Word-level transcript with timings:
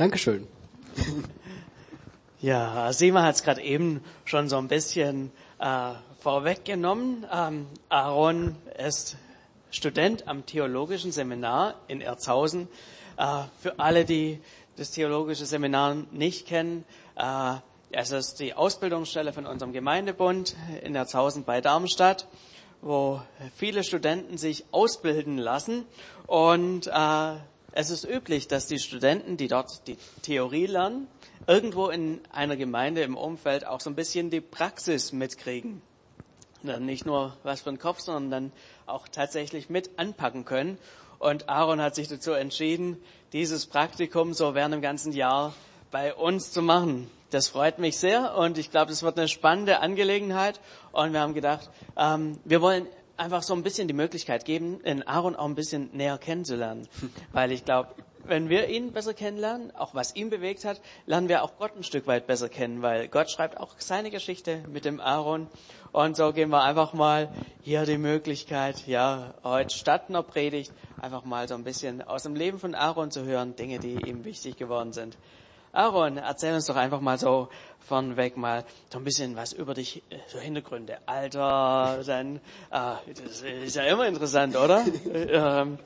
Dankeschön. 0.00 0.48
Ja, 2.40 2.90
Sima 2.90 3.22
hat 3.22 3.34
es 3.34 3.42
gerade 3.42 3.60
eben 3.60 4.02
schon 4.24 4.48
so 4.48 4.56
ein 4.56 4.66
bisschen 4.66 5.30
äh, 5.58 5.90
vorweggenommen. 6.20 7.26
Ähm, 7.30 7.66
Aaron 7.90 8.56
ist 8.78 9.18
Student 9.70 10.26
am 10.26 10.46
Theologischen 10.46 11.12
Seminar 11.12 11.74
in 11.86 12.00
Erzhausen. 12.00 12.66
Äh, 13.18 13.42
für 13.60 13.78
alle, 13.78 14.06
die 14.06 14.40
das 14.76 14.90
Theologische 14.90 15.44
Seminar 15.44 15.96
nicht 16.12 16.46
kennen, 16.46 16.86
äh, 17.16 17.56
es 17.90 18.10
ist 18.10 18.40
die 18.40 18.54
Ausbildungsstelle 18.54 19.34
von 19.34 19.44
unserem 19.44 19.74
Gemeindebund 19.74 20.56
in 20.82 20.94
Erzhausen 20.94 21.44
bei 21.44 21.60
Darmstadt, 21.60 22.26
wo 22.80 23.20
viele 23.54 23.84
Studenten 23.84 24.38
sich 24.38 24.64
ausbilden 24.70 25.36
lassen. 25.36 25.84
Und 26.26 26.86
äh, 26.86 27.34
es 27.72 27.90
ist 27.90 28.04
üblich, 28.04 28.48
dass 28.48 28.66
die 28.66 28.78
Studenten, 28.78 29.36
die 29.36 29.48
dort 29.48 29.86
die 29.86 29.96
Theorie 30.22 30.66
lernen, 30.66 31.06
irgendwo 31.46 31.88
in 31.88 32.20
einer 32.32 32.56
Gemeinde 32.56 33.02
im 33.02 33.16
Umfeld 33.16 33.66
auch 33.66 33.80
so 33.80 33.90
ein 33.90 33.96
bisschen 33.96 34.30
die 34.30 34.40
Praxis 34.40 35.12
mitkriegen. 35.12 35.82
Dann 36.62 36.84
nicht 36.84 37.06
nur 37.06 37.36
was 37.42 37.62
für 37.62 37.70
den 37.70 37.78
Kopf, 37.78 38.00
sondern 38.00 38.30
dann 38.30 38.52
auch 38.86 39.08
tatsächlich 39.08 39.70
mit 39.70 39.98
anpacken 39.98 40.44
können. 40.44 40.78
Und 41.18 41.48
Aaron 41.48 41.80
hat 41.80 41.94
sich 41.94 42.08
dazu 42.08 42.32
entschieden, 42.32 42.96
dieses 43.32 43.66
Praktikum 43.66 44.34
so 44.34 44.54
während 44.54 44.74
dem 44.74 44.82
ganzen 44.82 45.12
Jahr 45.12 45.54
bei 45.90 46.14
uns 46.14 46.52
zu 46.52 46.62
machen. 46.62 47.10
Das 47.30 47.48
freut 47.48 47.78
mich 47.78 47.96
sehr 47.98 48.34
und 48.36 48.58
ich 48.58 48.70
glaube, 48.70 48.90
das 48.90 49.02
wird 49.02 49.16
eine 49.16 49.28
spannende 49.28 49.80
Angelegenheit. 49.80 50.60
Und 50.92 51.12
wir 51.12 51.20
haben 51.20 51.34
gedacht, 51.34 51.70
ähm, 51.96 52.38
wir 52.44 52.60
wollen 52.60 52.86
einfach 53.20 53.42
so 53.42 53.54
ein 53.54 53.62
bisschen 53.62 53.86
die 53.86 53.94
Möglichkeit 53.94 54.44
geben, 54.44 54.82
den 54.82 55.06
Aaron 55.06 55.36
auch 55.36 55.44
ein 55.44 55.54
bisschen 55.54 55.90
näher 55.92 56.18
kennenzulernen. 56.18 56.88
Weil 57.32 57.52
ich 57.52 57.64
glaube, 57.64 57.94
wenn 58.24 58.48
wir 58.48 58.68
ihn 58.68 58.92
besser 58.92 59.14
kennenlernen, 59.14 59.74
auch 59.74 59.94
was 59.94 60.14
ihn 60.14 60.30
bewegt 60.30 60.64
hat, 60.64 60.80
lernen 61.06 61.28
wir 61.28 61.42
auch 61.42 61.56
Gott 61.58 61.76
ein 61.76 61.82
Stück 61.82 62.06
weit 62.06 62.26
besser 62.26 62.48
kennen, 62.48 62.82
weil 62.82 63.08
Gott 63.08 63.30
schreibt 63.30 63.58
auch 63.58 63.74
seine 63.78 64.10
Geschichte 64.10 64.62
mit 64.68 64.84
dem 64.84 65.00
Aaron. 65.00 65.48
Und 65.90 66.16
so 66.16 66.32
geben 66.32 66.50
wir 66.50 66.62
einfach 66.62 66.92
mal 66.92 67.32
hier 67.62 67.86
die 67.86 67.98
Möglichkeit, 67.98 68.86
ja, 68.86 69.34
heute 69.42 69.74
statt 69.74 70.04
einer 70.08 70.22
Predigt, 70.22 70.72
einfach 71.00 71.24
mal 71.24 71.48
so 71.48 71.54
ein 71.54 71.64
bisschen 71.64 72.02
aus 72.02 72.22
dem 72.22 72.36
Leben 72.36 72.58
von 72.58 72.74
Aaron 72.74 73.10
zu 73.10 73.24
hören, 73.24 73.56
Dinge, 73.56 73.78
die 73.78 73.94
ihm 73.94 74.24
wichtig 74.24 74.56
geworden 74.56 74.92
sind. 74.92 75.16
Aaron, 75.72 76.16
erzähl 76.16 76.54
uns 76.54 76.66
doch 76.66 76.76
einfach 76.76 77.00
mal 77.00 77.18
so 77.18 77.48
von 77.78 78.16
weg 78.16 78.36
mal 78.36 78.64
so 78.92 78.98
ein 78.98 79.04
bisschen 79.04 79.36
was 79.36 79.52
über 79.52 79.74
dich, 79.74 80.02
so 80.28 80.38
Hintergründe, 80.38 80.98
Alter, 81.06 82.02
dann, 82.06 82.36
äh, 82.70 82.94
das 83.24 83.42
ist 83.42 83.76
ja 83.76 83.84
immer 83.84 84.06
interessant, 84.06 84.56
oder? 84.56 84.84
ähm, 85.12 85.78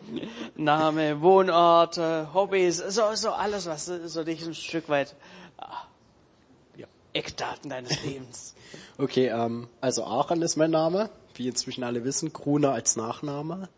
Name, 0.57 1.21
Wohnort, 1.21 1.99
Hobbys, 1.99 2.79
so, 2.79 3.15
so 3.15 3.31
alles, 3.31 3.67
was 3.67 3.87
so 3.87 4.25
dich 4.25 4.45
ein 4.45 4.55
Stück 4.55 4.89
weit, 4.89 5.15
äh, 5.59 6.81
ja, 6.81 6.87
Eckdaten 7.13 7.71
deines 7.71 8.03
Lebens. 8.05 8.55
Okay, 8.97 9.27
ähm, 9.27 9.67
also 9.81 10.05
Aaron 10.05 10.41
ist 10.43 10.55
mein 10.57 10.71
Name, 10.71 11.11
wie 11.35 11.49
inzwischen 11.49 11.83
alle 11.83 12.05
wissen, 12.05 12.33
Gruner 12.33 12.73
als 12.73 12.95
Nachname. 12.95 13.69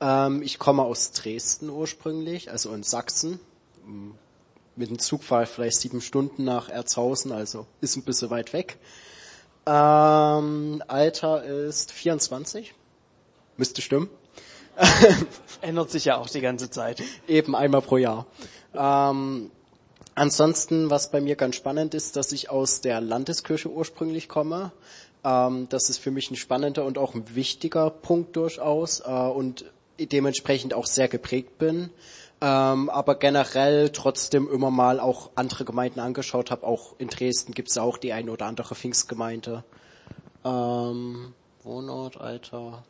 Ähm, 0.00 0.42
ich 0.42 0.58
komme 0.58 0.82
aus 0.82 1.12
Dresden 1.12 1.70
ursprünglich, 1.70 2.50
also 2.50 2.72
in 2.72 2.82
Sachsen 2.82 3.38
mit 4.78 4.90
dem 4.90 4.98
Zug 4.98 5.24
fahre 5.24 5.42
ich 5.42 5.48
vielleicht 5.48 5.80
sieben 5.80 6.00
Stunden 6.00 6.44
nach 6.44 6.68
Erzhausen, 6.68 7.32
also 7.32 7.66
ist 7.80 7.96
ein 7.96 8.04
bisschen 8.04 8.30
weit 8.30 8.52
weg. 8.52 8.78
Ähm, 9.66 10.82
Alter 10.86 11.44
ist 11.44 11.92
24. 11.92 12.74
Müsste 13.56 13.82
stimmen. 13.82 14.08
Ändert 15.60 15.90
sich 15.90 16.04
ja 16.04 16.16
auch 16.16 16.30
die 16.30 16.40
ganze 16.40 16.70
Zeit. 16.70 17.02
Eben 17.26 17.56
einmal 17.56 17.82
pro 17.82 17.96
Jahr. 17.96 18.26
Ähm, 18.72 19.50
ansonsten, 20.14 20.90
was 20.90 21.10
bei 21.10 21.20
mir 21.20 21.34
ganz 21.34 21.56
spannend 21.56 21.94
ist, 21.94 22.14
dass 22.14 22.30
ich 22.30 22.48
aus 22.48 22.80
der 22.80 23.00
Landeskirche 23.00 23.68
ursprünglich 23.68 24.28
komme. 24.28 24.70
Ähm, 25.24 25.66
das 25.70 25.90
ist 25.90 25.98
für 25.98 26.12
mich 26.12 26.30
ein 26.30 26.36
spannender 26.36 26.84
und 26.84 26.96
auch 26.98 27.14
ein 27.14 27.34
wichtiger 27.34 27.90
Punkt 27.90 28.36
durchaus 28.36 29.00
äh, 29.00 29.10
und 29.10 29.64
dementsprechend 29.98 30.72
auch 30.72 30.86
sehr 30.86 31.08
geprägt 31.08 31.58
bin 31.58 31.90
ähm, 32.40 32.88
aber 32.90 33.16
generell 33.16 33.90
trotzdem 33.90 34.48
immer 34.48 34.70
mal 34.70 35.00
auch 35.00 35.30
andere 35.34 35.64
Gemeinden 35.64 36.00
angeschaut 36.00 36.50
habe. 36.50 36.66
Auch 36.66 36.94
in 36.98 37.08
Dresden 37.08 37.52
gibt 37.52 37.70
es 37.70 37.78
auch 37.78 37.98
die 37.98 38.12
eine 38.12 38.30
oder 38.30 38.46
andere 38.46 38.74
Pfingstgemeinde. 38.74 39.64
Ähm, 40.44 41.34
Wohnort, 41.64 42.20
Alter. 42.20 42.84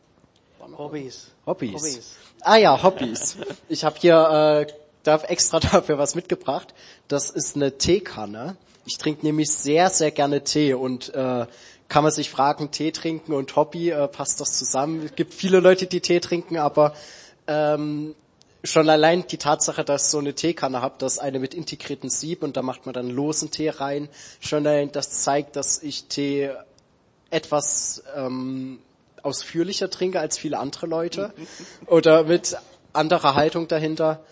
Hobbys. 0.76 1.30
Hobbys. 1.46 1.74
Hobbys. 1.74 2.16
Ah 2.42 2.56
ja, 2.56 2.82
Hobbys. 2.82 3.36
Ich 3.68 3.84
habe 3.84 3.96
hier 3.98 4.66
äh, 4.68 4.72
darf 5.02 5.24
extra 5.24 5.60
dafür 5.60 5.98
was 5.98 6.14
mitgebracht. 6.14 6.74
Das 7.08 7.30
ist 7.30 7.56
eine 7.56 7.78
Teekanne. 7.78 8.56
Ich 8.84 8.98
trinke 8.98 9.24
nämlich 9.24 9.50
sehr, 9.50 9.90
sehr 9.90 10.10
gerne 10.10 10.44
Tee 10.44 10.74
und 10.74 11.14
äh, 11.14 11.46
kann 11.88 12.02
man 12.02 12.12
sich 12.12 12.30
fragen, 12.30 12.70
Tee 12.70 12.92
trinken 12.92 13.32
und 13.32 13.54
Hobby, 13.56 13.90
äh, 13.90 14.08
passt 14.08 14.40
das 14.40 14.58
zusammen? 14.58 15.04
Es 15.04 15.14
gibt 15.14 15.32
viele 15.32 15.60
Leute, 15.60 15.86
die 15.86 16.00
Tee 16.00 16.20
trinken, 16.20 16.58
aber 16.58 16.94
ähm, 17.46 18.14
schon 18.64 18.88
allein 18.88 19.26
die 19.26 19.38
Tatsache, 19.38 19.84
dass 19.84 20.04
ich 20.04 20.10
so 20.10 20.18
eine 20.18 20.34
Teekanne 20.34 20.82
habe, 20.82 20.96
das 20.98 21.18
eine 21.18 21.38
mit 21.38 21.54
integrierten 21.54 22.10
Sieb 22.10 22.42
und 22.42 22.56
da 22.56 22.62
macht 22.62 22.86
man 22.86 22.92
dann 22.92 23.10
losen 23.10 23.50
Tee 23.50 23.68
rein, 23.68 24.08
schon 24.40 24.66
allein 24.66 24.90
das 24.92 25.22
zeigt, 25.22 25.56
dass 25.56 25.82
ich 25.82 26.04
Tee 26.04 26.50
etwas 27.30 28.02
ähm, 28.16 28.80
ausführlicher 29.22 29.90
trinke 29.90 30.20
als 30.20 30.38
viele 30.38 30.58
andere 30.58 30.86
Leute 30.86 31.32
oder 31.86 32.24
mit 32.24 32.56
anderer 32.92 33.34
Haltung 33.34 33.68
dahinter. 33.68 34.24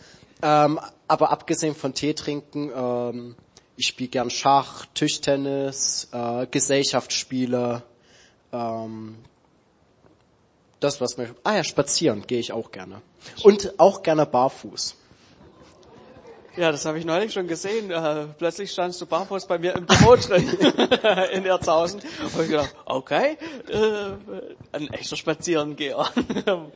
Ähm, 0.43 0.81
aber 1.09 1.31
abgesehen 1.31 1.75
von 1.75 1.95
Tee 1.95 2.15
trinken, 2.15 2.71
ähm, 2.75 3.37
ich 3.77 3.87
spiele 3.89 4.09
gern 4.09 4.31
Schach, 4.31 4.87
Tischtennis, 4.95 6.09
äh, 6.13 6.47
Gesellschaftsspiele, 6.51 7.83
ähm, 8.53 9.17
das, 10.81 11.01
was 11.01 11.17
mir, 11.17 11.35
ah 11.45 11.57
ja, 11.57 11.65
spazieren 11.65 12.27
gehe 12.27 12.39
ich 12.39 12.53
auch 12.53 12.71
gerne. 12.71 13.01
Und 13.43 13.79
auch 13.79 14.03
gerne 14.03 14.27
barfuß. 14.27 14.97
Ja, 16.57 16.73
das 16.73 16.87
habe 16.87 16.99
ich 16.99 17.05
neulich 17.05 17.35
schon 17.35 17.47
gesehen. 17.49 17.91
Äh, 17.91 18.29
plötzlich 18.39 18.73
standst 18.73 18.99
du 19.03 19.07
barfuß 19.07 19.47
bei 19.47 19.59
mir 19.59 19.77
im 19.77 19.85
Büro 19.85 20.17
drin 20.17 20.49
in 21.33 21.45
Erzhausen. 21.45 22.01
Und 22.01 22.43
ich 22.43 22.49
gedacht, 22.49 22.75
okay, 22.87 23.37
äh, 23.69 24.13
ein 24.73 24.91
echter 24.91 25.17
Spazierengeher. 25.17 26.11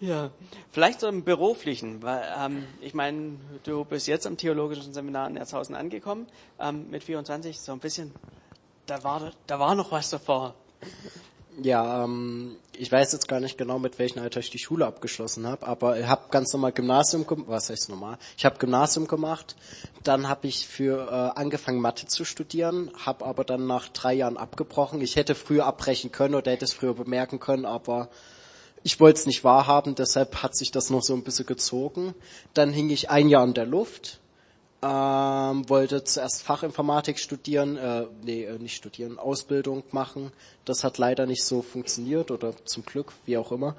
ja, 0.00 0.30
vielleicht 0.72 1.00
so 1.00 1.08
im 1.08 1.24
beruflichen, 1.24 2.02
weil 2.02 2.22
ähm, 2.38 2.66
ich 2.82 2.92
meine, 2.92 3.38
du 3.62 3.86
bist 3.86 4.08
jetzt 4.08 4.26
am 4.26 4.36
theologischen 4.36 4.92
Seminar 4.92 5.28
in 5.28 5.38
Erzhausen 5.38 5.74
angekommen 5.74 6.26
ähm, 6.60 6.90
mit 6.90 7.02
24, 7.02 7.58
so 7.58 7.72
ein 7.72 7.78
bisschen. 7.78 8.12
Da 8.84 9.02
war 9.04 9.32
da 9.46 9.58
war 9.58 9.74
noch 9.74 9.90
was 9.90 10.10
davor. 10.10 10.54
Ja, 11.62 12.04
ähm, 12.04 12.56
ich 12.76 12.90
weiß 12.90 13.12
jetzt 13.12 13.28
gar 13.28 13.38
nicht 13.38 13.56
genau, 13.56 13.78
mit 13.78 13.98
welchem 13.98 14.20
Alter 14.20 14.40
ich 14.40 14.50
die 14.50 14.58
Schule 14.58 14.86
abgeschlossen 14.86 15.46
habe, 15.46 15.66
aber 15.66 15.98
ich 15.98 16.06
habe 16.06 16.22
ganz 16.30 16.52
normal 16.52 16.72
Gymnasium 16.72 17.26
gemacht. 17.26 17.48
Was 17.48 17.70
heißt 17.70 17.88
normal? 17.90 18.18
Ich 18.36 18.44
habe 18.44 18.58
Gymnasium 18.58 19.06
gemacht, 19.06 19.54
dann 20.02 20.28
habe 20.28 20.48
ich 20.48 20.66
für 20.66 21.06
äh, 21.08 21.38
angefangen 21.38 21.80
Mathe 21.80 22.06
zu 22.06 22.24
studieren, 22.24 22.90
habe 22.98 23.24
aber 23.24 23.44
dann 23.44 23.66
nach 23.66 23.88
drei 23.88 24.14
Jahren 24.14 24.36
abgebrochen. 24.36 25.00
Ich 25.00 25.14
hätte 25.14 25.36
früher 25.36 25.66
abbrechen 25.66 26.10
können 26.10 26.34
oder 26.34 26.50
hätte 26.50 26.64
es 26.64 26.72
früher 26.72 26.94
bemerken 26.94 27.38
können, 27.38 27.66
aber 27.66 28.08
ich 28.82 28.98
wollte 28.98 29.20
es 29.20 29.26
nicht 29.26 29.44
wahrhaben, 29.44 29.94
deshalb 29.94 30.42
hat 30.42 30.56
sich 30.56 30.72
das 30.72 30.90
noch 30.90 31.02
so 31.02 31.14
ein 31.14 31.22
bisschen 31.22 31.46
gezogen. 31.46 32.14
Dann 32.52 32.72
hing 32.72 32.90
ich 32.90 33.10
ein 33.10 33.28
Jahr 33.28 33.44
in 33.44 33.54
der 33.54 33.66
Luft, 33.66 34.18
ähm, 34.84 35.68
wollte 35.70 36.04
zuerst 36.04 36.42
Fachinformatik 36.42 37.18
studieren, 37.18 37.78
äh, 37.78 38.06
nee, 38.22 38.44
äh, 38.44 38.58
nicht 38.58 38.76
studieren, 38.76 39.18
Ausbildung 39.18 39.82
machen. 39.92 40.30
Das 40.66 40.84
hat 40.84 40.98
leider 40.98 41.24
nicht 41.24 41.42
so 41.42 41.62
funktioniert 41.62 42.30
oder 42.30 42.52
zum 42.66 42.84
Glück, 42.84 43.12
wie 43.24 43.38
auch 43.38 43.50
immer. 43.50 43.76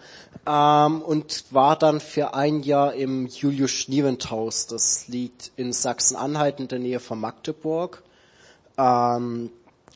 Ähm, 0.48 1.04
und 1.04 1.46
war 1.52 1.78
dann 1.78 2.00
für 2.00 2.34
ein 2.34 2.64
Jahr 2.64 2.96
im 2.96 3.28
Julius 3.28 3.70
Schniewendhaus. 3.70 4.66
Das 4.66 5.08
liegt 5.08 5.52
in 5.58 5.74
Sachsen-Anhalt 5.74 6.60
in 6.60 6.70
der 6.70 6.80
Nähe 6.80 7.00
von 7.00 7.20
Magdeburg. 7.20 8.02
Ähm, 8.78 9.52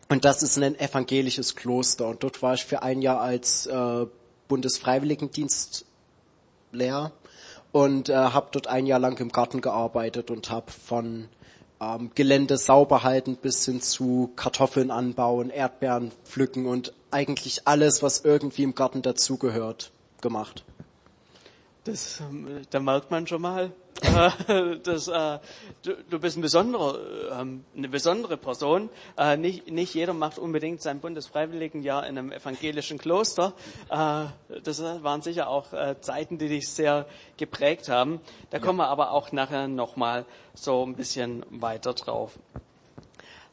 und 0.10 0.26
das 0.26 0.44
ist 0.44 0.60
ein 0.60 0.80
evangelisches 0.80 1.56
Kloster. 1.56 2.08
Und 2.08 2.22
dort 2.24 2.44
war 2.44 2.54
ich 2.54 2.66
für 2.66 2.84
ein 2.84 3.02
Jahr 3.02 3.22
als 3.22 3.66
äh, 3.66 4.06
Bundesfreiwilligendienst 4.48 5.86
Lehrer 6.72 7.12
und 7.72 8.10
äh, 8.10 8.16
habe 8.16 8.50
dort 8.52 8.68
ein 8.68 8.86
Jahr 8.86 9.00
lang 9.00 9.18
im 9.20 9.32
Garten 9.32 9.62
gearbeitet 9.62 10.32
und 10.32 10.50
habe 10.50 10.72
von 10.72 11.28
ähm, 11.82 12.12
Gelände 12.16 12.58
sauber 12.58 13.04
halten 13.04 13.36
bis 13.36 13.66
hin 13.66 13.82
zu 13.82 14.32
Kartoffeln 14.36 14.92
anbauen, 14.92 15.50
Erdbeeren 15.50 16.12
pflücken 16.26 16.66
und 16.66 16.94
eigentlich 17.12 17.68
alles, 17.68 18.04
was 18.04 18.22
irgendwie 18.22 18.64
im 18.64 18.76
Garten 18.76 19.02
dazugehört, 19.02 19.92
gemacht. 20.22 20.64
Das, 21.90 22.20
ähm, 22.22 22.62
da 22.70 22.80
merkt 22.80 23.10
man 23.12 23.26
schon 23.26 23.42
mal, 23.42 23.72
äh, 24.02 24.78
dass 24.84 25.08
äh, 25.08 25.40
du, 25.84 25.96
du 26.10 26.20
bist 26.20 26.38
ein 26.38 26.42
besonderer, 26.42 27.40
ähm, 27.40 27.66
eine 27.76 27.90
besondere 27.90 28.38
Person. 28.38 28.90
Äh, 29.18 29.38
nicht, 29.38 29.70
nicht 29.72 29.94
jeder 29.94 30.14
macht 30.14 30.38
unbedingt 30.38 30.82
sein 30.82 31.00
Bundesfreiwilligenjahr 31.00 32.06
in 32.06 32.18
einem 32.18 32.32
evangelischen 32.32 32.98
Kloster. 32.98 33.54
Äh, 33.90 34.26
das 34.64 34.82
waren 34.82 35.22
sicher 35.22 35.50
auch 35.50 35.74
äh, 35.74 36.00
Zeiten, 36.02 36.38
die 36.38 36.48
dich 36.48 36.70
sehr 36.70 37.06
geprägt 37.38 37.90
haben. 37.90 38.22
Da 38.52 38.60
kommen 38.60 38.78
wir 38.78 38.88
aber 38.88 39.12
auch 39.12 39.32
nachher 39.32 39.68
nochmal 39.68 40.26
so 40.54 40.86
ein 40.86 40.96
bisschen 40.96 41.46
weiter 41.50 41.94
drauf. 41.94 42.38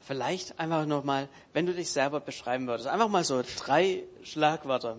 Vielleicht 0.01 0.61
einfach 0.61 0.87
nochmal, 0.87 1.29
wenn 1.53 1.67
du 1.67 1.75
dich 1.75 1.91
selber 1.91 2.21
beschreiben 2.21 2.69
würdest, 2.69 2.87
einfach 2.87 3.09
mal 3.09 3.25
so 3.25 3.43
drei 3.59 4.05
Schlagwörter. 4.23 4.99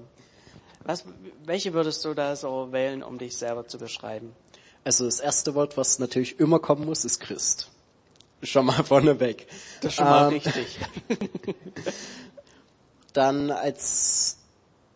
Was, 0.87 1.03
welche 1.43 1.73
würdest 1.73 2.05
du 2.05 2.13
da 2.13 2.33
so 2.37 2.71
wählen, 2.71 3.03
um 3.03 3.17
dich 3.17 3.35
selber 3.35 3.67
zu 3.67 3.77
beschreiben? 3.77 4.33
Also 4.85 5.03
das 5.03 5.19
erste 5.19 5.53
Wort, 5.53 5.75
was 5.75 5.99
natürlich 5.99 6.39
immer 6.39 6.59
kommen 6.59 6.85
muss, 6.85 7.03
ist 7.03 7.19
Christ. 7.19 7.69
Schon 8.41 8.67
mal 8.67 8.85
vorneweg. 8.85 9.47
Das 9.81 9.91
ist 9.91 9.97
schon 9.97 10.05
mal 10.05 10.31
ähm, 10.31 10.39
richtig. 10.39 10.79
dann 13.13 13.51
als 13.51 14.37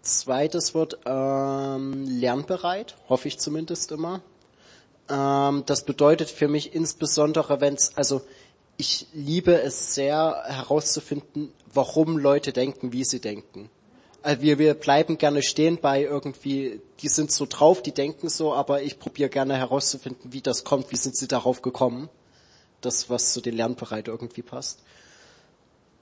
zweites 0.02 0.74
Wort 0.74 1.00
ähm, 1.06 2.06
lernbereit, 2.06 2.96
hoffe 3.10 3.28
ich 3.28 3.38
zumindest 3.38 3.92
immer. 3.92 4.22
Ähm, 5.10 5.64
das 5.66 5.84
bedeutet 5.84 6.30
für 6.30 6.48
mich 6.48 6.74
insbesondere, 6.74 7.60
wenn 7.60 7.74
es, 7.74 7.98
also 7.98 8.22
ich 8.78 9.08
liebe 9.12 9.62
es 9.62 9.94
sehr 9.94 10.42
herauszufinden, 10.46 11.52
warum 11.74 12.18
Leute 12.18 12.54
denken, 12.54 12.94
wie 12.94 13.04
sie 13.04 13.20
denken. 13.20 13.70
Also 14.24 14.42
wir, 14.42 14.60
wir 14.60 14.76
bleiben 14.76 15.18
gerne 15.18 15.42
stehen 15.42 15.80
bei 15.82 16.04
irgendwie, 16.04 16.80
die 17.00 17.10
sind 17.10 17.32
so 17.32 17.48
drauf, 17.50 17.82
die 17.82 17.92
denken 17.92 18.30
so, 18.30 18.54
aber 18.54 18.84
ich 18.84 19.00
probiere 19.00 19.30
gerne 19.30 19.58
herauszufinden, 19.58 20.32
wie 20.32 20.42
das 20.42 20.64
kommt, 20.64 20.92
wie 20.92 20.96
sind 20.98 21.18
sie 21.18 21.28
darauf 21.28 21.62
gekommen. 21.62 22.10
Das, 22.82 23.10
was 23.10 23.34
zu 23.34 23.42
den 23.42 23.56
Lernbereit 23.56 24.08
irgendwie 24.08 24.42
passt. 24.42 24.82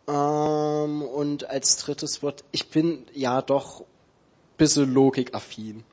Ähm, 0.08 1.02
und 1.02 1.50
als 1.50 1.78
drittes 1.78 2.24
Wort, 2.24 2.44
ich 2.52 2.70
bin 2.70 3.06
ja 3.14 3.42
doch 3.42 3.84
bisschen 4.58 4.94
logikaffin. 4.94 5.84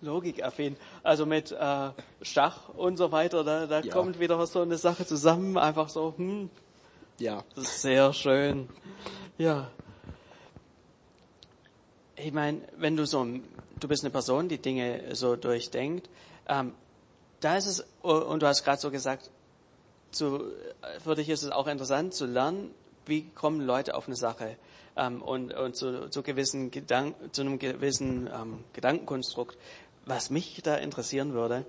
Logikaffin. 0.00 0.76
Also 1.02 1.26
mit 1.26 1.52
äh, 1.52 1.90
Schach 2.22 2.68
und 2.70 2.96
so 2.96 3.10
weiter, 3.10 3.42
da, 3.42 3.66
da 3.66 3.80
ja. 3.80 3.92
kommt 3.92 4.20
wieder 4.20 4.46
so 4.46 4.60
eine 4.60 4.76
Sache 4.76 5.06
zusammen, 5.06 5.56
einfach 5.56 5.88
so, 5.88 6.14
hm. 6.16 6.50
Ja. 7.18 7.44
Das 7.54 7.64
ist 7.64 7.82
sehr 7.82 8.12
schön. 8.12 8.68
Ja. 9.36 9.68
Ich 12.16 12.32
meine, 12.32 12.60
wenn 12.76 12.96
du 12.96 13.04
so, 13.04 13.26
du 13.80 13.88
bist 13.88 14.04
eine 14.04 14.10
Person, 14.12 14.48
die 14.48 14.58
Dinge 14.58 15.14
so 15.16 15.34
durchdenkt, 15.34 16.08
ähm, 16.48 16.72
da 17.40 17.56
ist 17.56 17.66
es, 17.66 17.84
und 18.02 18.42
du 18.42 18.46
hast 18.46 18.64
gerade 18.64 18.80
so 18.80 18.90
gesagt, 18.92 19.30
zu, 20.12 20.52
für 21.02 21.16
dich 21.16 21.28
ist 21.28 21.42
es 21.42 21.50
auch 21.50 21.66
interessant 21.66 22.14
zu 22.14 22.26
lernen, 22.26 22.70
wie 23.06 23.28
kommen 23.30 23.60
Leute 23.60 23.96
auf 23.96 24.06
eine 24.06 24.14
Sache 24.14 24.56
ähm, 24.96 25.20
und, 25.20 25.52
und 25.52 25.74
zu, 25.74 26.08
zu, 26.10 26.22
gewissen 26.22 26.70
Gedank, 26.70 27.16
zu 27.32 27.42
einem 27.42 27.58
gewissen 27.58 28.30
ähm, 28.32 28.64
Gedankenkonstrukt. 28.72 29.58
Was 30.06 30.30
mich 30.30 30.60
da 30.62 30.76
interessieren 30.76 31.32
würde, 31.32 31.66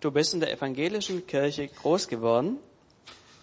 du 0.00 0.12
bist 0.12 0.32
in 0.32 0.40
der 0.40 0.52
evangelischen 0.52 1.26
Kirche 1.26 1.66
groß 1.66 2.06
geworden 2.06 2.58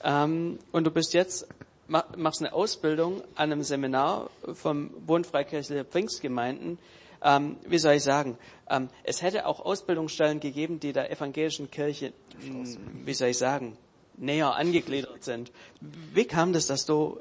ähm, 0.03 0.57
und 0.71 0.85
du 0.85 0.91
bist 0.91 1.13
jetzt 1.13 1.47
machst 1.89 2.41
eine 2.41 2.53
Ausbildung 2.53 3.21
an 3.35 3.51
einem 3.51 3.63
Seminar 3.63 4.29
vom 4.53 4.89
Bund 4.89 5.27
Freikirchlicher 5.27 5.85
Pfingstgemeinden. 5.85 6.77
Ähm, 7.21 7.57
wie 7.67 7.79
soll 7.79 7.95
ich 7.95 8.03
sagen? 8.03 8.37
Ähm, 8.69 8.89
es 9.03 9.21
hätte 9.21 9.45
auch 9.45 9.59
Ausbildungsstellen 9.59 10.39
gegeben, 10.39 10.79
die 10.79 10.93
der 10.93 11.11
evangelischen 11.11 11.69
Kirche, 11.69 12.13
hm, 12.39 12.77
wie 13.05 13.13
soll 13.13 13.29
ich 13.29 13.37
sagen, 13.37 13.77
näher 14.15 14.55
angegliedert 14.55 15.23
sind. 15.23 15.51
Wie 15.81 16.25
kam 16.25 16.53
das, 16.53 16.67
dass 16.67 16.85
du 16.85 17.19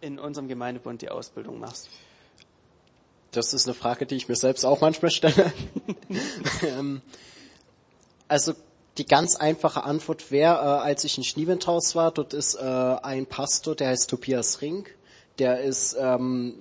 in 0.00 0.18
unserem 0.18 0.48
Gemeindebund 0.48 1.02
die 1.02 1.08
Ausbildung 1.08 1.58
machst? 1.58 1.88
Das 3.32 3.52
ist 3.52 3.66
eine 3.66 3.74
Frage, 3.74 4.06
die 4.06 4.14
ich 4.14 4.28
mir 4.28 4.36
selbst 4.36 4.64
auch 4.64 4.80
manchmal 4.80 5.10
stelle. 5.10 5.52
Ähm, 6.62 7.02
also 8.28 8.54
die 8.98 9.06
ganz 9.06 9.36
einfache 9.36 9.84
Antwort 9.84 10.30
wäre, 10.30 10.54
äh, 10.54 10.84
als 10.84 11.04
ich 11.04 11.18
in 11.18 11.24
Schnieventhaus 11.24 11.94
war, 11.94 12.12
dort 12.12 12.32
ist 12.34 12.54
äh, 12.54 12.60
ein 12.60 13.26
Pastor, 13.26 13.74
der 13.74 13.88
heißt 13.88 14.08
Tobias 14.08 14.60
Ring. 14.60 14.86
Der 15.38 15.62
ist, 15.62 15.96
ähm, 15.98 16.54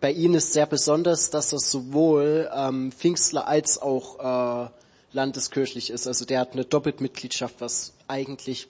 bei 0.00 0.10
ihm 0.10 0.34
ist 0.34 0.52
sehr 0.52 0.66
besonders, 0.66 1.30
dass 1.30 1.52
er 1.52 1.60
sowohl 1.60 2.50
ähm, 2.52 2.90
Pfingstler 2.90 3.46
als 3.46 3.80
auch 3.80 4.66
äh, 4.66 4.68
landeskirchlich 5.12 5.90
ist. 5.90 6.06
Also 6.08 6.24
der 6.24 6.40
hat 6.40 6.52
eine 6.52 6.64
Doppelmitgliedschaft, 6.64 7.56
was 7.60 7.92
eigentlich 8.08 8.68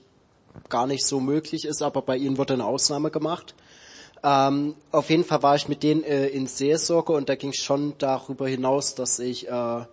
gar 0.68 0.86
nicht 0.86 1.06
so 1.06 1.20
möglich 1.20 1.64
ist, 1.64 1.82
aber 1.82 2.02
bei 2.02 2.16
ihm 2.16 2.36
wurde 2.36 2.54
eine 2.54 2.66
Ausnahme 2.66 3.10
gemacht. 3.10 3.54
Ähm, 4.22 4.74
auf 4.90 5.10
jeden 5.10 5.24
Fall 5.24 5.42
war 5.42 5.56
ich 5.56 5.68
mit 5.68 5.82
denen 5.82 6.04
äh, 6.04 6.28
in 6.28 6.46
Seelsorge 6.46 7.12
und 7.12 7.28
da 7.28 7.34
ging 7.34 7.50
es 7.50 7.62
schon 7.62 7.94
darüber 7.98 8.46
hinaus, 8.46 8.94
dass 8.94 9.18
ich 9.18 9.48
äh, 9.48 9.84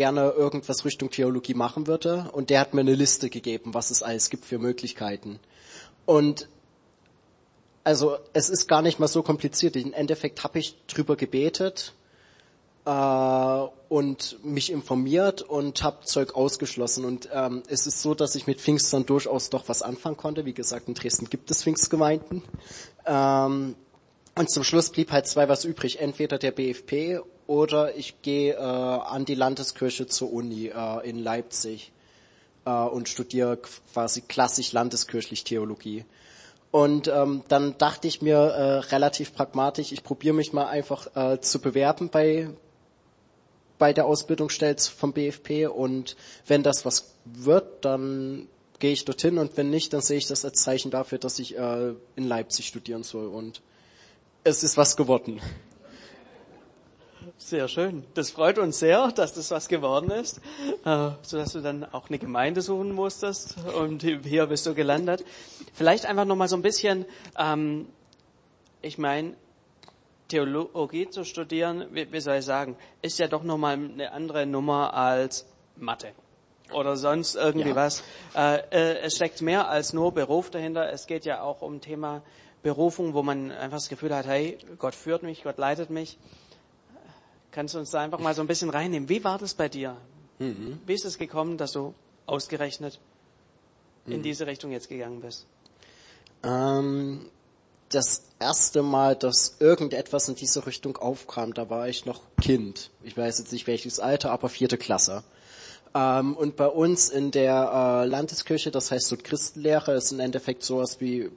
gerne 0.00 0.30
irgendwas 0.30 0.86
Richtung 0.86 1.10
Theologie 1.10 1.52
machen 1.52 1.86
würde. 1.86 2.30
Und 2.32 2.48
der 2.48 2.60
hat 2.60 2.72
mir 2.72 2.80
eine 2.80 2.94
Liste 2.94 3.28
gegeben, 3.28 3.74
was 3.74 3.90
es 3.90 4.02
alles 4.02 4.30
gibt 4.30 4.46
für 4.46 4.58
Möglichkeiten. 4.58 5.38
Und 6.06 6.48
also 7.84 8.16
es 8.32 8.48
ist 8.48 8.66
gar 8.66 8.80
nicht 8.80 8.98
mal 8.98 9.08
so 9.08 9.22
kompliziert. 9.22 9.76
Im 9.76 9.92
Endeffekt 9.92 10.42
habe 10.42 10.58
ich 10.58 10.74
drüber 10.86 11.16
gebetet 11.16 11.92
äh, 12.86 12.90
und 13.90 14.42
mich 14.42 14.72
informiert 14.72 15.42
und 15.42 15.82
habe 15.82 16.06
Zeug 16.06 16.34
ausgeschlossen. 16.34 17.04
Und 17.04 17.28
ähm, 17.34 17.62
es 17.68 17.86
ist 17.86 18.00
so, 18.00 18.14
dass 18.14 18.34
ich 18.36 18.46
mit 18.46 18.58
Pfingstern 18.58 19.04
durchaus 19.04 19.50
doch 19.50 19.68
was 19.68 19.82
anfangen 19.82 20.16
konnte. 20.16 20.46
Wie 20.46 20.54
gesagt, 20.54 20.88
in 20.88 20.94
Dresden 20.94 21.28
gibt 21.28 21.50
es 21.50 21.62
Pfingstgemeinden. 21.62 22.42
Ähm, 23.04 23.74
und 24.34 24.50
zum 24.50 24.64
Schluss 24.64 24.88
blieb 24.88 25.12
halt 25.12 25.26
zwei 25.26 25.50
was 25.50 25.66
übrig. 25.66 26.00
Entweder 26.00 26.38
der 26.38 26.52
BFP 26.52 27.20
oder 27.50 27.96
ich 27.96 28.22
gehe 28.22 28.54
äh, 28.54 28.58
an 28.60 29.24
die 29.24 29.34
Landeskirche 29.34 30.06
zur 30.06 30.32
Uni 30.32 30.68
äh, 30.68 31.08
in 31.08 31.18
Leipzig 31.18 31.90
äh, 32.64 32.70
und 32.70 33.08
studiere 33.08 33.58
quasi 33.92 34.20
klassisch 34.20 34.70
landeskirchlich 34.70 35.42
Theologie. 35.42 36.04
Und 36.70 37.08
ähm, 37.08 37.42
dann 37.48 37.76
dachte 37.76 38.06
ich 38.06 38.22
mir 38.22 38.36
äh, 38.36 38.78
relativ 38.94 39.34
pragmatisch, 39.34 39.90
ich 39.90 40.04
probiere 40.04 40.32
mich 40.32 40.52
mal 40.52 40.68
einfach 40.68 41.08
äh, 41.16 41.40
zu 41.40 41.60
bewerben 41.60 42.08
bei 42.08 42.50
bei 43.78 43.92
der 43.94 44.06
Ausbildungsstelle 44.06 44.76
vom 44.76 45.12
BFP 45.12 45.66
und 45.66 46.14
wenn 46.46 46.62
das 46.62 46.84
was 46.84 47.14
wird, 47.24 47.84
dann 47.84 48.46
gehe 48.78 48.92
ich 48.92 49.06
dorthin 49.06 49.38
und 49.38 49.56
wenn 49.56 49.70
nicht, 49.70 49.92
dann 49.92 50.02
sehe 50.02 50.18
ich 50.18 50.26
das 50.28 50.44
als 50.44 50.62
Zeichen 50.62 50.92
dafür, 50.92 51.18
dass 51.18 51.40
ich 51.40 51.58
äh, 51.58 51.94
in 52.14 52.28
Leipzig 52.28 52.68
studieren 52.68 53.02
soll 53.02 53.26
und 53.26 53.60
es 54.44 54.62
ist 54.62 54.76
was 54.76 54.96
geworden. 54.96 55.40
Sehr 57.38 57.68
schön. 57.68 58.04
Das 58.14 58.30
freut 58.30 58.58
uns 58.58 58.78
sehr, 58.78 59.12
dass 59.12 59.34
das 59.34 59.50
was 59.50 59.68
geworden 59.68 60.10
ist, 60.10 60.38
äh, 60.84 61.10
so 61.22 61.36
dass 61.36 61.52
du 61.52 61.60
dann 61.60 61.84
auch 61.84 62.08
eine 62.08 62.18
Gemeinde 62.18 62.62
suchen 62.62 62.92
musstest 62.92 63.56
und 63.74 64.02
hier 64.02 64.46
bist 64.46 64.66
du 64.66 64.74
gelandet. 64.74 65.24
Vielleicht 65.72 66.06
einfach 66.06 66.24
noch 66.24 66.36
mal 66.36 66.48
so 66.48 66.56
ein 66.56 66.62
bisschen, 66.62 67.06
ähm, 67.38 67.88
ich 68.82 68.98
meine, 68.98 69.34
Theologie 70.28 71.10
zu 71.10 71.24
studieren, 71.24 71.86
wie, 71.90 72.12
wie 72.12 72.20
soll 72.20 72.36
ich 72.36 72.44
sagen, 72.44 72.76
ist 73.02 73.18
ja 73.18 73.26
doch 73.26 73.42
noch 73.42 73.58
mal 73.58 73.72
eine 73.72 74.12
andere 74.12 74.46
Nummer 74.46 74.94
als 74.94 75.46
Mathe 75.76 76.12
oder 76.72 76.96
sonst 76.96 77.34
irgendwie 77.34 77.70
ja. 77.70 77.74
was. 77.74 78.02
Äh, 78.36 78.58
äh, 78.70 78.98
es 79.00 79.16
steckt 79.16 79.42
mehr 79.42 79.68
als 79.68 79.92
nur 79.92 80.12
Beruf 80.12 80.50
dahinter. 80.50 80.92
Es 80.92 81.06
geht 81.06 81.24
ja 81.24 81.42
auch 81.42 81.62
um 81.62 81.80
Thema 81.80 82.22
Berufung, 82.62 83.14
wo 83.14 83.22
man 83.22 83.50
einfach 83.50 83.78
das 83.78 83.88
Gefühl 83.88 84.14
hat, 84.14 84.26
hey, 84.26 84.58
Gott 84.78 84.94
führt 84.94 85.22
mich, 85.22 85.42
Gott 85.42 85.58
leitet 85.58 85.90
mich. 85.90 86.18
Kannst 87.52 87.74
du 87.74 87.78
uns 87.78 87.90
da 87.90 88.00
einfach 88.00 88.20
mal 88.20 88.34
so 88.34 88.42
ein 88.42 88.46
bisschen 88.46 88.70
reinnehmen? 88.70 89.08
Wie 89.08 89.22
war 89.24 89.38
das 89.38 89.54
bei 89.54 89.68
dir? 89.68 89.96
Mhm. 90.38 90.78
Wie 90.86 90.94
ist 90.94 91.04
es 91.04 91.18
gekommen, 91.18 91.58
dass 91.58 91.72
du 91.72 91.94
ausgerechnet 92.26 92.98
mhm. 94.06 94.12
in 94.12 94.22
diese 94.22 94.46
Richtung 94.46 94.70
jetzt 94.70 94.88
gegangen 94.88 95.20
bist? 95.20 95.46
Ähm, 96.42 97.26
das 97.90 98.22
erste 98.38 98.82
Mal, 98.82 99.16
dass 99.16 99.56
irgendetwas 99.58 100.28
in 100.28 100.36
diese 100.36 100.66
Richtung 100.66 100.96
aufkam, 100.96 101.54
da 101.54 101.68
war 101.68 101.88
ich 101.88 102.06
noch 102.06 102.22
Kind. 102.40 102.90
Ich 103.02 103.16
weiß 103.16 103.38
jetzt 103.38 103.52
nicht 103.52 103.66
welches 103.66 104.00
Alter, 104.00 104.30
aber 104.30 104.48
vierte 104.48 104.78
Klasse. 104.78 105.24
Ähm, 105.94 106.36
und 106.36 106.56
bei 106.56 106.68
uns 106.68 107.10
in 107.10 107.32
der 107.32 108.02
äh, 108.04 108.06
Landeskirche, 108.06 108.70
das 108.70 108.90
heißt 108.90 109.08
so 109.08 109.16
Christenlehre, 109.16 109.92
ist 109.94 110.12
im 110.12 110.20
Endeffekt 110.20 110.62
sowas 110.62 111.00
wie 111.00 111.30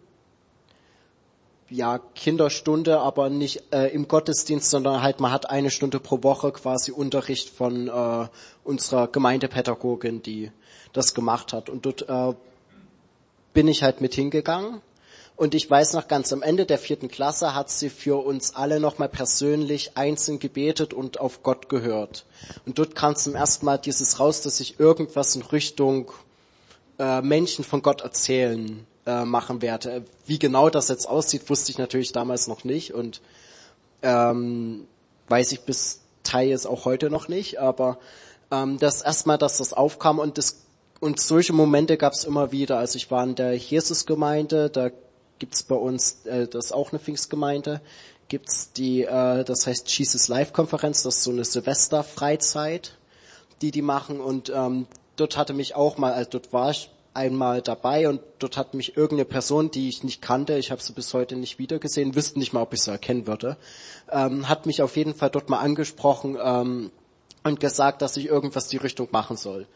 ja, 1.70 2.00
Kinderstunde, 2.16 3.00
aber 3.00 3.30
nicht 3.30 3.64
äh, 3.74 3.88
im 3.94 4.08
Gottesdienst, 4.08 4.70
sondern 4.70 5.02
halt 5.02 5.20
man 5.20 5.32
hat 5.32 5.50
eine 5.50 5.72
Stunde 5.72 6.00
pro 6.00 6.24
Woche 6.24 6.52
quasi 6.52 6.92
Unterricht 6.92 7.50
von 7.50 7.88
äh, 7.88 8.28
unserer 8.64 9.08
Gemeindepädagogin, 9.08 10.22
die 10.22 10.52
das 10.92 11.14
gemacht 11.14 11.54
hat. 11.54 11.70
Und 11.70 11.86
dort 11.86 12.08
äh, 12.08 12.34
bin 13.54 13.68
ich 13.68 13.84
halt 13.84 14.02
mit 14.02 14.14
hingegangen 14.14 14.82
Und 15.36 15.56
ich 15.56 15.70
weiß 15.70 15.94
noch 15.94 16.08
ganz 16.08 16.32
am 16.32 16.44
Ende 16.44 16.66
der 16.66 16.78
vierten 16.78 17.08
Klasse 17.08 17.56
hat 17.56 17.70
sie 17.70 17.90
für 17.90 18.24
uns 18.24 18.56
alle 18.56 18.80
nochmal 18.80 19.10
persönlich 19.10 19.98
einzeln 19.98 20.38
gebetet 20.40 20.94
und 20.94 21.20
auf 21.20 21.42
Gott 21.42 21.70
gehört. 21.70 22.26
Und 22.66 22.78
dort 22.78 22.96
kam 22.96 23.16
zum 23.16 23.34
ersten 23.34 23.66
Mal 23.66 23.78
dieses 23.78 24.20
raus, 24.20 24.42
dass 24.42 24.60
ich 24.60 24.80
irgendwas 24.80 25.36
in 25.36 25.42
Richtung 25.42 26.12
äh, 27.00 27.22
Menschen 27.22 27.64
von 27.64 27.82
Gott 27.82 28.02
erzählen 28.02 28.86
äh, 29.06 29.26
machen 29.26 29.62
werde. 29.62 30.06
Wie 30.26 30.40
genau 30.40 30.70
das 30.70 30.90
jetzt 30.90 31.08
aussieht, 31.08 31.50
wusste 31.50 31.72
ich 31.72 31.78
natürlich 31.78 32.12
damals 32.12 32.48
noch 32.48 32.64
nicht 32.64 32.94
und 32.94 33.22
ähm, 34.02 34.88
weiß 35.30 35.52
ich 35.52 35.62
bis 35.62 36.02
Teils 36.24 36.66
auch 36.66 36.86
heute 36.86 37.10
noch 37.10 37.28
nicht. 37.28 37.60
Aber 37.60 37.98
ähm, 38.52 38.78
das 38.80 39.02
erstmal, 39.02 39.38
dass 39.38 39.58
das 39.58 39.74
aufkam 39.74 40.20
und 40.20 40.38
das 40.38 40.64
und 41.00 41.20
solche 41.20 41.52
Momente 41.52 41.98
gab 41.98 42.14
es 42.14 42.24
immer 42.24 42.54
wieder. 42.54 42.78
Also 42.78 42.96
ich 42.96 43.12
war 43.12 43.26
in 43.26 43.36
der 43.36 43.58
Jesusgemeinde, 43.58 44.70
da 44.70 44.90
gibt's 45.38 45.64
bei 45.64 45.76
uns, 45.76 46.26
äh, 46.26 46.48
das 46.48 46.66
ist 46.66 46.72
auch 46.72 46.92
eine 46.92 47.00
Pfingstgemeinde, 47.00 47.82
gibt's 48.30 48.72
die, 48.72 49.04
äh, 49.04 49.44
das 49.44 49.68
heißt 49.68 49.90
Jesus 49.98 50.30
Live 50.30 50.54
Konferenz, 50.54 51.04
das 51.04 51.18
ist 51.18 51.24
so 51.24 51.32
eine 51.32 51.44
Silvester-Freizeit, 51.44 52.98
die 53.62 53.72
die 53.72 53.82
machen 53.82 54.22
und 54.22 54.50
ähm, 54.56 54.88
dort 55.18 55.36
hatte 55.36 55.54
mich 55.54 55.76
auch 55.76 55.98
mal, 55.98 56.14
also 56.14 56.30
dort 56.32 56.54
war 56.54 56.72
ich 56.72 56.90
einmal 57.14 57.62
dabei 57.62 58.10
und 58.10 58.22
dort 58.40 58.58
hat 58.58 58.74
mich 58.74 58.98
irgendeine 58.98 59.26
Person, 59.26 59.72
die 59.72 59.90
ich 59.90 60.04
nicht 60.04 60.22
kannte, 60.22 60.58
ich 60.58 60.72
habe 60.72 60.82
sie 60.82 60.94
bis 60.94 61.14
heute 61.14 61.36
nicht 61.36 61.60
wiedergesehen, 61.60 62.16
wüsste 62.16 62.40
nicht 62.40 62.54
mal, 62.54 62.62
ob 62.62 62.74
ich 62.74 62.82
sie 62.82 62.92
erkennen 62.92 63.28
würde, 63.28 63.58
ähm, 64.12 64.50
hat 64.50 64.66
mich 64.66 64.82
auf 64.82 64.98
jeden 64.98 65.14
Fall 65.14 65.30
dort 65.30 65.50
mal 65.50 65.60
angesprochen 65.60 66.38
ähm, 66.42 66.92
und 67.44 67.60
gesagt, 67.60 68.02
dass 68.02 68.18
ich 68.18 68.28
irgendwas 68.28 68.68
die 68.68 68.78
Richtung 68.78 69.10
machen 69.12 69.38
soll. 69.38 69.68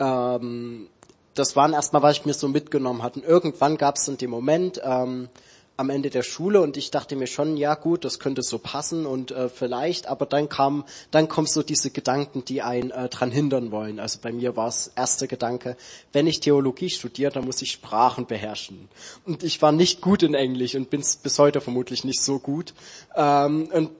Ähm, 0.00 0.88
das 1.34 1.56
waren 1.56 1.72
erstmal, 1.72 2.02
was 2.02 2.18
ich 2.18 2.26
mir 2.26 2.34
so 2.34 2.48
mitgenommen 2.48 3.02
hatte. 3.02 3.20
Und 3.20 3.26
irgendwann 3.26 3.76
gab 3.76 3.96
es 3.96 4.04
dann 4.04 4.16
den 4.16 4.30
Moment 4.30 4.80
ähm, 4.84 5.28
am 5.76 5.90
Ende 5.90 6.10
der 6.10 6.22
Schule 6.22 6.60
und 6.60 6.76
ich 6.76 6.90
dachte 6.90 7.16
mir 7.16 7.26
schon, 7.26 7.56
ja 7.56 7.74
gut, 7.74 8.04
das 8.04 8.20
könnte 8.20 8.42
so 8.42 8.58
passen 8.58 9.06
und 9.06 9.32
äh, 9.32 9.48
vielleicht, 9.48 10.06
aber 10.06 10.24
dann 10.24 10.48
kam, 10.48 10.84
dann 11.10 11.28
kommen 11.28 11.48
so 11.48 11.62
diese 11.62 11.90
Gedanken, 11.90 12.44
die 12.44 12.62
einen 12.62 12.92
äh, 12.92 13.08
dran 13.08 13.32
hindern 13.32 13.72
wollen. 13.72 13.98
Also 13.98 14.20
bei 14.22 14.32
mir 14.32 14.56
war 14.56 14.68
es 14.68 14.92
erster 14.94 15.26
Gedanke, 15.26 15.76
wenn 16.12 16.28
ich 16.28 16.38
Theologie 16.40 16.90
studiere, 16.90 17.32
dann 17.32 17.44
muss 17.44 17.60
ich 17.60 17.72
Sprachen 17.72 18.26
beherrschen. 18.26 18.88
Und 19.24 19.42
ich 19.42 19.60
war 19.62 19.72
nicht 19.72 20.00
gut 20.00 20.22
in 20.22 20.34
Englisch 20.34 20.76
und 20.76 20.90
bin 20.90 21.02
bis 21.22 21.38
heute 21.38 21.60
vermutlich 21.60 22.04
nicht 22.04 22.22
so 22.22 22.38
gut. 22.38 22.72
Ähm, 23.16 23.68
und 23.72 23.90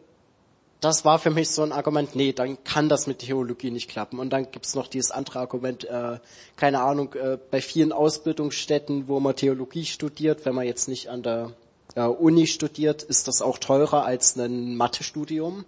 das 0.85 1.05
war 1.05 1.19
für 1.19 1.31
mich 1.31 1.49
so 1.49 1.63
ein 1.63 1.73
Argument, 1.73 2.15
nee, 2.15 2.33
dann 2.33 2.63
kann 2.63 2.89
das 2.89 3.07
mit 3.07 3.21
Theologie 3.21 3.71
nicht 3.71 3.89
klappen. 3.89 4.19
Und 4.19 4.31
dann 4.31 4.51
gibt's 4.51 4.75
noch 4.75 4.87
dieses 4.87 5.11
andere 5.11 5.41
Argument, 5.41 5.85
äh, 5.85 6.19
keine 6.57 6.83
Ahnung, 6.83 7.15
äh, 7.15 7.39
bei 7.51 7.63
vielen 7.63 7.91
Ausbildungsstätten, 7.91 9.09
wo 9.09 9.19
man 9.19 9.35
Theologie 9.35 9.87
studiert, 9.87 10.45
wenn 10.45 10.55
man 10.55 10.67
jetzt 10.67 10.89
nicht 10.89 11.09
an 11.09 11.23
der 11.23 11.53
äh, 11.95 12.03
Uni 12.03 12.47
studiert, 12.47 13.03
ist 13.03 13.29
das 13.29 13.43
auch 13.43 13.59
teurer 13.59 14.05
als 14.05 14.37
ein 14.37 14.77
Mathestudium, 14.77 15.65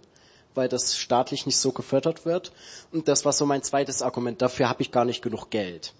weil 0.55 0.69
das 0.69 0.97
staatlich 0.97 1.45
nicht 1.45 1.57
so 1.57 1.71
gefördert 1.71 2.25
wird. 2.25 2.51
Und 2.91 3.07
das 3.07 3.25
war 3.25 3.33
so 3.33 3.45
mein 3.45 3.63
zweites 3.63 4.01
Argument, 4.01 4.41
dafür 4.41 4.69
habe 4.69 4.81
ich 4.81 4.91
gar 4.91 5.05
nicht 5.05 5.21
genug 5.21 5.49
Geld. 5.49 5.93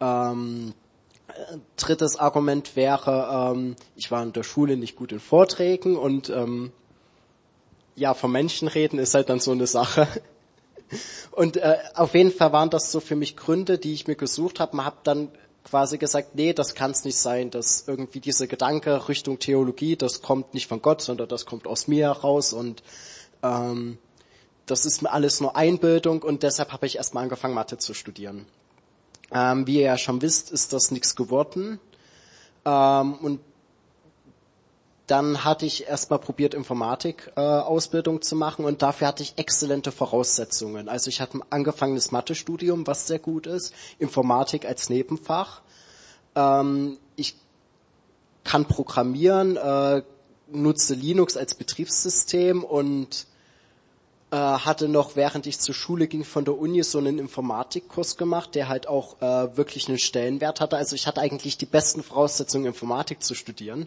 Ähm, 0.00 0.74
drittes 1.76 2.16
Argument 2.16 2.76
wäre, 2.76 3.52
ähm, 3.54 3.76
ich 3.96 4.10
war 4.10 4.22
in 4.22 4.32
der 4.32 4.42
Schule 4.42 4.76
nicht 4.76 4.96
gut 4.96 5.12
in 5.12 5.20
Vorträgen 5.20 5.96
und 5.96 6.28
ähm, 6.28 6.72
ja, 7.96 8.14
vom 8.14 8.32
Menschen 8.32 8.68
reden 8.68 8.98
ist 8.98 9.14
halt 9.14 9.28
dann 9.28 9.40
so 9.40 9.52
eine 9.52 9.66
Sache. 9.66 10.08
Und 11.32 11.56
äh, 11.56 11.78
auf 11.94 12.14
jeden 12.14 12.30
Fall 12.30 12.52
waren 12.52 12.70
das 12.70 12.92
so 12.92 13.00
für 13.00 13.16
mich 13.16 13.36
Gründe, 13.36 13.78
die 13.78 13.94
ich 13.94 14.06
mir 14.06 14.14
gesucht 14.14 14.60
habe. 14.60 14.76
Man 14.76 14.86
hat 14.86 15.06
dann 15.06 15.28
quasi 15.64 15.98
gesagt, 15.98 16.34
nee, 16.34 16.52
das 16.52 16.74
kann 16.74 16.90
es 16.90 17.04
nicht 17.04 17.16
sein, 17.16 17.50
dass 17.50 17.84
irgendwie 17.86 18.20
dieser 18.20 18.46
Gedanke 18.46 19.08
Richtung 19.08 19.38
Theologie, 19.38 19.96
das 19.96 20.22
kommt 20.22 20.54
nicht 20.54 20.68
von 20.68 20.82
Gott, 20.82 21.00
sondern 21.00 21.28
das 21.28 21.46
kommt 21.46 21.66
aus 21.66 21.88
mir 21.88 22.06
heraus 22.06 22.52
und 22.52 22.82
ähm, 23.42 23.98
das 24.66 24.86
ist 24.86 25.02
mir 25.02 25.12
alles 25.12 25.40
nur 25.40 25.56
Einbildung 25.56 26.22
und 26.22 26.42
deshalb 26.42 26.72
habe 26.72 26.86
ich 26.86 26.96
erstmal 26.96 27.24
angefangen, 27.24 27.54
Mathe 27.54 27.78
zu 27.78 27.94
studieren. 27.94 28.46
Ähm, 29.32 29.66
wie 29.66 29.76
ihr 29.76 29.86
ja 29.86 29.98
schon 29.98 30.22
wisst, 30.22 30.52
ist 30.52 30.72
das 30.72 30.90
nichts 30.90 31.16
geworden. 31.16 31.80
Ähm, 32.64 33.14
und 33.14 33.40
dann 35.06 35.44
hatte 35.44 35.66
ich 35.66 35.86
erstmal 35.86 36.18
probiert, 36.18 36.54
Informatik-Ausbildung 36.54 38.16
äh, 38.16 38.20
zu 38.20 38.36
machen 38.36 38.64
und 38.64 38.80
dafür 38.80 39.08
hatte 39.08 39.22
ich 39.22 39.34
exzellente 39.36 39.92
Voraussetzungen. 39.92 40.88
Also 40.88 41.08
ich 41.10 41.20
hatte 41.20 41.38
ein 41.38 41.44
angefangenes 41.50 42.10
Mathestudium, 42.10 42.86
was 42.86 43.06
sehr 43.06 43.18
gut 43.18 43.46
ist, 43.46 43.74
Informatik 43.98 44.64
als 44.64 44.88
Nebenfach. 44.88 45.60
Ähm, 46.34 46.98
ich 47.16 47.36
kann 48.44 48.64
programmieren, 48.64 49.56
äh, 49.56 50.02
nutze 50.50 50.94
Linux 50.94 51.36
als 51.36 51.54
Betriebssystem 51.54 52.64
und 52.64 53.26
äh, 54.30 54.36
hatte 54.36 54.88
noch, 54.88 55.16
während 55.16 55.46
ich 55.46 55.60
zur 55.60 55.74
Schule 55.74 56.06
ging, 56.06 56.24
von 56.24 56.46
der 56.46 56.56
Uni 56.56 56.82
so 56.82 56.96
einen 56.96 57.18
Informatikkurs 57.18 58.16
gemacht, 58.16 58.54
der 58.54 58.68
halt 58.68 58.88
auch 58.88 59.20
äh, 59.20 59.54
wirklich 59.54 59.88
einen 59.88 59.98
Stellenwert 59.98 60.62
hatte. 60.62 60.78
Also 60.78 60.96
ich 60.96 61.06
hatte 61.06 61.20
eigentlich 61.20 61.58
die 61.58 61.66
besten 61.66 62.02
Voraussetzungen, 62.02 62.64
Informatik 62.64 63.22
zu 63.22 63.34
studieren 63.34 63.86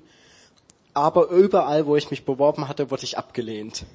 aber 0.97 1.29
überall, 1.29 1.85
wo 1.85 1.95
ich 1.95 2.11
mich 2.11 2.25
beworben 2.25 2.67
hatte, 2.67 2.91
wurde 2.91 3.03
ich 3.03 3.17
abgelehnt. 3.17 3.85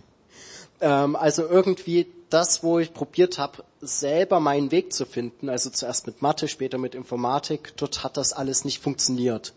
Ähm, 0.80 1.16
also 1.16 1.46
irgendwie 1.46 2.06
das, 2.30 2.62
wo 2.62 2.78
ich 2.78 2.94
probiert 2.94 3.38
habe, 3.38 3.64
selber 3.80 4.40
meinen 4.40 4.70
Weg 4.70 4.92
zu 4.92 5.04
finden, 5.04 5.48
also 5.48 5.70
zuerst 5.70 6.06
mit 6.06 6.22
Mathe, 6.22 6.48
später 6.48 6.78
mit 6.78 6.94
Informatik, 6.94 7.74
dort 7.76 8.02
hat 8.04 8.16
das 8.16 8.32
alles 8.32 8.64
nicht 8.64 8.82
funktioniert. 8.82 9.52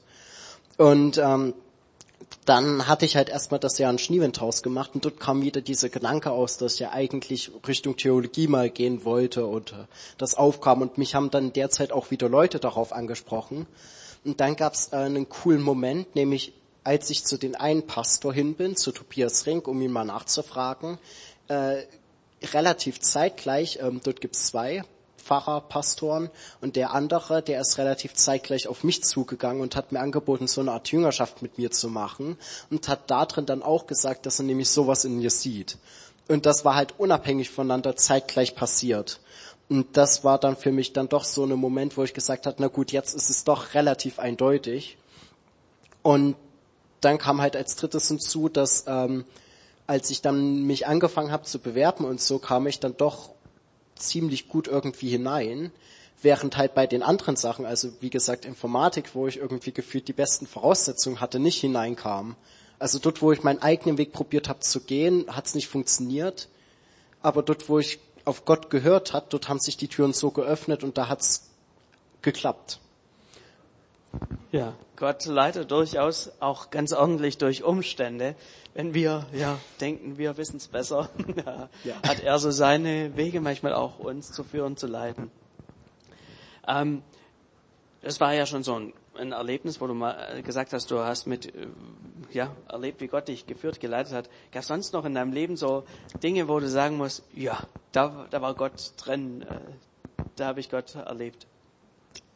Und 0.77 1.17
ähm, 1.17 1.53
dann 2.45 2.87
hatte 2.87 3.05
ich 3.05 3.15
halt 3.15 3.29
erstmal 3.29 3.59
das 3.59 3.77
Jahr 3.77 3.91
in 3.91 3.97
Schniewendhaus 3.97 4.61
gemacht 4.61 4.91
und 4.93 5.05
dort 5.05 5.19
kam 5.19 5.41
wieder 5.41 5.61
dieser 5.61 5.89
Gedanke 5.89 6.31
aus, 6.31 6.57
dass 6.57 6.75
ich 6.75 6.79
ja 6.79 6.91
eigentlich 6.91 7.51
Richtung 7.67 7.97
Theologie 7.97 8.47
mal 8.47 8.69
gehen 8.69 9.05
wollte 9.05 9.45
und 9.45 9.71
äh, 9.71 9.85
das 10.17 10.35
aufkam 10.35 10.81
und 10.81 10.97
mich 10.97 11.15
haben 11.15 11.31
dann 11.31 11.53
derzeit 11.53 11.91
auch 11.91 12.11
wieder 12.11 12.29
Leute 12.29 12.59
darauf 12.59 12.91
angesprochen. 12.91 13.67
Und 14.23 14.41
dann 14.41 14.55
gab 14.55 14.73
es 14.73 14.91
äh, 14.91 14.97
einen 14.97 15.29
coolen 15.29 15.61
Moment, 15.61 16.15
nämlich 16.15 16.53
als 16.85 17.09
ich 17.09 17.25
zu 17.25 17.37
den 17.37 17.55
einen 17.55 17.87
Pastor 17.87 18.33
hin 18.33 18.53
bin, 18.53 18.77
zu 18.77 18.91
Tobias 18.91 19.45
Rink, 19.47 19.67
um 19.67 19.81
ihn 19.81 19.91
mal 19.91 20.05
nachzufragen, 20.05 20.99
äh, 21.47 21.83
relativ 22.53 23.01
zeitgleich, 23.01 23.79
ähm, 23.81 23.99
dort 24.03 24.21
gibt's 24.21 24.45
zwei 24.45 24.83
Pfarrer, 25.17 25.61
Pastoren 25.61 26.29
und 26.61 26.75
der 26.75 26.93
andere, 26.93 27.41
der 27.41 27.59
ist 27.59 27.79
relativ 27.79 28.13
zeitgleich 28.13 28.67
auf 28.67 28.83
mich 28.83 29.03
zugegangen 29.03 29.63
und 29.63 29.75
hat 29.75 29.91
mir 29.91 29.99
angeboten, 29.99 30.47
so 30.47 30.61
eine 30.61 30.73
Art 30.73 30.91
Jüngerschaft 30.91 31.41
mit 31.41 31.57
mir 31.57 31.71
zu 31.71 31.89
machen 31.89 32.37
und 32.69 32.87
hat 32.87 33.09
da 33.09 33.25
drin 33.25 33.47
dann 33.47 33.63
auch 33.63 33.87
gesagt, 33.87 34.27
dass 34.27 34.39
er 34.39 34.45
nämlich 34.45 34.69
sowas 34.69 35.03
in 35.05 35.17
mir 35.17 35.31
sieht. 35.31 35.79
Und 36.27 36.45
das 36.45 36.65
war 36.65 36.75
halt 36.75 36.93
unabhängig 36.99 37.49
voneinander 37.49 37.95
zeitgleich 37.95 38.53
passiert. 38.53 39.19
Und 39.69 39.97
das 39.97 40.23
war 40.23 40.37
dann 40.37 40.55
für 40.55 40.71
mich 40.71 40.93
dann 40.93 41.09
doch 41.09 41.23
so 41.23 41.43
ein 41.43 41.53
Moment, 41.53 41.97
wo 41.97 42.03
ich 42.03 42.13
gesagt 42.13 42.45
habe, 42.45 42.57
na 42.59 42.67
gut, 42.67 42.91
jetzt 42.91 43.15
ist 43.15 43.31
es 43.31 43.43
doch 43.43 43.73
relativ 43.73 44.19
eindeutig. 44.19 44.97
Und 46.03 46.35
dann 47.05 47.17
kam 47.19 47.39
halt 47.39 47.55
als 47.55 47.75
drittes 47.75 48.07
hinzu, 48.07 48.49
dass 48.49 48.85
ähm, 48.87 49.25
als 49.87 50.09
ich 50.09 50.21
dann 50.21 50.63
mich 50.63 50.87
angefangen 50.87 51.31
habe 51.31 51.43
zu 51.43 51.59
bewerben 51.59 52.05
und 52.05 52.19
so, 52.19 52.39
kam 52.39 52.65
ich 52.65 52.79
dann 52.79 52.97
doch 52.97 53.29
ziemlich 53.95 54.49
gut 54.49 54.67
irgendwie 54.67 55.09
hinein. 55.09 55.71
Während 56.21 56.57
halt 56.57 56.73
bei 56.73 56.87
den 56.87 57.03
anderen 57.03 57.35
Sachen, 57.35 57.65
also 57.65 57.89
wie 57.99 58.09
gesagt 58.09 58.45
Informatik, 58.45 59.13
wo 59.13 59.27
ich 59.27 59.37
irgendwie 59.37 59.71
gefühlt 59.71 60.07
die 60.07 60.13
besten 60.13 60.47
Voraussetzungen 60.47 61.21
hatte, 61.21 61.39
nicht 61.39 61.61
hineinkam. 61.61 62.35
Also 62.79 62.97
dort, 62.97 63.21
wo 63.21 63.31
ich 63.31 63.43
meinen 63.43 63.61
eigenen 63.61 63.99
Weg 63.99 64.11
probiert 64.11 64.49
habe 64.49 64.61
zu 64.61 64.81
gehen, 64.81 65.25
hat 65.27 65.45
es 65.45 65.53
nicht 65.53 65.67
funktioniert. 65.67 66.49
Aber 67.21 67.43
dort, 67.43 67.69
wo 67.69 67.77
ich 67.77 67.99
auf 68.23 68.45
Gott 68.45 68.71
gehört 68.71 69.13
hat, 69.13 69.31
dort 69.33 69.47
haben 69.49 69.59
sich 69.59 69.77
die 69.77 69.87
Türen 69.87 70.13
so 70.13 70.31
geöffnet 70.31 70.83
und 70.83 70.97
da 70.97 71.07
hat's 71.07 71.49
geklappt. 72.23 72.79
Ja, 74.51 74.73
Gott 74.95 75.25
leitet 75.25 75.71
durchaus 75.71 76.31
auch 76.39 76.69
ganz 76.69 76.93
ordentlich 76.93 77.37
durch 77.37 77.63
Umstände. 77.63 78.35
Wenn 78.73 78.93
wir 78.93 79.25
ja 79.33 79.57
denken, 79.81 80.17
wir 80.17 80.37
wissen 80.37 80.57
es 80.57 80.67
besser, 80.67 81.09
ja. 81.83 81.95
hat 82.07 82.21
er 82.21 82.39
so 82.39 82.51
seine 82.51 83.15
Wege 83.15 83.41
manchmal 83.41 83.73
auch 83.73 83.99
uns 83.99 84.31
zu 84.31 84.43
führen, 84.43 84.77
zu 84.77 84.87
leiten. 84.87 85.31
Ähm, 86.67 87.03
das 88.01 88.19
war 88.19 88.33
ja 88.33 88.45
schon 88.45 88.63
so 88.63 88.75
ein, 88.75 88.93
ein, 89.17 89.31
Erlebnis, 89.31 89.81
wo 89.81 89.87
du 89.87 89.93
mal 89.93 90.41
gesagt 90.43 90.73
hast, 90.73 90.91
du 90.91 90.99
hast 90.99 91.25
mit 91.25 91.53
äh, 91.55 91.67
ja 92.31 92.55
erlebt, 92.69 93.01
wie 93.01 93.07
Gott 93.07 93.27
dich 93.27 93.47
geführt, 93.47 93.79
geleitet 93.79 94.13
hat. 94.13 94.29
Gab 94.51 94.61
es 94.61 94.67
sonst 94.67 94.93
noch 94.93 95.05
in 95.05 95.13
deinem 95.13 95.33
Leben 95.33 95.57
so 95.57 95.83
Dinge, 96.21 96.47
wo 96.47 96.59
du 96.59 96.69
sagen 96.69 96.97
musst, 96.97 97.23
ja, 97.33 97.63
da, 97.91 98.27
da 98.29 98.41
war 98.41 98.53
Gott 98.55 98.91
drin, 98.97 99.41
äh, 99.41 100.23
da 100.35 100.47
habe 100.47 100.59
ich 100.59 100.69
Gott 100.69 100.95
erlebt? 100.95 101.47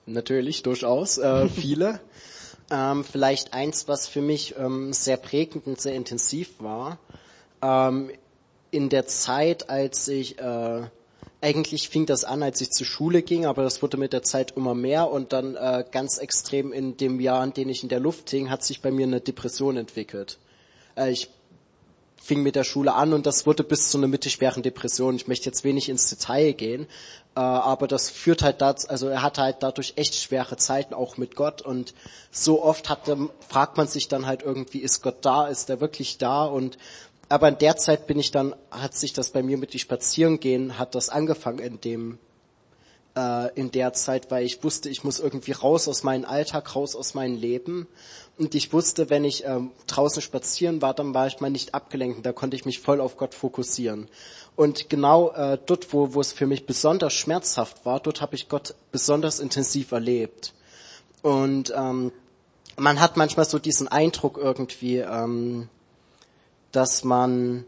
Natürlich, 0.05 0.63
durchaus, 0.63 1.17
äh, 1.17 1.47
viele. 1.49 1.99
ähm, 2.71 3.03
vielleicht 3.03 3.53
eins, 3.53 3.87
was 3.87 4.07
für 4.07 4.21
mich 4.21 4.55
ähm, 4.57 4.93
sehr 4.93 5.17
prägend 5.17 5.67
und 5.67 5.81
sehr 5.81 5.93
intensiv 5.93 6.51
war. 6.59 6.97
Ähm, 7.61 8.11
in 8.71 8.89
der 8.89 9.07
Zeit, 9.07 9.69
als 9.69 10.07
ich 10.07 10.39
äh, 10.39 10.83
eigentlich 11.41 11.89
fing 11.89 12.05
das 12.05 12.23
an, 12.23 12.43
als 12.43 12.61
ich 12.61 12.71
zur 12.71 12.85
Schule 12.85 13.21
ging, 13.21 13.45
aber 13.45 13.63
das 13.63 13.81
wurde 13.81 13.97
mit 13.97 14.13
der 14.13 14.23
Zeit 14.23 14.53
immer 14.55 14.75
mehr 14.75 15.09
und 15.09 15.33
dann 15.33 15.55
äh, 15.55 15.85
ganz 15.89 16.17
extrem 16.17 16.73
in 16.73 16.97
dem 16.97 17.19
Jahr, 17.19 17.43
in 17.43 17.53
dem 17.53 17.69
ich 17.69 17.83
in 17.83 17.89
der 17.89 17.99
Luft 17.99 18.29
hing, 18.29 18.49
hat 18.49 18.63
sich 18.63 18.81
bei 18.81 18.91
mir 18.91 19.07
eine 19.07 19.21
Depression 19.21 19.77
entwickelt. 19.77 20.37
Äh, 20.95 21.11
ich 21.11 21.29
fing 22.21 22.43
mit 22.43 22.55
der 22.55 22.63
Schule 22.63 22.93
an 22.93 23.13
und 23.13 23.25
das 23.25 23.45
wurde 23.45 23.63
bis 23.63 23.89
zu 23.89 23.97
einer 23.97 24.07
mittelschweren 24.07 24.63
Depression. 24.63 25.15
Ich 25.15 25.27
möchte 25.27 25.45
jetzt 25.45 25.63
wenig 25.63 25.89
ins 25.89 26.09
Detail 26.09 26.53
gehen, 26.53 26.87
äh, 27.35 27.39
aber 27.39 27.87
das 27.87 28.09
führt 28.09 28.43
halt 28.43 28.61
dazu, 28.61 28.87
also 28.89 29.07
er 29.07 29.21
hatte 29.21 29.41
halt 29.41 29.57
dadurch 29.61 29.93
echt 29.95 30.15
schwere 30.15 30.57
Zeiten 30.57 30.93
auch 30.93 31.17
mit 31.17 31.35
Gott 31.35 31.61
und 31.61 31.93
so 32.31 32.63
oft 32.63 32.89
hatte, 32.89 33.29
fragt 33.47 33.77
man 33.77 33.87
sich 33.87 34.07
dann 34.07 34.25
halt 34.25 34.43
irgendwie, 34.43 34.79
ist 34.79 35.01
Gott 35.01 35.17
da, 35.21 35.47
ist 35.47 35.69
er 35.69 35.81
wirklich 35.81 36.17
da 36.17 36.45
und 36.45 36.77
aber 37.31 37.47
in 37.47 37.59
der 37.59 37.77
Zeit 37.77 38.07
bin 38.07 38.19
ich 38.19 38.31
dann, 38.31 38.55
hat 38.71 38.95
sich 38.95 39.13
das 39.13 39.29
bei 39.29 39.43
mir 39.43 39.57
mit 39.59 39.73
die 39.73 39.79
Spazierengehen, 39.79 40.79
hat 40.79 40.95
das 40.95 41.09
angefangen 41.09 41.59
in 41.59 41.79
dem, 41.79 42.17
äh, 43.19 43.51
in 43.55 43.71
der 43.71 43.93
Zeit, 43.93 44.31
weil 44.31 44.45
ich 44.45 44.63
wusste, 44.63 44.89
ich 44.89 45.03
muss 45.03 45.19
irgendwie 45.19 45.51
raus 45.51 45.87
aus 45.87 46.03
meinem 46.03 46.25
Alltag, 46.25 46.75
raus 46.75 46.95
aus 46.95 47.13
meinem 47.13 47.35
Leben. 47.35 47.87
Und 48.37 48.55
ich 48.55 48.71
wusste, 48.71 49.09
wenn 49.09 49.25
ich 49.25 49.45
ähm, 49.45 49.71
draußen 49.87 50.21
spazieren 50.21 50.81
war, 50.81 50.93
dann 50.93 51.13
war 51.13 51.27
ich 51.27 51.41
mal 51.41 51.49
nicht 51.49 51.73
abgelenkt. 51.73 52.17
Und 52.17 52.25
da 52.25 52.31
konnte 52.31 52.55
ich 52.55 52.65
mich 52.65 52.79
voll 52.79 53.01
auf 53.01 53.17
Gott 53.17 53.33
fokussieren. 53.33 54.07
Und 54.55 54.89
genau 54.89 55.31
äh, 55.31 55.57
dort, 55.65 55.91
wo, 55.93 56.13
wo 56.13 56.21
es 56.21 56.31
für 56.31 56.47
mich 56.47 56.65
besonders 56.65 57.13
schmerzhaft 57.13 57.85
war, 57.85 57.99
dort 57.99 58.21
habe 58.21 58.35
ich 58.35 58.47
Gott 58.47 58.75
besonders 58.91 59.39
intensiv 59.39 59.91
erlebt. 59.91 60.53
Und 61.21 61.73
ähm, 61.75 62.13
man 62.77 63.01
hat 63.01 63.17
manchmal 63.17 63.45
so 63.45 63.59
diesen 63.59 63.89
Eindruck 63.89 64.37
irgendwie, 64.37 64.99
ähm, 64.99 65.67
dass 66.71 67.03
man 67.03 67.65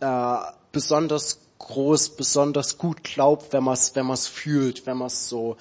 äh, 0.00 0.36
besonders 0.72 1.41
groß, 1.62 2.10
besonders 2.10 2.76
gut 2.76 3.02
glaubt, 3.02 3.52
wenn 3.52 3.64
man 3.64 3.74
es 3.74 3.94
wenn 3.94 4.06
man's 4.06 4.26
fühlt, 4.26 4.86
wenn 4.86 4.98
man 4.98 5.06
es 5.06 5.28
so, 5.28 5.56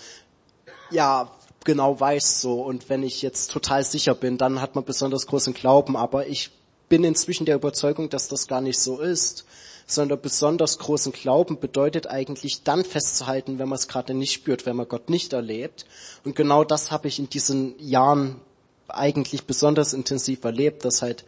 ja, 0.90 1.32
genau 1.64 2.00
weiß 2.00 2.42
so. 2.42 2.62
Und 2.62 2.90
wenn 2.90 3.04
ich 3.04 3.22
jetzt 3.22 3.52
total 3.52 3.84
sicher 3.84 4.14
bin, 4.14 4.38
dann 4.38 4.62
hat 4.62 4.76
man 4.76 4.84
besonders 4.84 5.28
großen 5.28 5.54
Glauben. 5.54 5.96
Aber 5.96 6.28
ich 6.28 6.52
bin 6.90 7.04
inzwischen 7.04 7.46
der 7.46 7.56
Überzeugung, 7.56 8.10
dass 8.10 8.28
das 8.28 8.48
gar 8.48 8.62
nicht 8.62 8.80
so 8.80 9.00
ist, 9.00 9.46
sondern 9.86 10.22
besonders 10.22 10.78
großen 10.80 11.12
Glauben 11.12 11.60
bedeutet 11.60 12.08
eigentlich 12.08 12.64
dann 12.64 12.84
festzuhalten, 12.84 13.60
wenn 13.60 13.70
man 13.70 13.78
es 13.78 13.88
gerade 13.88 14.14
nicht 14.14 14.34
spürt, 14.34 14.66
wenn 14.66 14.76
man 14.76 14.88
Gott 14.88 15.10
nicht 15.10 15.34
erlebt. 15.34 15.86
Und 16.24 16.36
genau 16.36 16.64
das 16.64 16.92
habe 16.92 17.08
ich 17.08 17.20
in 17.20 17.30
diesen 17.30 17.76
Jahren 17.80 18.42
eigentlich 18.88 19.46
besonders 19.46 19.94
intensiv 19.94 20.44
erlebt, 20.44 20.84
dass 20.86 21.02
halt 21.02 21.24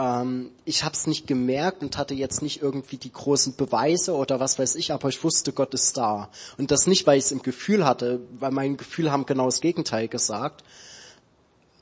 ähm, 0.00 0.50
ich 0.64 0.82
habe 0.82 0.94
es 0.94 1.06
nicht 1.06 1.26
gemerkt 1.26 1.82
und 1.82 1.98
hatte 1.98 2.14
jetzt 2.14 2.40
nicht 2.40 2.62
irgendwie 2.62 2.96
die 2.96 3.12
großen 3.12 3.54
Beweise 3.54 4.14
oder 4.14 4.40
was 4.40 4.58
weiß 4.58 4.76
ich, 4.76 4.92
aber 4.92 5.08
ich 5.10 5.22
wusste, 5.22 5.52
Gott 5.52 5.74
ist 5.74 5.96
da. 5.96 6.30
Und 6.56 6.70
das 6.70 6.86
nicht, 6.86 7.06
weil 7.06 7.18
ich 7.18 7.26
es 7.26 7.32
im 7.32 7.42
Gefühl 7.42 7.84
hatte, 7.84 8.20
weil 8.38 8.50
mein 8.50 8.78
Gefühl 8.78 9.12
haben 9.12 9.26
genau 9.26 9.44
das 9.44 9.60
Gegenteil 9.60 10.08
gesagt, 10.08 10.64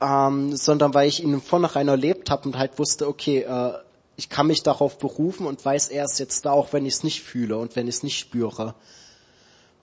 ähm, 0.01 0.55
sondern 0.55 0.93
weil 0.93 1.07
ich 1.07 1.23
ihn 1.23 1.31
von 1.31 1.41
vornherein 1.41 1.87
erlebt 1.87 2.29
habe 2.29 2.49
und 2.49 2.57
halt 2.57 2.77
wusste, 2.77 3.07
okay, 3.07 3.39
äh, 3.39 3.73
ich 4.17 4.27
kann 4.27 4.47
mich 4.47 4.63
darauf 4.63 4.97
berufen 4.97 5.47
und 5.47 5.63
weiß, 5.63 5.87
er 5.87 6.03
ist 6.03 6.19
jetzt 6.19 6.45
da, 6.45 6.51
auch 6.51 6.73
wenn 6.73 6.85
ich 6.85 6.95
es 6.95 7.03
nicht 7.03 7.21
fühle 7.23 7.57
und 7.57 7.77
wenn 7.77 7.87
ich 7.87 7.95
es 7.95 8.03
nicht 8.03 8.19
spüre. 8.19 8.75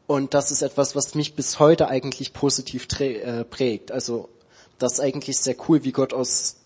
Und 0.07 0.35
das 0.35 0.51
ist 0.51 0.61
etwas, 0.61 0.95
was 0.95 1.15
mich 1.15 1.35
bis 1.35 1.59
heute 1.59 1.89
eigentlich 1.89 2.35
positiv 2.35 2.87
äh, 3.01 3.45
prägt. 3.45 3.93
Also 3.93 4.29
das 4.79 4.95
ist 4.95 5.01
eigentlich 5.01 5.39
sehr 5.39 5.57
cool, 5.69 5.85
wie 5.85 5.93
Gott 5.93 6.13
aus 6.13 6.57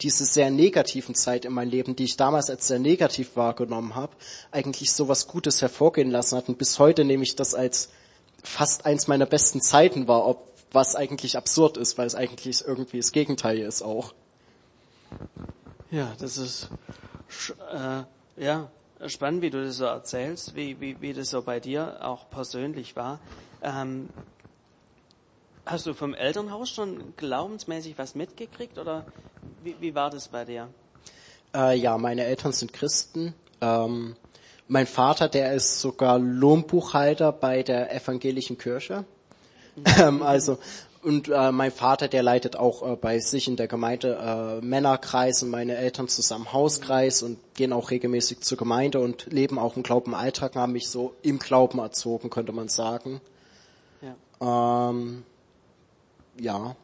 diese 0.00 0.24
sehr 0.24 0.50
negativen 0.50 1.14
Zeit 1.14 1.44
in 1.44 1.52
meinem 1.52 1.70
Leben, 1.70 1.96
die 1.96 2.04
ich 2.04 2.16
damals 2.16 2.50
als 2.50 2.68
sehr 2.68 2.78
negativ 2.78 3.36
wahrgenommen 3.36 3.94
habe, 3.94 4.12
eigentlich 4.50 4.92
so 4.92 5.08
was 5.08 5.26
Gutes 5.26 5.62
hervorgehen 5.62 6.10
lassen 6.10 6.36
hat. 6.36 6.48
Und 6.48 6.58
bis 6.58 6.78
heute 6.78 7.04
nehme 7.04 7.22
ich 7.22 7.36
das 7.36 7.54
als 7.54 7.90
fast 8.42 8.86
eins 8.86 9.08
meiner 9.08 9.26
besten 9.26 9.60
Zeiten 9.60 10.06
war, 10.06 10.26
ob, 10.26 10.48
was 10.72 10.94
eigentlich 10.94 11.36
absurd 11.36 11.76
ist, 11.76 11.96
weil 11.98 12.06
es 12.06 12.14
eigentlich 12.14 12.64
irgendwie 12.66 12.98
das 12.98 13.12
Gegenteil 13.12 13.58
ist 13.58 13.82
auch. 13.82 14.14
Ja, 15.90 16.12
das 16.20 16.36
ist 16.36 16.68
äh, 17.72 18.02
ja 18.42 18.70
spannend, 19.06 19.42
wie 19.42 19.50
du 19.50 19.64
das 19.64 19.76
so 19.76 19.84
erzählst, 19.84 20.54
wie, 20.54 20.78
wie, 20.80 21.00
wie 21.00 21.14
das 21.14 21.30
so 21.30 21.42
bei 21.42 21.60
dir 21.60 21.98
auch 22.02 22.28
persönlich 22.28 22.94
war. 22.96 23.20
Ähm, 23.62 24.10
Hast 25.68 25.84
du 25.84 25.92
vom 25.92 26.14
Elternhaus 26.14 26.70
schon 26.70 27.12
glaubensmäßig 27.18 27.98
was 27.98 28.14
mitgekriegt 28.14 28.78
oder 28.78 29.04
wie, 29.62 29.76
wie 29.80 29.94
war 29.94 30.08
das 30.08 30.28
bei 30.28 30.46
dir? 30.46 30.68
Äh, 31.54 31.76
ja, 31.76 31.98
meine 31.98 32.24
Eltern 32.24 32.52
sind 32.52 32.72
Christen. 32.72 33.34
Ähm, 33.60 34.16
mein 34.66 34.86
Vater, 34.86 35.28
der 35.28 35.52
ist 35.52 35.82
sogar 35.82 36.18
Lohnbuchhalter 36.18 37.32
bei 37.32 37.62
der 37.62 37.94
evangelischen 37.94 38.56
Kirche. 38.56 39.04
Mhm. 39.76 39.84
ähm, 40.00 40.22
also 40.22 40.56
und 41.02 41.28
äh, 41.28 41.52
mein 41.52 41.70
Vater, 41.70 42.08
der 42.08 42.22
leitet 42.22 42.56
auch 42.56 42.90
äh, 42.90 42.96
bei 42.96 43.18
sich 43.18 43.46
in 43.46 43.56
der 43.56 43.68
Gemeinde 43.68 44.60
äh, 44.62 44.64
Männerkreis 44.64 45.42
und 45.42 45.50
meine 45.50 45.76
Eltern 45.76 46.08
zusammen 46.08 46.50
Hauskreis 46.50 47.22
und 47.22 47.38
gehen 47.54 47.74
auch 47.74 47.90
regelmäßig 47.90 48.40
zur 48.40 48.56
Gemeinde 48.56 49.00
und 49.00 49.26
leben 49.26 49.58
auch 49.58 49.76
im 49.76 49.82
Glauben 49.82 50.14
Alltag, 50.14 50.56
haben 50.56 50.72
mich 50.72 50.88
so 50.88 51.14
im 51.20 51.38
Glauben 51.38 51.78
erzogen, 51.78 52.30
könnte 52.30 52.52
man 52.52 52.68
sagen. 52.68 53.20
Ja. 54.00 54.90
Ähm, 54.90 55.24
ja. 56.40 56.76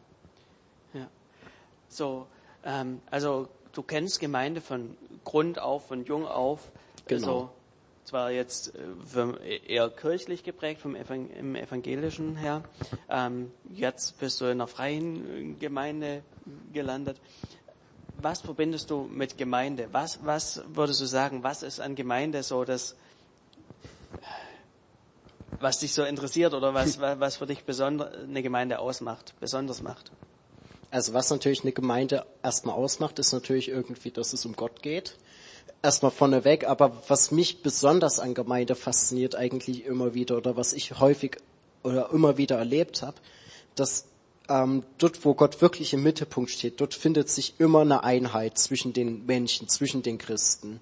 Ja. 0.92 1.08
So, 1.88 2.26
ähm, 2.64 3.00
also 3.10 3.48
du 3.72 3.82
kennst 3.82 4.20
Gemeinde 4.20 4.60
von 4.60 4.96
Grund 5.24 5.58
auf, 5.58 5.88
von 5.88 6.04
jung 6.04 6.26
auf. 6.26 6.70
Genau. 7.06 7.26
Also, 7.26 7.50
zwar 8.04 8.30
jetzt 8.30 8.72
äh, 9.14 9.56
eher 9.66 9.88
kirchlich 9.88 10.44
geprägt 10.44 10.80
vom 10.80 10.94
im 10.94 11.56
evangelischen 11.56 12.36
her. 12.36 12.62
Ähm, 13.08 13.50
jetzt 13.70 14.18
bist 14.20 14.40
du 14.40 14.44
in 14.44 14.52
einer 14.52 14.66
freien 14.66 15.58
Gemeinde 15.58 16.22
gelandet. 16.72 17.18
Was 18.20 18.42
verbindest 18.42 18.90
du 18.90 19.04
mit 19.04 19.38
Gemeinde? 19.38 19.88
Was, 19.92 20.20
was 20.24 20.62
würdest 20.68 21.00
du 21.00 21.06
sagen, 21.06 21.42
was 21.42 21.62
ist 21.62 21.80
an 21.80 21.94
Gemeinde 21.94 22.42
so 22.42 22.64
das, 22.64 22.94
was 25.60 25.78
dich 25.78 25.92
so 25.92 26.04
interessiert 26.04 26.54
oder 26.54 26.74
was, 26.74 27.00
was 27.00 27.36
für 27.36 27.46
dich 27.46 27.64
eine 27.68 28.42
Gemeinde 28.42 28.78
ausmacht, 28.78 29.34
besonders 29.40 29.82
macht? 29.82 30.10
Also 30.90 31.12
was 31.12 31.30
natürlich 31.30 31.62
eine 31.62 31.72
Gemeinde 31.72 32.24
erstmal 32.42 32.76
ausmacht, 32.76 33.18
ist 33.18 33.32
natürlich 33.32 33.68
irgendwie, 33.68 34.12
dass 34.12 34.32
es 34.32 34.46
um 34.46 34.54
Gott 34.54 34.80
geht. 34.80 35.16
Erstmal 35.82 36.12
vorneweg, 36.12 36.68
aber 36.68 37.02
was 37.08 37.32
mich 37.32 37.62
besonders 37.62 38.20
an 38.20 38.32
Gemeinde 38.32 38.76
fasziniert 38.76 39.34
eigentlich 39.34 39.84
immer 39.84 40.14
wieder 40.14 40.36
oder 40.36 40.56
was 40.56 40.72
ich 40.72 40.98
häufig 41.00 41.38
oder 41.82 42.10
immer 42.12 42.38
wieder 42.38 42.58
erlebt 42.58 43.02
habe, 43.02 43.16
dass 43.74 44.06
ähm, 44.48 44.84
dort, 44.98 45.24
wo 45.24 45.34
Gott 45.34 45.60
wirklich 45.60 45.92
im 45.94 46.04
Mittelpunkt 46.04 46.50
steht, 46.50 46.80
dort 46.80 46.94
findet 46.94 47.28
sich 47.28 47.54
immer 47.58 47.80
eine 47.80 48.04
Einheit 48.04 48.56
zwischen 48.56 48.92
den 48.92 49.26
Menschen, 49.26 49.68
zwischen 49.68 50.02
den 50.02 50.18
Christen. 50.18 50.80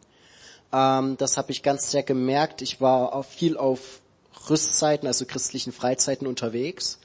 Ähm, 0.72 1.16
das 1.16 1.38
habe 1.38 1.52
ich 1.52 1.62
ganz 1.62 1.90
sehr 1.90 2.02
gemerkt. 2.02 2.60
Ich 2.60 2.82
war 2.82 3.14
auch 3.14 3.24
viel 3.24 3.56
auf 3.56 4.01
Rüstzeiten, 4.48 5.06
also 5.06 5.24
christlichen 5.26 5.72
Freizeiten 5.72 6.26
unterwegs. 6.26 6.98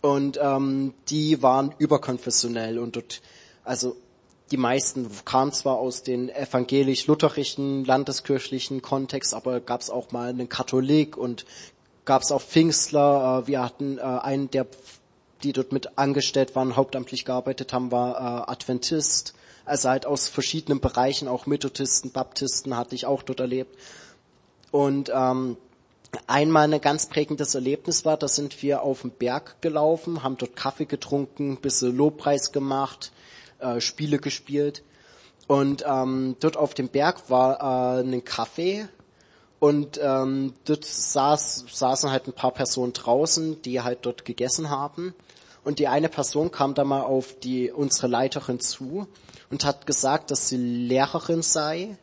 Und 0.00 0.38
ähm, 0.42 0.94
die 1.08 1.42
waren 1.42 1.74
überkonfessionell 1.78 2.78
und 2.78 2.96
dort, 2.96 3.22
also 3.64 3.96
die 4.50 4.56
meisten 4.56 5.08
kamen 5.24 5.52
zwar 5.52 5.76
aus 5.76 6.02
den 6.02 6.28
evangelisch-lutherischen, 6.28 7.84
landeskirchlichen 7.84 8.82
Kontext, 8.82 9.32
aber 9.32 9.60
gab 9.60 9.80
es 9.80 9.90
auch 9.90 10.12
mal 10.12 10.28
einen 10.28 10.48
Katholik 10.48 11.16
und 11.16 11.46
gab 12.04 12.22
es 12.22 12.32
auch 12.32 12.42
Pfingstler. 12.42 13.44
Äh, 13.44 13.46
wir 13.46 13.62
hatten 13.62 13.98
äh, 13.98 14.02
einen, 14.02 14.50
der, 14.50 14.66
die 15.42 15.52
dort 15.52 15.72
mit 15.72 15.96
angestellt 15.98 16.54
waren, 16.54 16.76
hauptamtlich 16.76 17.24
gearbeitet 17.24 17.72
haben, 17.72 17.90
war 17.90 18.16
äh, 18.16 18.50
Adventist. 18.50 19.34
Also 19.64 19.88
halt 19.88 20.06
aus 20.06 20.28
verschiedenen 20.28 20.80
Bereichen, 20.80 21.28
auch 21.28 21.46
Methodisten, 21.46 22.10
Baptisten 22.10 22.76
hatte 22.76 22.94
ich 22.94 23.06
auch 23.06 23.22
dort 23.22 23.40
erlebt. 23.40 23.78
Und 24.72 25.10
ähm, 25.14 25.56
einmal 26.26 26.72
ein 26.72 26.80
ganz 26.80 27.06
prägendes 27.06 27.54
Erlebnis 27.54 28.04
war, 28.04 28.16
da 28.16 28.28
sind 28.28 28.62
wir 28.62 28.82
auf 28.82 29.02
dem 29.02 29.10
Berg 29.10 29.60
gelaufen, 29.62 30.22
haben 30.22 30.36
dort 30.36 30.56
Kaffee 30.56 30.84
getrunken, 30.84 31.56
bisschen 31.56 31.96
Lobpreis 31.96 32.52
gemacht, 32.52 33.12
äh, 33.58 33.80
Spiele 33.80 34.18
gespielt. 34.18 34.82
Und 35.46 35.84
ähm, 35.86 36.36
dort 36.40 36.56
auf 36.56 36.74
dem 36.74 36.88
Berg 36.88 37.28
war 37.28 37.98
äh, 37.98 38.02
ein 38.02 38.24
Kaffee 38.24 38.86
und 39.58 40.00
ähm, 40.02 40.54
dort 40.64 40.84
saß, 40.84 41.66
saßen 41.70 42.10
halt 42.10 42.26
ein 42.26 42.32
paar 42.32 42.52
Personen 42.52 42.92
draußen, 42.92 43.62
die 43.62 43.80
halt 43.80 44.00
dort 44.02 44.24
gegessen 44.24 44.70
haben. 44.70 45.14
Und 45.64 45.78
die 45.78 45.88
eine 45.88 46.08
Person 46.08 46.50
kam 46.50 46.74
da 46.74 46.84
mal 46.84 47.02
auf 47.02 47.38
die 47.38 47.70
unsere 47.70 48.08
Leiterin 48.08 48.58
zu 48.58 49.06
und 49.50 49.64
hat 49.64 49.86
gesagt, 49.86 50.30
dass 50.30 50.48
sie 50.48 50.56
Lehrerin 50.56 51.42
sei 51.42 51.96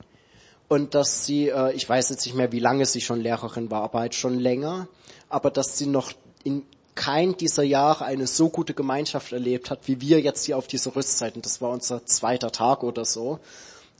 und 0.70 0.96
dass 0.96 1.26
sie, 1.26 1.50
äh, 1.50 1.74
ich 1.74 1.90
weiß 1.90 2.10
jetzt 2.10 2.26
nicht 2.26 2.36
mehr, 2.36 2.54
wie 2.54 2.60
lange 2.60 2.86
sie 2.86 3.02
schon 3.02 3.20
Lehrerin 3.20 3.70
war, 3.70 3.84
aber 3.84 4.00
halt 4.00 4.16
schon 4.16 4.40
länger, 4.40 4.88
aber 5.28 5.52
dass 5.52 5.78
sie 5.78 5.88
noch 5.88 6.14
in 6.44 6.64
kein 6.96 7.36
dieser 7.36 7.64
Jahre 7.64 8.06
eine 8.06 8.28
so 8.28 8.50
gute 8.50 8.74
Gemeinschaft 8.74 9.32
erlebt 9.32 9.70
hat, 9.70 9.88
wie 9.88 10.02
wir 10.02 10.22
jetzt 10.22 10.46
hier 10.46 10.58
auf 10.58 10.68
dieser 10.68 10.96
Rüstzeit. 10.96 11.36
Und 11.36 11.46
das 11.46 11.62
war 11.62 11.70
unser 11.70 12.06
zweiter 12.06 12.52
Tag 12.52 12.84
oder 12.84 13.06
so. 13.06 13.40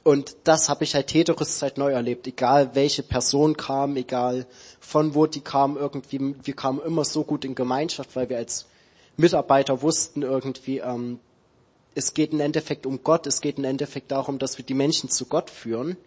Und 0.04 0.36
das 0.44 0.70
habe 0.70 0.84
ich 0.84 0.96
halt 0.96 1.12
jede 1.12 1.40
Rüstzeit 1.40 1.78
neu 1.78 1.92
erlebt, 1.92 2.28
egal 2.28 2.72
welche 2.74 3.04
Person 3.04 3.58
kam, 3.58 3.96
egal 3.96 4.46
von 4.80 5.16
wo 5.16 5.26
die 5.28 5.42
kam, 5.42 5.78
irgendwie, 5.78 6.36
wir 6.44 6.56
kamen 6.56 6.82
immer 6.82 7.06
so 7.06 7.24
gut 7.24 7.46
in 7.46 7.56
Gemeinschaft, 7.56 8.16
weil 8.16 8.30
wir 8.30 8.38
als 8.38 8.66
Mitarbeiter 9.18 9.82
wussten 9.82 10.22
irgendwie, 10.22 10.80
ähm, 10.80 11.20
es 11.96 12.14
geht 12.14 12.32
im 12.32 12.40
Endeffekt 12.40 12.86
um 12.86 13.04
Gott, 13.04 13.28
es 13.28 13.42
geht 13.42 13.58
im 13.58 13.66
Endeffekt 13.66 14.12
darum, 14.12 14.40
dass 14.40 14.58
wir 14.58 14.66
die 14.66 14.74
Menschen 14.74 15.10
zu 15.10 15.26
Gott 15.26 15.50
führen. 15.50 15.98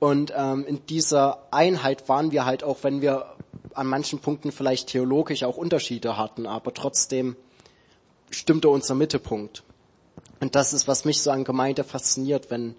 Und 0.00 0.32
ähm, 0.36 0.66
in 0.66 0.84
dieser 0.86 1.46
Einheit 1.52 2.08
waren 2.08 2.32
wir 2.32 2.44
halt 2.46 2.64
auch, 2.64 2.78
wenn 2.82 3.02
wir 3.02 3.36
an 3.74 3.86
manchen 3.86 4.18
Punkten 4.18 4.50
vielleicht 4.50 4.88
theologisch 4.88 5.44
auch 5.44 5.56
Unterschiede 5.56 6.16
hatten, 6.16 6.46
aber 6.46 6.74
trotzdem 6.74 7.36
stimmte 8.30 8.68
unser 8.68 8.96
Mittelpunkt. 8.96 9.62
Und 10.40 10.56
das 10.56 10.72
ist, 10.72 10.88
was 10.88 11.04
mich 11.04 11.22
so 11.22 11.30
an 11.30 11.44
Gemeinde 11.44 11.84
fasziniert, 11.84 12.50
wenn 12.50 12.74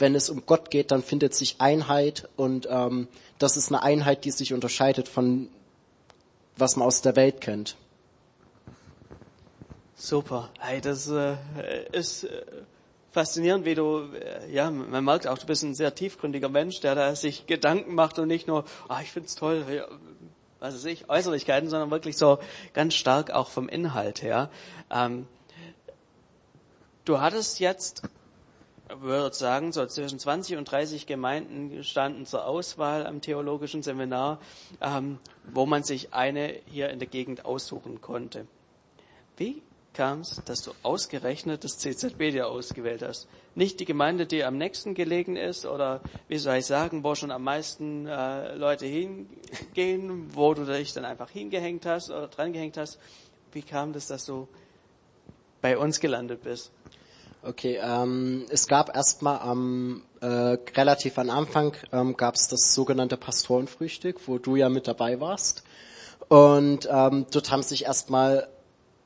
wenn 0.00 0.14
es 0.14 0.30
um 0.30 0.46
Gott 0.46 0.70
geht, 0.70 0.92
dann 0.92 1.02
findet 1.02 1.34
sich 1.34 1.60
Einheit 1.60 2.28
und 2.36 2.68
ähm, 2.70 3.08
das 3.38 3.56
ist 3.56 3.68
eine 3.68 3.82
Einheit, 3.82 4.24
die 4.24 4.30
sich 4.30 4.54
unterscheidet 4.54 5.08
von 5.08 5.48
was 6.56 6.76
man 6.76 6.86
aus 6.86 7.02
der 7.02 7.16
Welt 7.16 7.40
kennt. 7.40 7.76
Super. 9.94 10.50
Hey, 10.60 10.80
das 10.80 11.08
äh, 11.08 11.36
ist 11.92 12.24
äh, 12.24 12.42
faszinierend, 13.10 13.64
wie 13.64 13.74
du, 13.74 14.02
äh, 14.14 14.50
ja, 14.52 14.70
man 14.70 15.04
merkt 15.04 15.26
auch, 15.26 15.38
du 15.38 15.46
bist 15.46 15.62
ein 15.62 15.74
sehr 15.74 15.94
tiefgründiger 15.94 16.48
Mensch, 16.48 16.80
der 16.80 16.94
da 16.94 17.14
sich 17.14 17.46
Gedanken 17.46 17.94
macht 17.94 18.18
und 18.18 18.28
nicht 18.28 18.46
nur, 18.46 18.64
ah, 18.88 19.00
ich 19.02 19.10
find's 19.10 19.34
toll, 19.34 19.64
ja, 19.70 19.86
was 20.60 20.74
weiß 20.74 20.84
ich, 20.86 21.08
Äußerlichkeiten, 21.08 21.68
sondern 21.68 21.90
wirklich 21.90 22.16
so 22.16 22.38
ganz 22.74 22.94
stark 22.94 23.30
auch 23.30 23.48
vom 23.48 23.68
Inhalt 23.68 24.22
her. 24.22 24.50
Ähm, 24.90 25.26
du 27.04 27.20
hattest 27.20 27.60
jetzt, 27.60 28.02
würde 29.00 29.34
sagen, 29.34 29.72
so 29.72 29.86
zwischen 29.86 30.18
20 30.18 30.56
und 30.56 30.64
30 30.64 31.06
Gemeinden 31.06 31.84
standen 31.84 32.26
zur 32.26 32.46
Auswahl 32.46 33.06
am 33.06 33.20
theologischen 33.20 33.82
Seminar, 33.82 34.40
ähm, 34.80 35.18
wo 35.52 35.66
man 35.66 35.82
sich 35.82 36.14
eine 36.14 36.54
hier 36.66 36.90
in 36.90 36.98
der 36.98 37.08
Gegend 37.08 37.44
aussuchen 37.44 38.00
konnte. 38.00 38.46
Wie 39.36 39.62
kam 39.98 40.20
es, 40.20 40.40
dass 40.44 40.62
du 40.62 40.70
ausgerechnet 40.84 41.64
das 41.64 41.76
CZB 41.78 42.30
dir 42.30 42.46
ausgewählt 42.46 43.02
hast? 43.02 43.26
Nicht 43.56 43.80
die 43.80 43.84
Gemeinde, 43.84 44.26
die 44.26 44.44
am 44.44 44.56
nächsten 44.56 44.94
gelegen 44.94 45.34
ist 45.34 45.66
oder 45.66 46.00
wie 46.28 46.38
soll 46.38 46.58
ich 46.58 46.66
sagen, 46.66 47.02
wo 47.02 47.16
schon 47.16 47.32
am 47.32 47.42
meisten 47.42 48.06
äh, 48.06 48.54
Leute 48.54 48.86
hingehen, 48.86 50.30
wo 50.32 50.54
du 50.54 50.64
dich 50.64 50.92
dann 50.92 51.04
einfach 51.04 51.30
hingehängt 51.30 51.84
hast 51.84 52.10
oder 52.10 52.28
drangehängt 52.28 52.76
hast. 52.76 53.00
Wie 53.50 53.62
kam 53.62 53.92
das, 53.92 54.06
dass 54.06 54.24
du 54.24 54.46
bei 55.60 55.76
uns 55.76 55.98
gelandet 55.98 56.44
bist? 56.44 56.70
Okay, 57.42 57.80
ähm, 57.82 58.46
es 58.50 58.68
gab 58.68 58.94
erstmal 58.94 59.40
am 59.40 60.04
äh, 60.20 60.26
relativ 60.26 61.18
am 61.18 61.30
Anfang 61.30 61.72
ähm, 61.90 62.16
gab 62.16 62.36
es 62.36 62.46
das 62.46 62.72
sogenannte 62.72 63.16
Pastorenfrühstück, 63.16 64.28
wo 64.28 64.38
du 64.38 64.54
ja 64.54 64.68
mit 64.68 64.86
dabei 64.86 65.20
warst. 65.20 65.64
Und 66.28 66.88
ähm, 66.88 67.26
dort 67.32 67.50
haben 67.50 67.62
sich 67.64 67.84
erstmal 67.84 68.48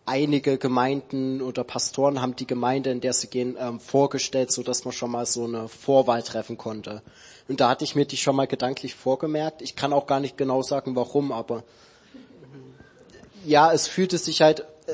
einige 0.04 0.58
Gemeinden 0.58 1.40
oder 1.40 1.64
Pastoren 1.64 2.20
haben 2.20 2.36
die 2.36 2.46
Gemeinde, 2.46 2.90
in 2.90 3.00
der 3.00 3.12
sie 3.12 3.28
gehen, 3.28 3.56
ähm, 3.58 3.80
vorgestellt, 3.80 4.50
so 4.50 4.62
dass 4.62 4.84
man 4.84 4.92
schon 4.92 5.10
mal 5.10 5.26
so 5.26 5.44
eine 5.44 5.68
Vorwahl 5.68 6.22
treffen 6.22 6.58
konnte. 6.58 7.02
Und 7.48 7.60
da 7.60 7.68
hatte 7.68 7.84
ich 7.84 7.94
mir 7.94 8.04
die 8.04 8.16
schon 8.16 8.36
mal 8.36 8.46
gedanklich 8.46 8.94
vorgemerkt. 8.94 9.62
Ich 9.62 9.76
kann 9.76 9.92
auch 9.92 10.06
gar 10.06 10.20
nicht 10.20 10.36
genau 10.36 10.62
sagen, 10.62 10.96
warum, 10.96 11.32
aber 11.32 11.64
ja, 13.44 13.72
es 13.72 13.86
fühlte 13.86 14.18
sich 14.18 14.42
halt, 14.42 14.60
äh, 14.86 14.92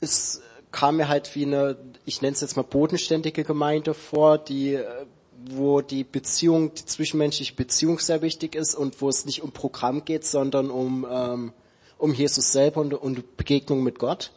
es 0.00 0.40
kam 0.72 0.96
mir 0.96 1.08
halt 1.08 1.34
wie 1.34 1.44
eine, 1.44 1.76
ich 2.04 2.22
nenne 2.22 2.34
es 2.34 2.40
jetzt 2.40 2.56
mal 2.56 2.62
bodenständige 2.62 3.44
Gemeinde 3.44 3.94
vor, 3.94 4.38
die 4.38 4.74
äh, 4.74 5.06
wo 5.48 5.80
die 5.80 6.04
Beziehung, 6.04 6.74
die 6.74 6.84
zwischenmenschliche 6.84 7.54
Beziehung 7.54 7.98
sehr 7.98 8.22
wichtig 8.22 8.54
ist 8.54 8.74
und 8.74 9.00
wo 9.00 9.08
es 9.08 9.24
nicht 9.24 9.42
um 9.42 9.52
Programm 9.52 10.04
geht, 10.04 10.24
sondern 10.24 10.70
um 10.70 11.06
ähm, 11.10 11.52
um 12.00 12.14
Jesus 12.14 12.52
selber 12.52 12.80
und, 12.80 12.94
und 12.94 13.36
Begegnung 13.36 13.82
mit 13.82 13.98
Gott. 13.98 14.32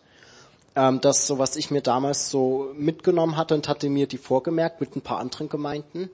Ähm, 0.76 1.02
das 1.02 1.28
so, 1.28 1.40
was 1.40 1.56
ich 1.56 1.72
mir 1.72 1.82
damals 1.82 2.30
so 2.30 2.72
mitgenommen 2.76 3.38
hatte 3.38 3.56
und 3.56 3.68
hatte 3.68 3.90
mir 3.90 4.08
die 4.08 4.18
vorgemerkt 4.18 4.82
mit 4.82 4.96
ein 4.96 5.02
paar 5.02 5.20
anderen 5.20 5.50
Gemeinden. 5.50 6.10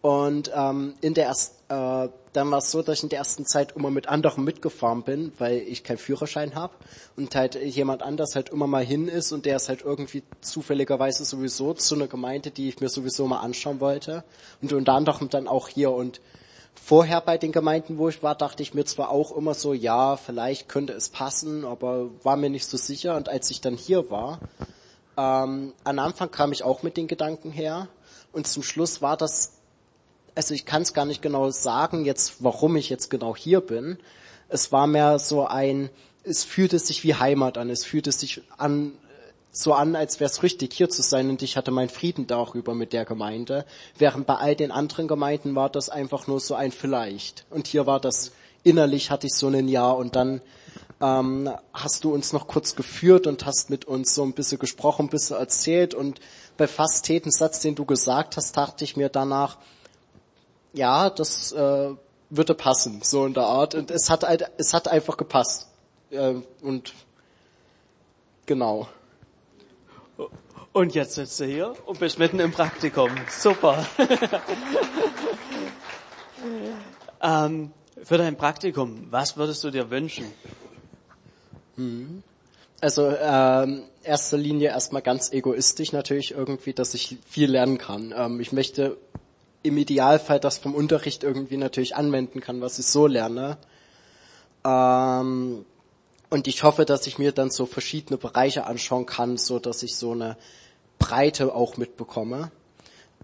Und 0.00 0.50
ähm, 0.54 0.94
in 1.00 1.14
der 1.14 1.26
ersten, 1.26 1.56
äh, 1.72 2.08
dann 2.32 2.50
war 2.52 2.58
es 2.58 2.70
so, 2.70 2.82
dass 2.82 2.98
ich 2.98 3.02
in 3.02 3.08
der 3.08 3.18
ersten 3.18 3.44
Zeit 3.46 3.74
immer 3.74 3.90
mit 3.90 4.08
anderen 4.08 4.44
mitgefahren 4.44 5.02
bin, 5.02 5.32
weil 5.38 5.58
ich 5.58 5.82
keinen 5.82 5.98
Führerschein 5.98 6.54
habe 6.54 6.72
und 7.16 7.34
halt 7.34 7.56
jemand 7.56 8.02
anders 8.02 8.36
halt 8.36 8.50
immer 8.50 8.68
mal 8.68 8.84
hin 8.84 9.08
ist 9.08 9.32
und 9.32 9.44
der 9.44 9.56
ist 9.56 9.68
halt 9.68 9.82
irgendwie 9.82 10.22
zufälligerweise 10.40 11.24
sowieso 11.24 11.74
zu 11.74 11.96
einer 11.96 12.06
Gemeinde, 12.06 12.52
die 12.52 12.68
ich 12.68 12.80
mir 12.80 12.88
sowieso 12.88 13.26
mal 13.26 13.40
anschauen 13.40 13.80
wollte 13.80 14.22
und 14.62 14.72
unter 14.72 14.92
anderem 14.92 15.30
dann 15.30 15.48
auch 15.48 15.66
hier 15.66 15.90
und 15.90 16.20
Vorher 16.84 17.20
bei 17.20 17.36
den 17.36 17.52
Gemeinden, 17.52 17.98
wo 17.98 18.08
ich 18.08 18.22
war, 18.22 18.34
dachte 18.34 18.62
ich 18.62 18.72
mir 18.72 18.84
zwar 18.84 19.10
auch 19.10 19.36
immer 19.36 19.54
so, 19.54 19.74
ja, 19.74 20.16
vielleicht 20.16 20.68
könnte 20.68 20.94
es 20.94 21.10
passen, 21.10 21.64
aber 21.64 22.08
war 22.22 22.36
mir 22.36 22.48
nicht 22.48 22.66
so 22.66 22.76
sicher. 22.76 23.16
Und 23.16 23.28
als 23.28 23.50
ich 23.50 23.60
dann 23.60 23.76
hier 23.76 24.10
war, 24.10 24.40
ähm, 25.18 25.74
am 25.84 25.98
Anfang 25.98 26.30
kam 26.30 26.52
ich 26.52 26.62
auch 26.62 26.82
mit 26.82 26.96
den 26.96 27.06
Gedanken 27.06 27.50
her. 27.50 27.88
Und 28.32 28.46
zum 28.46 28.62
Schluss 28.62 29.02
war 29.02 29.16
das, 29.16 29.52
also 30.34 30.54
ich 30.54 30.64
kann 30.64 30.82
es 30.82 30.94
gar 30.94 31.04
nicht 31.04 31.20
genau 31.20 31.50
sagen, 31.50 32.04
jetzt, 32.04 32.42
warum 32.42 32.76
ich 32.76 32.88
jetzt 32.88 33.10
genau 33.10 33.36
hier 33.36 33.60
bin. 33.60 33.98
Es 34.48 34.72
war 34.72 34.86
mehr 34.86 35.18
so 35.18 35.46
ein, 35.46 35.90
es 36.24 36.44
fühlte 36.44 36.78
sich 36.78 37.04
wie 37.04 37.14
Heimat 37.14 37.58
an. 37.58 37.68
Es 37.68 37.84
fühlte 37.84 38.12
sich 38.12 38.42
an, 38.56 38.92
so 39.58 39.72
an, 39.72 39.96
als 39.96 40.20
wäre 40.20 40.30
es 40.30 40.44
richtig, 40.44 40.72
hier 40.72 40.88
zu 40.88 41.02
sein 41.02 41.30
und 41.30 41.42
ich 41.42 41.56
hatte 41.56 41.72
meinen 41.72 41.88
Frieden 41.88 42.28
darüber 42.28 42.74
mit 42.74 42.92
der 42.92 43.04
Gemeinde, 43.04 43.64
während 43.98 44.26
bei 44.26 44.36
all 44.36 44.54
den 44.54 44.70
anderen 44.70 45.08
Gemeinden 45.08 45.56
war 45.56 45.68
das 45.68 45.88
einfach 45.88 46.28
nur 46.28 46.38
so 46.38 46.54
ein 46.54 46.70
Vielleicht. 46.70 47.44
Und 47.50 47.66
hier 47.66 47.86
war 47.86 47.98
das 47.98 48.30
innerlich 48.62 49.10
hatte 49.10 49.26
ich 49.26 49.34
so 49.34 49.48
ein 49.48 49.66
Ja 49.66 49.90
und 49.90 50.14
dann 50.14 50.40
ähm, 51.00 51.50
hast 51.72 52.04
du 52.04 52.14
uns 52.14 52.32
noch 52.32 52.46
kurz 52.46 52.76
geführt 52.76 53.26
und 53.26 53.46
hast 53.46 53.68
mit 53.70 53.84
uns 53.86 54.14
so 54.14 54.22
ein 54.22 54.32
bisschen 54.32 54.58
gesprochen, 54.58 55.06
ein 55.06 55.10
bisschen 55.10 55.36
erzählt 55.36 55.94
und 55.94 56.20
bei 56.56 56.68
fast 56.68 57.08
jedem 57.08 57.32
Satz, 57.32 57.60
den 57.60 57.74
du 57.74 57.84
gesagt 57.84 58.36
hast, 58.36 58.56
dachte 58.56 58.84
ich 58.84 58.96
mir 58.96 59.08
danach, 59.08 59.58
ja, 60.72 61.10
das 61.10 61.50
äh, 61.52 61.90
würde 62.30 62.54
passen, 62.54 63.00
so 63.02 63.26
in 63.26 63.34
der 63.34 63.44
Art. 63.44 63.74
Und 63.74 63.90
es 63.90 64.10
hat, 64.10 64.24
es 64.58 64.74
hat 64.74 64.86
einfach 64.86 65.16
gepasst. 65.16 65.68
Äh, 66.10 66.34
und 66.62 66.92
genau. 68.46 68.88
Und 70.72 70.94
jetzt 70.94 71.14
sitzt 71.14 71.40
du 71.40 71.44
hier 71.44 71.74
und 71.86 71.98
bist 71.98 72.18
mitten 72.18 72.40
im 72.40 72.52
Praktikum. 72.52 73.10
Super. 73.30 73.86
ähm, 77.22 77.72
für 78.02 78.18
dein 78.18 78.36
Praktikum, 78.36 79.06
was 79.10 79.36
würdest 79.36 79.64
du 79.64 79.70
dir 79.70 79.90
wünschen? 79.90 80.26
Hm. 81.76 82.22
Also 82.80 83.12
ähm, 83.20 83.84
erster 84.04 84.36
Linie 84.36 84.68
erstmal 84.68 85.02
ganz 85.02 85.32
egoistisch 85.32 85.92
natürlich 85.92 86.32
irgendwie, 86.32 86.72
dass 86.72 86.94
ich 86.94 87.18
viel 87.26 87.50
lernen 87.50 87.78
kann. 87.78 88.14
Ähm, 88.16 88.40
ich 88.40 88.52
möchte 88.52 88.96
im 89.62 89.76
Idealfall 89.76 90.38
das 90.38 90.58
vom 90.58 90.74
Unterricht 90.74 91.24
irgendwie 91.24 91.56
natürlich 91.56 91.96
anwenden 91.96 92.40
kann, 92.40 92.60
was 92.60 92.78
ich 92.78 92.86
so 92.86 93.06
lerne. 93.06 93.58
Ähm, 94.64 95.64
und 96.30 96.46
ich 96.46 96.62
hoffe, 96.62 96.84
dass 96.84 97.06
ich 97.06 97.18
mir 97.18 97.32
dann 97.32 97.50
so 97.50 97.66
verschiedene 97.66 98.18
Bereiche 98.18 98.66
anschauen 98.66 99.06
kann, 99.06 99.36
so 99.38 99.58
dass 99.58 99.82
ich 99.82 99.96
so 99.96 100.12
eine 100.12 100.36
Breite 100.98 101.54
auch 101.54 101.76
mitbekomme. 101.76 102.50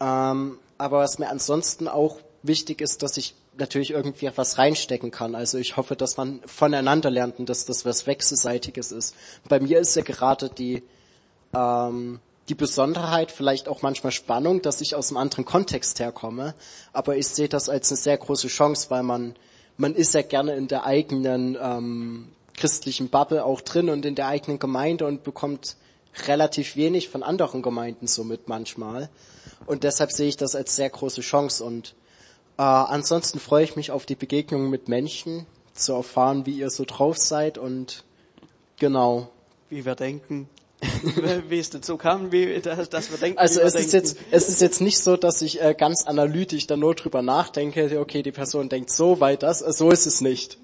Ähm, 0.00 0.58
aber 0.78 0.98
was 0.98 1.18
mir 1.18 1.28
ansonsten 1.28 1.88
auch 1.88 2.18
wichtig 2.42 2.80
ist, 2.80 3.02
dass 3.02 3.16
ich 3.16 3.34
natürlich 3.56 3.90
irgendwie 3.90 4.30
was 4.34 4.58
reinstecken 4.58 5.10
kann. 5.10 5.34
Also 5.34 5.58
ich 5.58 5.76
hoffe, 5.76 5.96
dass 5.96 6.16
man 6.16 6.40
voneinander 6.46 7.10
lernt 7.10 7.38
und 7.38 7.48
dass 7.48 7.64
das 7.66 7.84
was 7.84 8.06
Wechselseitiges 8.06 8.90
ist. 8.90 9.14
Bei 9.48 9.60
mir 9.60 9.78
ist 9.78 9.94
ja 9.94 10.02
gerade 10.02 10.48
die, 10.48 10.82
ähm, 11.54 12.20
die 12.48 12.54
Besonderheit, 12.54 13.30
vielleicht 13.30 13.68
auch 13.68 13.82
manchmal 13.82 14.12
Spannung, 14.12 14.60
dass 14.60 14.80
ich 14.80 14.94
aus 14.94 15.10
einem 15.10 15.18
anderen 15.18 15.44
Kontext 15.44 16.00
herkomme. 16.00 16.54
Aber 16.92 17.16
ich 17.16 17.28
sehe 17.28 17.48
das 17.48 17.68
als 17.68 17.90
eine 17.90 17.98
sehr 17.98 18.18
große 18.18 18.48
Chance, 18.48 18.90
weil 18.90 19.02
man, 19.02 19.36
man 19.76 19.94
ist 19.94 20.14
ja 20.14 20.22
gerne 20.22 20.54
in 20.56 20.68
der 20.68 20.84
eigenen 20.84 21.56
ähm, 21.60 22.28
christlichen 22.56 23.08
Bubble 23.08 23.44
auch 23.44 23.60
drin 23.60 23.88
und 23.88 24.04
in 24.06 24.14
der 24.14 24.28
eigenen 24.28 24.58
Gemeinde 24.58 25.06
und 25.06 25.24
bekommt 25.24 25.76
relativ 26.26 26.76
wenig 26.76 27.08
von 27.08 27.22
anderen 27.22 27.62
Gemeinden 27.62 28.06
so 28.06 28.24
mit 28.24 28.48
manchmal. 28.48 29.10
Und 29.66 29.84
deshalb 29.84 30.12
sehe 30.12 30.28
ich 30.28 30.36
das 30.36 30.54
als 30.54 30.76
sehr 30.76 30.90
große 30.90 31.20
Chance. 31.20 31.64
Und 31.64 31.94
äh, 32.58 32.62
ansonsten 32.62 33.40
freue 33.40 33.64
ich 33.64 33.76
mich 33.76 33.90
auf 33.90 34.06
die 34.06 34.14
Begegnungen 34.14 34.70
mit 34.70 34.88
Menschen, 34.88 35.46
zu 35.74 35.92
erfahren, 35.92 36.46
wie 36.46 36.52
ihr 36.52 36.70
so 36.70 36.84
drauf 36.84 37.18
seid 37.18 37.58
und 37.58 38.04
genau. 38.78 39.30
Wie 39.68 39.84
wir 39.84 39.96
denken. 39.96 40.48
wie 41.48 41.58
es 41.58 41.70
dazu 41.70 41.96
kam, 41.96 42.30
wie, 42.30 42.60
dass, 42.60 42.88
dass 42.88 43.10
wir 43.10 43.18
denken. 43.18 43.38
Also 43.38 43.60
wir 43.60 43.66
es 43.66 43.72
denken. 43.72 43.88
ist 43.88 43.92
jetzt, 43.92 44.18
es 44.30 44.48
ist 44.48 44.60
jetzt 44.60 44.80
nicht 44.80 44.98
so, 44.98 45.16
dass 45.16 45.42
ich 45.42 45.60
äh, 45.60 45.74
ganz 45.76 46.04
analytisch 46.06 46.66
da 46.66 46.76
nur 46.76 46.94
drüber 46.94 47.22
nachdenke, 47.22 47.98
okay, 47.98 48.22
die 48.22 48.32
Person 48.32 48.68
denkt 48.68 48.90
so, 48.90 49.18
weil 49.20 49.36
das, 49.36 49.60
so 49.60 49.90
ist 49.90 50.06
es 50.06 50.20
nicht. 50.20 50.58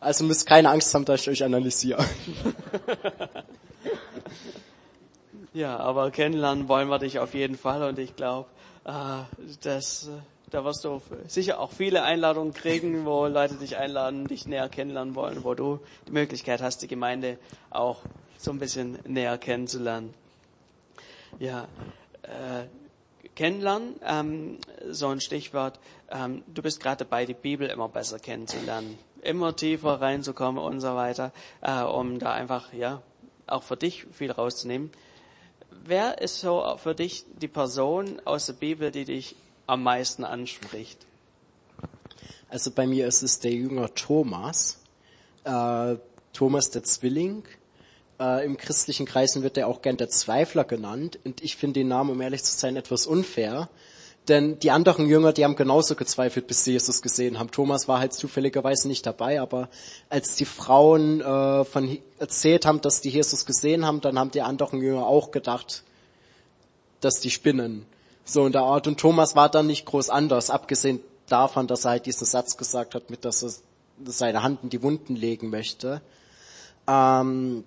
Also 0.00 0.24
müsst 0.24 0.46
keine 0.46 0.70
Angst 0.70 0.94
haben, 0.94 1.04
dass 1.04 1.22
ich 1.22 1.30
euch 1.30 1.44
analysiere. 1.44 2.04
Ja, 5.54 5.78
aber 5.78 6.12
kennenlernen 6.12 6.68
wollen 6.68 6.88
wir 6.88 7.00
dich 7.00 7.18
auf 7.18 7.34
jeden 7.34 7.56
Fall 7.56 7.82
und 7.82 7.98
ich 7.98 8.14
glaube, 8.14 8.48
äh, 8.84 9.22
dass 9.62 10.06
äh, 10.06 10.10
da 10.50 10.64
wirst 10.64 10.84
du 10.84 11.02
sicher 11.26 11.58
auch 11.58 11.72
viele 11.72 12.02
Einladungen 12.02 12.54
kriegen, 12.54 13.04
wo 13.04 13.26
Leute 13.26 13.54
dich 13.56 13.76
einladen, 13.76 14.26
dich 14.28 14.46
näher 14.46 14.68
kennenlernen 14.68 15.14
wollen, 15.14 15.44
wo 15.44 15.54
du 15.54 15.80
die 16.06 16.12
Möglichkeit 16.12 16.62
hast, 16.62 16.82
die 16.82 16.86
Gemeinde 16.86 17.38
auch 17.70 18.02
so 18.38 18.50
ein 18.50 18.58
bisschen 18.58 18.98
näher 19.04 19.36
kennenzulernen. 19.36 20.14
Ja, 21.38 21.66
äh, 22.22 23.28
kennenlernen, 23.34 23.96
ähm, 24.06 24.58
so 24.90 25.08
ein 25.08 25.20
Stichwort. 25.20 25.80
Ähm, 26.10 26.44
du 26.46 26.62
bist 26.62 26.80
gerade 26.80 27.04
dabei, 27.04 27.26
die 27.26 27.34
Bibel 27.34 27.68
immer 27.68 27.88
besser 27.88 28.18
kennenzulernen, 28.18 28.98
immer 29.22 29.54
tiefer 29.54 30.00
reinzukommen 30.00 30.62
und 30.62 30.80
so 30.80 30.94
weiter, 30.94 31.32
äh, 31.60 31.82
um 31.82 32.18
da 32.18 32.32
einfach 32.32 32.72
ja 32.72 33.02
auch 33.46 33.62
für 33.62 33.76
dich 33.76 34.06
viel 34.12 34.30
rauszunehmen. 34.30 34.90
Wer 35.84 36.20
ist 36.20 36.40
so 36.40 36.76
für 36.82 36.94
dich 36.94 37.24
die 37.40 37.48
Person 37.48 38.20
aus 38.24 38.46
der 38.46 38.54
Bibel, 38.54 38.90
die 38.90 39.04
dich 39.04 39.36
am 39.66 39.82
meisten 39.82 40.24
anspricht? 40.24 41.06
Also 42.50 42.70
bei 42.70 42.86
mir 42.86 43.06
ist 43.06 43.22
es 43.22 43.40
der 43.40 43.52
Jünger 43.52 43.94
Thomas, 43.94 44.80
äh, 45.44 45.96
Thomas 46.32 46.70
der 46.70 46.82
Zwilling. 46.82 47.44
Äh, 48.18 48.44
Im 48.44 48.56
christlichen 48.56 49.06
Kreisen 49.06 49.42
wird 49.42 49.58
er 49.58 49.68
auch 49.68 49.82
gern 49.82 49.96
der 49.96 50.08
Zweifler 50.08 50.64
genannt 50.64 51.18
und 51.24 51.42
ich 51.42 51.56
finde 51.56 51.80
den 51.80 51.88
Namen, 51.88 52.10
um 52.10 52.20
ehrlich 52.20 52.42
zu 52.42 52.56
sein, 52.56 52.76
etwas 52.76 53.06
unfair. 53.06 53.68
Denn 54.28 54.58
die 54.58 54.70
anderen 54.70 55.06
Jünger, 55.06 55.32
die 55.32 55.44
haben 55.44 55.56
genauso 55.56 55.94
gezweifelt, 55.94 56.46
bis 56.46 56.64
sie 56.64 56.72
Jesus 56.72 57.00
gesehen 57.00 57.38
haben. 57.38 57.50
Thomas 57.50 57.88
war 57.88 57.98
halt 57.98 58.12
zufälligerweise 58.12 58.86
nicht 58.86 59.06
dabei, 59.06 59.40
aber 59.40 59.70
als 60.10 60.36
die 60.36 60.44
Frauen 60.44 61.22
äh, 61.22 61.64
von 61.64 61.98
erzählt 62.18 62.66
haben, 62.66 62.82
dass 62.82 63.00
die 63.00 63.08
Jesus 63.08 63.46
gesehen 63.46 63.86
haben, 63.86 64.02
dann 64.02 64.18
haben 64.18 64.30
die 64.30 64.42
anderen 64.42 64.82
Jünger 64.82 65.06
auch 65.06 65.30
gedacht, 65.30 65.82
dass 67.00 67.20
die 67.20 67.30
spinnen. 67.30 67.86
So 68.24 68.44
in 68.44 68.52
der 68.52 68.62
Art. 68.62 68.86
Und 68.86 69.00
Thomas 69.00 69.34
war 69.34 69.48
dann 69.48 69.66
nicht 69.66 69.86
groß 69.86 70.10
anders, 70.10 70.50
abgesehen 70.50 71.00
davon, 71.28 71.66
dass 71.66 71.86
er 71.86 71.92
halt 71.92 72.06
diesen 72.06 72.26
Satz 72.26 72.58
gesagt 72.58 72.94
hat, 72.94 73.08
mit 73.08 73.24
dass 73.24 73.42
er 73.42 73.50
seine 74.04 74.42
Hand 74.42 74.62
in 74.62 74.68
die 74.68 74.82
Wunden 74.82 75.16
legen 75.16 75.48
möchte. 75.48 76.02
Ähm, 76.86 77.64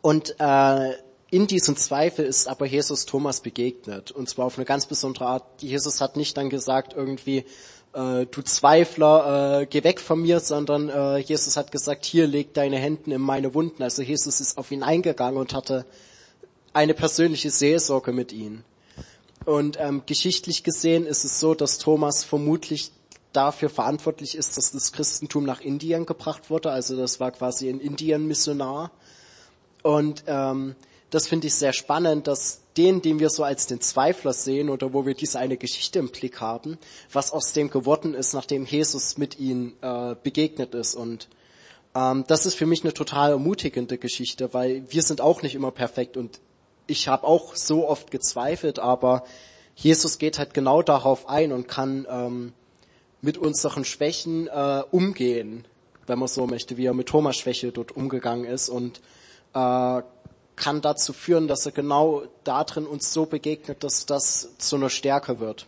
und 0.00 0.36
äh, 0.38 0.92
in 1.32 1.46
diesem 1.46 1.76
Zweifel 1.78 2.26
ist 2.26 2.46
aber 2.46 2.66
Jesus 2.66 3.06
Thomas 3.06 3.40
begegnet. 3.40 4.10
Und 4.10 4.28
zwar 4.28 4.44
auf 4.44 4.58
eine 4.58 4.66
ganz 4.66 4.84
besondere 4.84 5.24
Art. 5.24 5.62
Jesus 5.62 6.02
hat 6.02 6.14
nicht 6.18 6.36
dann 6.36 6.50
gesagt 6.50 6.92
irgendwie, 6.94 7.46
äh, 7.94 8.26
du 8.26 8.42
Zweifler, 8.42 9.62
äh, 9.62 9.66
geh 9.66 9.82
weg 9.82 9.98
von 9.98 10.20
mir, 10.20 10.40
sondern 10.40 10.90
äh, 10.90 11.16
Jesus 11.16 11.56
hat 11.56 11.72
gesagt, 11.72 12.04
hier 12.04 12.26
leg 12.26 12.52
deine 12.52 12.76
Hände 12.76 13.14
in 13.14 13.22
meine 13.22 13.54
Wunden. 13.54 13.82
Also 13.82 14.02
Jesus 14.02 14.42
ist 14.42 14.58
auf 14.58 14.70
ihn 14.70 14.82
eingegangen 14.82 15.40
und 15.40 15.54
hatte 15.54 15.86
eine 16.74 16.92
persönliche 16.92 17.50
Seelsorge 17.50 18.12
mit 18.12 18.34
ihm. 18.34 18.62
Und 19.46 19.78
ähm, 19.80 20.02
geschichtlich 20.04 20.64
gesehen 20.64 21.06
ist 21.06 21.24
es 21.24 21.40
so, 21.40 21.54
dass 21.54 21.78
Thomas 21.78 22.24
vermutlich 22.24 22.92
dafür 23.32 23.70
verantwortlich 23.70 24.36
ist, 24.36 24.58
dass 24.58 24.72
das 24.72 24.92
Christentum 24.92 25.44
nach 25.44 25.62
Indien 25.62 26.04
gebracht 26.04 26.50
wurde. 26.50 26.70
Also 26.70 26.94
das 26.94 27.20
war 27.20 27.30
quasi 27.30 27.70
ein 27.70 27.80
Indien-Missionar. 27.80 28.90
Und 29.82 30.24
ähm, 30.26 30.76
das 31.12 31.28
finde 31.28 31.46
ich 31.46 31.54
sehr 31.54 31.74
spannend, 31.74 32.26
dass 32.26 32.62
den, 32.78 33.02
den 33.02 33.20
wir 33.20 33.28
so 33.28 33.44
als 33.44 33.66
den 33.66 33.82
Zweifler 33.82 34.32
sehen 34.32 34.70
oder 34.70 34.94
wo 34.94 35.04
wir 35.04 35.12
diese 35.12 35.38
eine 35.38 35.58
Geschichte 35.58 35.98
im 35.98 36.08
Blick 36.08 36.40
haben, 36.40 36.78
was 37.12 37.32
aus 37.32 37.52
dem 37.52 37.68
geworden 37.68 38.14
ist, 38.14 38.32
nachdem 38.32 38.64
Jesus 38.64 39.18
mit 39.18 39.38
ihm 39.38 39.74
äh, 39.82 40.14
begegnet 40.22 40.74
ist. 40.74 40.94
Und 40.94 41.28
ähm, 41.94 42.24
das 42.28 42.46
ist 42.46 42.54
für 42.54 42.64
mich 42.64 42.82
eine 42.82 42.94
total 42.94 43.32
ermutigende 43.32 43.98
Geschichte, 43.98 44.54
weil 44.54 44.84
wir 44.88 45.02
sind 45.02 45.20
auch 45.20 45.42
nicht 45.42 45.54
immer 45.54 45.70
perfekt 45.70 46.16
und 46.16 46.40
ich 46.86 47.08
habe 47.08 47.26
auch 47.26 47.56
so 47.56 47.86
oft 47.86 48.10
gezweifelt, 48.10 48.78
aber 48.78 49.24
Jesus 49.76 50.16
geht 50.16 50.38
halt 50.38 50.54
genau 50.54 50.80
darauf 50.80 51.28
ein 51.28 51.52
und 51.52 51.68
kann 51.68 52.06
ähm, 52.08 52.54
mit 53.20 53.36
unseren 53.36 53.84
Schwächen 53.84 54.46
äh, 54.46 54.82
umgehen, 54.90 55.66
wenn 56.06 56.18
man 56.18 56.28
so 56.28 56.46
möchte, 56.46 56.78
wie 56.78 56.86
er 56.86 56.94
mit 56.94 57.08
Thomas 57.08 57.36
Schwäche 57.36 57.70
dort 57.70 57.92
umgegangen 57.94 58.46
ist 58.46 58.70
und 58.70 59.02
äh, 59.54 60.02
kann 60.62 60.80
dazu 60.80 61.12
führen, 61.12 61.48
dass 61.48 61.66
er 61.66 61.72
genau 61.72 62.22
darin 62.44 62.86
uns 62.86 63.12
so 63.12 63.26
begegnet, 63.26 63.82
dass 63.82 64.06
das 64.06 64.56
zu 64.58 64.76
einer 64.76 64.90
Stärke 64.90 65.40
wird. 65.40 65.66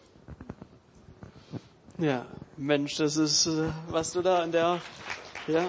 Ja, 1.98 2.26
Mensch, 2.56 2.96
das 2.96 3.16
ist, 3.16 3.46
äh, 3.46 3.70
was 3.88 4.12
du 4.12 4.22
da 4.22 4.38
an 4.38 4.52
der, 4.52 4.80
ja, 5.48 5.68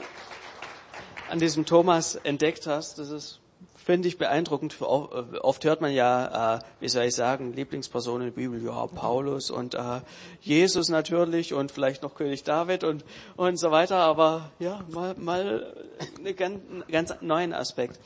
an 1.30 1.40
diesem 1.40 1.66
Thomas 1.66 2.16
entdeckt 2.16 2.68
hast, 2.68 3.00
das 3.00 3.10
ist 3.10 3.40
finde 3.76 4.08
ich 4.08 4.18
beeindruckend. 4.18 4.82
Oft 4.82 5.64
hört 5.64 5.80
man 5.80 5.94
ja, 5.94 6.56
äh, 6.56 6.60
wie 6.80 6.90
soll 6.90 7.04
ich 7.04 7.14
sagen, 7.14 7.54
Lieblingspersonen 7.54 8.30
in 8.30 8.34
der 8.34 8.42
Bibel, 8.42 8.64
ja, 8.66 8.88
Paulus 8.88 9.52
und 9.52 9.76
äh, 9.76 10.02
Jesus 10.42 10.90
natürlich 10.90 11.54
und 11.54 11.72
vielleicht 11.72 12.02
noch 12.02 12.16
König 12.16 12.44
David 12.44 12.84
und, 12.84 13.06
und 13.36 13.58
so 13.58 13.70
weiter. 13.70 13.98
Aber 13.98 14.50
ja, 14.58 14.84
mal, 14.90 15.14
mal 15.20 15.72
einen 16.18 16.36
ganz, 16.36 16.62
ganz 16.90 17.14
neuen 17.22 17.54
Aspekt. 17.54 18.00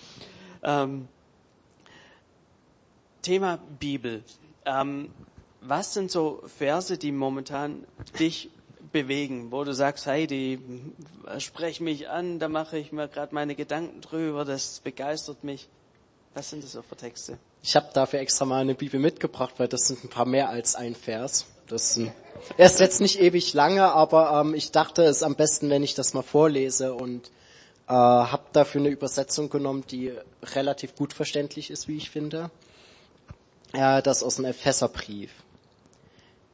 Ähm, 0.64 1.08
Thema 3.22 3.60
Bibel. 3.80 4.24
Ähm, 4.66 5.10
was 5.62 5.94
sind 5.94 6.10
so 6.10 6.42
Verse, 6.58 6.98
die 6.98 7.12
momentan 7.12 7.86
dich 8.20 8.50
bewegen, 8.92 9.52
wo 9.52 9.64
du 9.64 9.74
sagst, 9.74 10.06
hey, 10.06 10.26
die 10.26 10.60
sprech 11.38 11.80
mich 11.80 12.10
an, 12.10 12.40
da 12.40 12.48
mache 12.48 12.78
ich 12.78 12.92
mir 12.92 13.08
gerade 13.08 13.36
meine 13.36 13.56
Gedanken 13.56 14.02
drüber, 14.02 14.46
das 14.46 14.80
begeistert 14.80 15.44
mich. 15.44 15.68
Was 16.34 16.50
sind 16.50 16.64
das 16.64 16.74
so 16.74 16.82
für 16.82 16.96
Texte? 16.96 17.38
Ich 17.62 17.76
habe 17.76 17.88
dafür 17.94 18.20
extra 18.20 18.46
mal 18.46 18.62
eine 18.62 18.76
Bibel 18.76 19.00
mitgebracht, 19.00 19.56
weil 19.58 19.68
das 19.68 19.88
sind 19.88 20.04
ein 20.04 20.10
paar 20.10 20.26
mehr 20.26 20.50
als 20.50 20.76
ein 20.76 20.96
Vers. 20.96 21.46
Das 21.68 22.00
er 22.58 22.66
ist 22.66 22.80
jetzt 22.80 23.02
nicht 23.02 23.20
ewig 23.20 23.54
lange, 23.54 23.92
aber 23.92 24.42
ähm, 24.42 24.54
ich 24.54 24.72
dachte, 24.72 25.04
es 25.04 25.18
ist 25.18 25.24
am 25.24 25.36
besten, 25.36 25.70
wenn 25.70 25.84
ich 25.84 25.94
das 25.94 26.14
mal 26.14 26.24
vorlese 26.24 26.94
und 26.94 27.30
äh, 27.90 27.94
habe 27.94 28.44
dafür 28.54 28.82
eine 28.82 28.90
Übersetzung 28.90 29.50
genommen, 29.50 29.84
die 29.90 30.14
relativ 30.44 30.96
gut 30.96 31.12
verständlich 31.12 31.72
ist, 31.72 31.88
wie 31.88 31.98
ich 31.98 32.12
finde. 32.12 32.52
Äh, 33.74 34.02
das 34.04 34.24
aus 34.24 34.36
dem 34.36 34.46
Epheserbrief. 34.46 35.32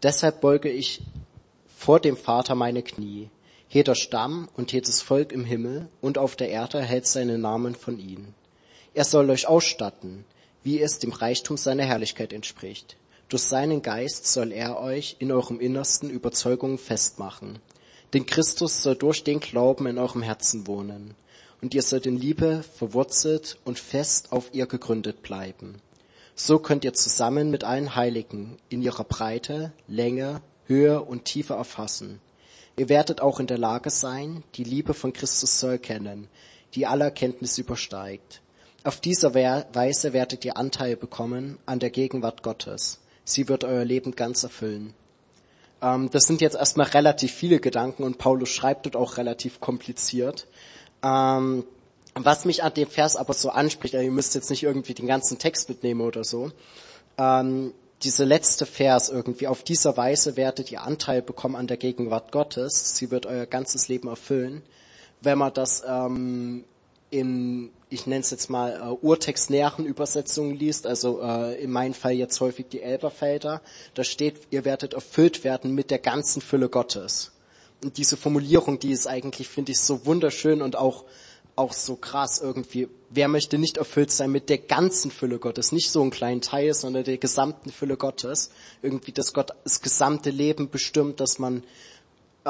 Deshalb 0.02 0.40
beuge 0.40 0.70
ich 0.70 1.02
vor 1.78 2.00
dem 2.00 2.16
Vater 2.16 2.56
meine 2.56 2.84
Knie. 2.84 3.30
Jeder 3.70 3.96
Stamm 3.96 4.48
und 4.56 4.72
jedes 4.72 5.02
Volk 5.02 5.34
im 5.34 5.44
Himmel 5.44 5.90
und 6.00 6.18
auf 6.18 6.38
der 6.38 6.50
Erde 6.50 6.82
hält 6.82 7.06
seinen 7.06 7.42
Namen 7.42 7.76
von 7.76 8.00
ihnen. 8.00 8.34
Er 8.94 9.04
soll 9.04 9.30
euch 9.30 9.48
ausstatten, 9.48 10.24
wie 10.64 10.82
es 10.82 11.00
dem 11.00 11.12
Reichtum 11.12 11.58
seiner 11.58 11.84
Herrlichkeit 11.84 12.32
entspricht. 12.32 12.96
Durch 13.28 13.44
seinen 13.44 13.82
Geist 13.82 14.28
soll 14.28 14.54
er 14.54 14.80
euch 14.80 15.18
in 15.20 15.32
eurem 15.32 15.60
Innersten 15.60 16.10
Überzeugungen 16.10 16.78
festmachen. 16.78 17.60
Denn 18.14 18.26
Christus 18.26 18.84
soll 18.84 18.96
durch 18.96 19.24
den 19.24 19.42
Glauben 19.42 19.88
in 19.88 19.98
eurem 19.98 20.22
Herzen 20.22 20.68
wohnen. 20.68 21.16
Und 21.66 21.74
ihr 21.74 21.82
sollt 21.82 22.06
in 22.06 22.16
Liebe 22.16 22.62
verwurzelt 22.78 23.58
und 23.66 23.80
fest 23.80 24.32
auf 24.32 24.54
ihr 24.54 24.68
gegründet 24.68 25.24
bleiben. 25.24 25.82
So 26.36 26.60
könnt 26.60 26.86
ihr 26.86 26.94
zusammen 26.94 27.50
mit 27.50 27.64
allen 27.64 27.96
Heiligen 27.96 28.60
in 28.70 28.84
ihrer 28.84 29.04
Breite, 29.04 29.74
Länge, 29.88 30.44
Höhe 30.68 31.02
und 31.02 31.26
Tiefe 31.26 31.56
erfassen. 31.56 32.22
Ihr 32.78 32.88
werdet 32.88 33.20
auch 33.20 33.40
in 33.40 33.48
der 33.48 33.58
Lage 33.58 33.90
sein, 33.90 34.44
die 34.54 34.64
Liebe 34.64 34.94
von 34.94 35.12
Christus 35.12 35.58
zu 35.58 35.66
erkennen, 35.66 36.28
die 36.76 36.86
aller 36.86 37.10
Kenntnis 37.10 37.58
übersteigt. 37.58 38.44
Auf 38.84 39.02
diese 39.02 39.34
Weise 39.34 40.14
werdet 40.14 40.46
ihr 40.46 40.58
Anteil 40.58 40.96
bekommen 40.96 41.58
an 41.66 41.80
der 41.80 41.90
Gegenwart 41.90 42.44
Gottes. 42.44 43.00
Sie 43.24 43.50
wird 43.50 43.64
euer 43.64 43.86
Leben 43.86 44.16
ganz 44.16 44.44
erfüllen. 44.44 44.94
Ähm, 45.82 46.12
das 46.12 46.26
sind 46.26 46.42
jetzt 46.42 46.58
erstmal 46.58 46.90
relativ 46.90 47.34
viele 47.34 47.60
Gedanken 47.60 48.04
und 48.04 48.20
Paulus 48.20 48.50
schreibt 48.50 48.86
dort 48.86 48.96
auch 48.96 49.18
relativ 49.18 49.60
kompliziert. 49.60 50.46
Ähm, 51.06 51.64
was 52.16 52.46
mich 52.46 52.64
an 52.64 52.74
dem 52.74 52.88
Vers 52.88 53.16
aber 53.16 53.34
so 53.34 53.50
anspricht, 53.50 53.94
ihr 53.94 54.12
müsst 54.12 54.34
jetzt 54.36 54.50
nicht 54.50 54.64
irgendwie 54.64 54.94
den 54.94 55.06
ganzen 55.06 55.38
Text 55.38 55.70
mitnehmen 55.70 56.02
oder 56.02 56.24
so, 56.24 56.52
ähm, 57.18 57.74
diese 58.04 58.24
letzte 58.24 58.66
Vers 58.66 59.10
irgendwie, 59.10 59.48
auf 59.48 59.64
dieser 59.64 59.96
Weise 59.98 60.36
werdet 60.36 60.72
ihr 60.72 60.82
Anteil 60.82 61.22
bekommen 61.22 61.56
an 61.56 61.68
der 61.68 61.78
Gegenwart 61.78 62.32
Gottes, 62.32 62.96
sie 62.96 63.12
wird 63.12 63.26
euer 63.26 63.46
ganzes 63.46 63.88
Leben 63.88 64.08
erfüllen. 64.08 64.64
Wenn 65.22 65.38
man 65.38 65.54
das 65.54 65.84
ähm, 65.88 66.66
in, 67.10 67.72
ich 67.90 68.08
nenne 68.08 68.22
es 68.22 68.32
jetzt 68.32 68.50
mal, 68.50 68.82
uh, 68.82 68.98
urtextnäheren 69.02 69.86
Übersetzungen 69.86 70.56
liest, 70.56 70.88
also 70.88 71.22
uh, 71.22 71.52
in 71.54 71.72
meinem 71.72 71.94
Fall 71.94 72.14
jetzt 72.14 72.40
häufig 72.42 72.68
die 72.70 72.82
Elberfelder, 72.82 73.62
da 73.94 74.04
steht, 74.04 74.48
ihr 74.50 74.66
werdet 74.66 74.94
erfüllt 74.94 75.44
werden 75.44 75.74
mit 75.74 75.92
der 75.92 76.00
ganzen 76.00 76.42
Fülle 76.42 76.70
Gottes. 76.70 77.32
Und 77.86 78.00
diese 78.00 78.18
Formulierung, 78.18 78.80
die 78.80 78.92
ist 78.92 79.06
eigentlich, 79.06 79.48
finde 79.48 79.72
ich, 79.72 79.80
so 79.80 80.08
wunderschön 80.08 80.64
und 80.64 80.76
auch 80.76 81.06
auch 81.56 81.72
so 81.72 81.96
krass 81.96 82.42
irgendwie. 82.42 82.90
Wer 83.12 83.28
möchte 83.28 83.60
nicht 83.60 83.78
erfüllt 83.78 84.12
sein 84.12 84.32
mit 84.32 84.50
der 84.50 84.58
ganzen 84.58 85.12
Fülle 85.12 85.38
Gottes? 85.38 85.72
Nicht 85.72 85.92
so 85.92 86.02
einen 86.02 86.10
kleinen 86.10 86.42
Teil, 86.42 86.74
sondern 86.74 87.04
der 87.04 87.20
gesamten 87.20 87.72
Fülle 87.72 87.96
Gottes. 87.96 88.50
Irgendwie, 88.82 89.12
dass 89.12 89.34
Gott 89.34 89.52
das 89.64 89.82
gesamte 89.82 90.32
Leben 90.32 90.70
bestimmt, 90.72 91.20
dass 91.20 91.38
man 91.38 91.64
äh, 92.44 92.50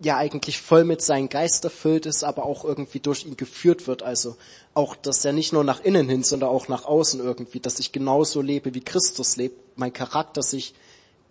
ja 0.00 0.16
eigentlich 0.16 0.60
voll 0.60 0.82
mit 0.82 1.00
seinem 1.00 1.28
Geist 1.28 1.62
erfüllt 1.62 2.04
ist, 2.04 2.24
aber 2.24 2.44
auch 2.44 2.64
irgendwie 2.64 3.00
durch 3.00 3.24
ihn 3.24 3.36
geführt 3.36 3.86
wird. 3.86 4.02
Also 4.02 4.36
auch, 4.74 4.96
dass 4.96 5.24
er 5.24 5.32
nicht 5.32 5.52
nur 5.52 5.62
nach 5.62 5.80
innen 5.80 6.08
hin, 6.08 6.24
sondern 6.24 6.50
auch 6.50 6.66
nach 6.66 6.84
außen 6.84 7.20
irgendwie, 7.20 7.60
dass 7.60 7.78
ich 7.78 7.92
genauso 7.92 8.42
lebe, 8.42 8.74
wie 8.74 8.82
Christus 8.82 9.36
lebt, 9.36 9.78
mein 9.78 9.92
Charakter 9.92 10.42
sich 10.42 10.74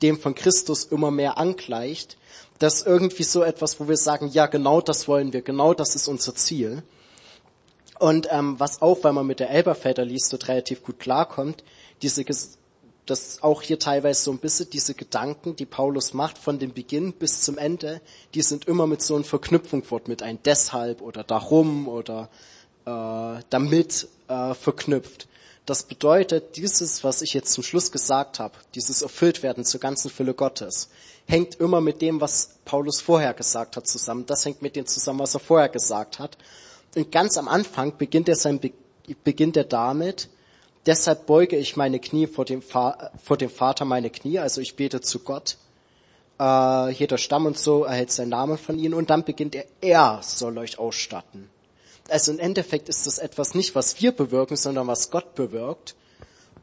dem 0.01 0.19
von 0.19 0.33
Christus 0.35 0.85
immer 0.85 1.11
mehr 1.11 1.37
angleicht. 1.37 2.17
Das 2.63 2.75
ist 2.75 2.87
irgendwie 2.87 3.23
so 3.23 3.43
etwas, 3.43 3.77
wo 3.81 3.89
wir 3.89 3.97
sagen, 3.97 4.29
ja, 4.29 4.45
genau 4.45 4.79
das 4.79 5.09
wollen 5.09 5.33
wir, 5.33 5.41
genau 5.41 5.73
das 5.73 5.95
ist 5.95 6.07
unser 6.07 6.33
Ziel. 6.33 6.81
Und 7.99 8.29
ähm, 8.31 8.57
was 8.57 8.81
auch, 8.81 9.03
weil 9.03 9.11
man 9.11 9.27
mit 9.27 9.41
der 9.41 9.49
Elberfelder 9.49 10.05
dort 10.05 10.47
relativ 10.47 10.81
gut 10.81 10.97
klarkommt, 10.97 11.61
diese 12.01 12.23
das 13.05 13.43
auch 13.43 13.61
hier 13.61 13.79
teilweise 13.79 14.23
so 14.23 14.31
ein 14.31 14.37
bisschen 14.37 14.69
diese 14.69 14.93
Gedanken, 14.93 15.57
die 15.57 15.65
Paulus 15.65 16.13
macht 16.13 16.37
von 16.37 16.57
dem 16.57 16.71
Beginn 16.71 17.11
bis 17.11 17.41
zum 17.41 17.57
Ende, 17.57 17.99
die 18.33 18.41
sind 18.41 18.63
immer 18.65 18.87
mit 18.87 19.01
so 19.01 19.15
einem 19.15 19.25
Verknüpfungswort 19.25 20.07
mit 20.07 20.23
ein 20.23 20.39
deshalb 20.45 21.01
oder 21.01 21.25
darum 21.25 21.89
oder 21.89 22.29
äh, 22.85 23.43
damit 23.49 24.07
äh, 24.29 24.53
verknüpft. 24.53 25.27
Das 25.65 25.83
bedeutet, 25.83 26.55
dieses, 26.55 27.03
was 27.03 27.21
ich 27.21 27.33
jetzt 27.33 27.51
zum 27.51 27.63
Schluss 27.63 27.91
gesagt 27.91 28.39
habe, 28.39 28.55
dieses 28.73 29.01
Erfülltwerden 29.01 29.65
zur 29.65 29.81
ganzen 29.81 30.09
Fülle 30.09 30.33
Gottes, 30.33 30.89
hängt 31.25 31.55
immer 31.55 31.81
mit 31.81 32.01
dem, 32.01 32.21
was 32.21 32.52
Paulus 32.65 33.01
vorher 33.01 33.33
gesagt 33.33 33.75
hat, 33.77 33.87
zusammen. 33.87 34.25
Das 34.25 34.45
hängt 34.45 34.61
mit 34.61 34.75
dem 34.75 34.85
zusammen, 34.85 35.19
was 35.19 35.33
er 35.33 35.39
vorher 35.39 35.69
gesagt 35.69 36.19
hat. 36.19 36.37
Und 36.95 37.11
ganz 37.11 37.37
am 37.37 37.47
Anfang 37.47 37.97
beginnt 37.97 38.29
er 38.29 38.35
sein, 38.35 38.59
beginnt 39.23 39.57
er 39.57 39.63
damit, 39.63 40.29
Deshalb 40.85 41.25
beuge 41.25 41.55
ich 41.55 41.77
meine 41.77 41.99
Knie 41.99 42.27
vor 42.27 42.43
dem, 42.43 42.61
vor 42.61 43.37
dem 43.39 43.49
Vater 43.49 43.85
meine 43.85 44.09
Knie, 44.09 44.39
also 44.39 44.59
ich 44.59 44.75
bete 44.75 44.99
zu 44.99 45.19
Gott. 45.19 45.57
Äh, 46.39 46.91
jeder 46.91 47.17
Stamm 47.17 47.45
und 47.45 47.57
so 47.57 47.85
erhält 47.85 48.11
seinen 48.11 48.29
Namen 48.29 48.57
von 48.57 48.77
ihnen 48.77 48.93
und 48.93 49.09
dann 49.09 49.23
beginnt 49.23 49.55
er, 49.55 49.65
er 49.79 50.19
soll 50.21 50.57
euch 50.57 50.79
ausstatten. 50.79 51.49
Also 52.09 52.33
im 52.33 52.39
Endeffekt 52.39 52.89
ist 52.89 53.07
das 53.07 53.17
etwas 53.17 53.55
nicht, 53.55 53.75
was 53.75 54.01
wir 54.01 54.11
bewirken, 54.11 54.57
sondern 54.57 54.87
was 54.87 55.09
Gott 55.09 55.35
bewirkt. 55.35 55.95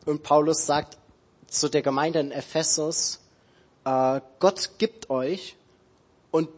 Und 0.05 0.23
Paulus 0.23 0.67
sagt 0.67 0.99
zu 1.47 1.71
der 1.71 1.81
Gemeinde 1.81 2.21
in 2.21 2.31
Ephesus, 2.31 3.21
äh, 3.87 4.21
Gott 4.39 4.73
gibt 4.77 5.09
euch 5.09 5.57
und 6.31 6.49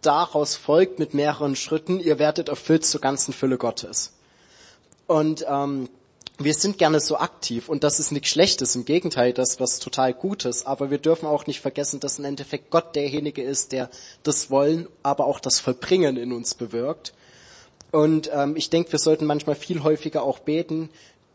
daraus 0.00 0.56
folgt 0.56 0.98
mit 0.98 1.14
mehreren 1.14 1.56
Schritten, 1.56 2.00
ihr 2.00 2.18
werdet 2.18 2.48
erfüllt 2.48 2.84
zur 2.84 3.00
ganzen 3.00 3.32
Fülle 3.32 3.58
Gottes. 3.58 4.12
Und 5.06 5.44
ähm, 5.48 5.88
wir 6.38 6.54
sind 6.54 6.78
gerne 6.78 7.00
so 7.00 7.18
aktiv 7.18 7.68
und 7.68 7.84
das 7.84 8.00
ist 8.00 8.10
nichts 8.10 8.30
Schlechtes, 8.30 8.74
im 8.74 8.84
Gegenteil, 8.84 9.32
das 9.32 9.50
ist 9.50 9.60
was 9.60 9.78
total 9.78 10.12
Gutes, 10.14 10.66
aber 10.66 10.90
wir 10.90 10.98
dürfen 10.98 11.26
auch 11.26 11.46
nicht 11.46 11.60
vergessen, 11.60 12.00
dass 12.00 12.18
im 12.18 12.24
Endeffekt 12.24 12.70
Gott 12.70 12.96
derjenige 12.96 13.42
ist, 13.42 13.72
der 13.72 13.90
das 14.22 14.50
Wollen, 14.50 14.88
aber 15.02 15.26
auch 15.26 15.40
das 15.40 15.60
Vollbringen 15.60 16.16
in 16.16 16.32
uns 16.32 16.54
bewirkt. 16.54 17.12
Und 17.90 18.30
ähm, 18.32 18.56
ich 18.56 18.70
denke, 18.70 18.92
wir 18.92 18.98
sollten 18.98 19.26
manchmal 19.26 19.54
viel 19.54 19.82
häufiger 19.82 20.22
auch 20.22 20.38
beten, 20.38 20.88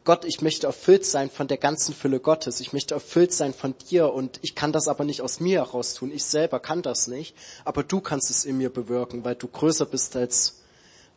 Gott, 0.07 0.23
ich 0.23 0.41
möchte 0.41 0.67
erfüllt 0.67 1.05
sein 1.05 1.29
von 1.29 1.49
der 1.49 1.57
ganzen 1.57 1.93
Fülle 1.93 2.21
Gottes. 2.21 2.61
Ich 2.61 2.71
möchte 2.71 2.93
erfüllt 2.93 3.33
sein 3.33 3.53
von 3.53 3.75
dir 3.89 4.13
und 4.13 4.39
ich 4.41 4.55
kann 4.55 4.71
das 4.71 4.87
aber 4.87 5.03
nicht 5.03 5.21
aus 5.21 5.41
mir 5.41 5.65
heraus 5.65 5.95
tun. 5.95 6.13
Ich 6.13 6.23
selber 6.23 6.61
kann 6.61 6.81
das 6.81 7.07
nicht, 7.07 7.35
aber 7.65 7.83
du 7.83 7.99
kannst 7.99 8.29
es 8.29 8.45
in 8.45 8.57
mir 8.57 8.69
bewirken, 8.69 9.25
weil 9.25 9.35
du 9.35 9.49
größer 9.49 9.85
bist 9.85 10.15
als 10.15 10.61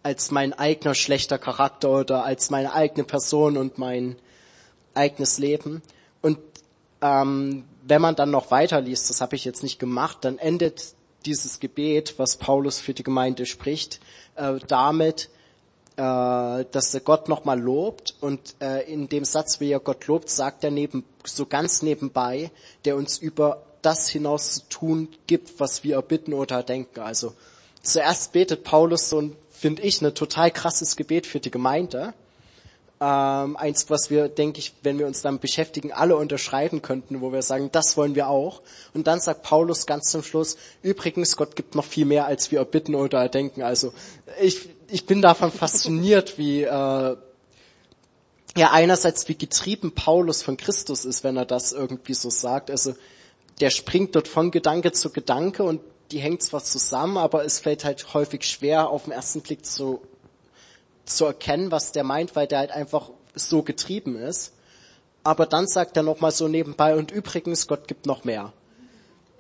als 0.02 0.32
mein 0.32 0.52
eigener 0.54 0.96
schlechter 0.96 1.38
Charakter 1.38 2.00
oder 2.00 2.24
als 2.24 2.50
meine 2.50 2.72
eigene 2.72 3.04
Person 3.04 3.56
und 3.56 3.78
mein 3.78 4.16
eigenes 4.92 5.38
Leben. 5.38 5.82
Und 6.20 6.40
ähm, 7.00 7.62
wenn 7.84 8.02
man 8.02 8.16
dann 8.16 8.32
noch 8.32 8.50
weiterliest, 8.50 9.08
das 9.08 9.20
habe 9.20 9.36
ich 9.36 9.44
jetzt 9.44 9.62
nicht 9.62 9.78
gemacht, 9.78 10.18
dann 10.22 10.36
endet 10.36 10.94
dieses 11.26 11.60
Gebet, 11.60 12.14
was 12.16 12.38
Paulus 12.38 12.80
für 12.80 12.92
die 12.92 13.04
Gemeinde 13.04 13.46
spricht, 13.46 14.00
äh, 14.34 14.58
damit, 14.66 15.30
äh, 16.00 16.64
dass 16.70 16.94
er 16.94 17.00
Gott 17.00 17.28
nochmal 17.28 17.60
lobt. 17.60 18.14
Und 18.20 18.54
äh, 18.60 18.90
in 18.90 19.08
dem 19.08 19.24
Satz, 19.24 19.60
wie 19.60 19.70
er 19.70 19.80
Gott 19.80 20.06
lobt, 20.06 20.30
sagt 20.30 20.64
er 20.64 20.70
neben, 20.70 21.04
so 21.24 21.46
ganz 21.46 21.82
nebenbei, 21.82 22.50
der 22.84 22.96
uns 22.96 23.18
über 23.18 23.62
das 23.82 24.08
hinaus 24.08 24.54
zu 24.54 24.68
tun 24.68 25.08
gibt, 25.26 25.60
was 25.60 25.84
wir 25.84 25.96
erbitten 25.96 26.34
oder 26.34 26.62
denken. 26.62 27.00
Also 27.00 27.34
zuerst 27.82 28.32
betet 28.32 28.64
Paulus 28.64 29.08
so 29.08 29.20
ein 29.20 29.36
finde 29.60 29.82
ich, 29.82 30.00
ein 30.00 30.14
total 30.14 30.50
krasses 30.50 30.96
Gebet 30.96 31.26
für 31.26 31.38
die 31.38 31.50
Gemeinde. 31.50 32.14
Ähm, 32.98 33.56
eins, 33.56 33.90
was 33.90 34.10
wir, 34.10 34.28
denke 34.28 34.58
ich, 34.58 34.72
wenn 34.82 34.98
wir 34.98 35.06
uns 35.06 35.20
damit 35.20 35.42
beschäftigen, 35.42 35.92
alle 35.92 36.16
unterschreiben 36.16 36.80
könnten, 36.80 37.20
wo 37.20 37.32
wir 37.32 37.42
sagen, 37.42 37.68
das 37.70 37.96
wollen 37.96 38.14
wir 38.14 38.28
auch. 38.28 38.62
Und 38.94 39.06
dann 39.06 39.20
sagt 39.20 39.42
Paulus 39.42 39.86
ganz 39.86 40.10
zum 40.10 40.22
Schluss, 40.22 40.56
übrigens, 40.82 41.36
Gott 41.36 41.56
gibt 41.56 41.74
noch 41.74 41.84
viel 41.84 42.06
mehr, 42.06 42.24
als 42.24 42.50
wir 42.50 42.58
erbitten 42.58 42.94
oder 42.94 43.20
erdenken. 43.20 43.62
Also 43.62 43.92
ich, 44.40 44.70
ich 44.90 45.06
bin 45.06 45.22
davon 45.22 45.52
fasziniert, 45.52 46.38
wie 46.38 46.62
äh, 46.62 47.16
ja 48.56 48.70
einerseits 48.72 49.28
wie 49.28 49.36
getrieben 49.36 49.92
Paulus 49.92 50.42
von 50.42 50.56
Christus 50.56 51.04
ist, 51.04 51.24
wenn 51.24 51.36
er 51.36 51.46
das 51.46 51.72
irgendwie 51.72 52.14
so 52.14 52.30
sagt. 52.30 52.70
Also 52.70 52.94
der 53.60 53.70
springt 53.70 54.14
dort 54.14 54.28
von 54.28 54.50
Gedanke 54.50 54.92
zu 54.92 55.10
Gedanke 55.10 55.62
und 55.62 55.80
die 56.10 56.18
hängt 56.18 56.42
zwar 56.42 56.62
zusammen, 56.64 57.16
aber 57.16 57.44
es 57.44 57.60
fällt 57.60 57.84
halt 57.84 58.14
häufig 58.14 58.44
schwer, 58.44 58.88
auf 58.88 59.04
den 59.04 59.12
ersten 59.12 59.42
Blick 59.42 59.64
zu, 59.64 60.00
zu 61.04 61.24
erkennen, 61.24 61.70
was 61.70 61.92
der 61.92 62.04
meint, 62.04 62.34
weil 62.34 62.46
der 62.46 62.58
halt 62.58 62.72
einfach 62.72 63.10
so 63.34 63.62
getrieben 63.62 64.16
ist. 64.16 64.52
Aber 65.22 65.46
dann 65.46 65.68
sagt 65.68 65.96
er 65.96 66.02
nochmal 66.02 66.32
so 66.32 66.48
nebenbei, 66.48 66.96
und 66.96 67.12
übrigens, 67.12 67.68
Gott 67.68 67.86
gibt 67.86 68.06
noch 68.06 68.24
mehr. 68.24 68.52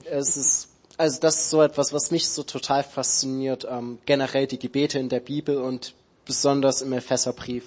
Es 0.04 0.36
ist, 0.36 0.68
also 1.00 1.18
das 1.18 1.36
ist 1.36 1.50
so 1.50 1.62
etwas, 1.62 1.94
was 1.94 2.10
mich 2.10 2.28
so 2.28 2.42
total 2.42 2.84
fasziniert, 2.84 3.66
ähm, 3.68 3.98
generell 4.04 4.46
die 4.46 4.58
Gebete 4.58 4.98
in 4.98 5.08
der 5.08 5.20
Bibel 5.20 5.56
und 5.56 5.94
besonders 6.26 6.82
im 6.82 6.92
Epheserbrief. 6.92 7.64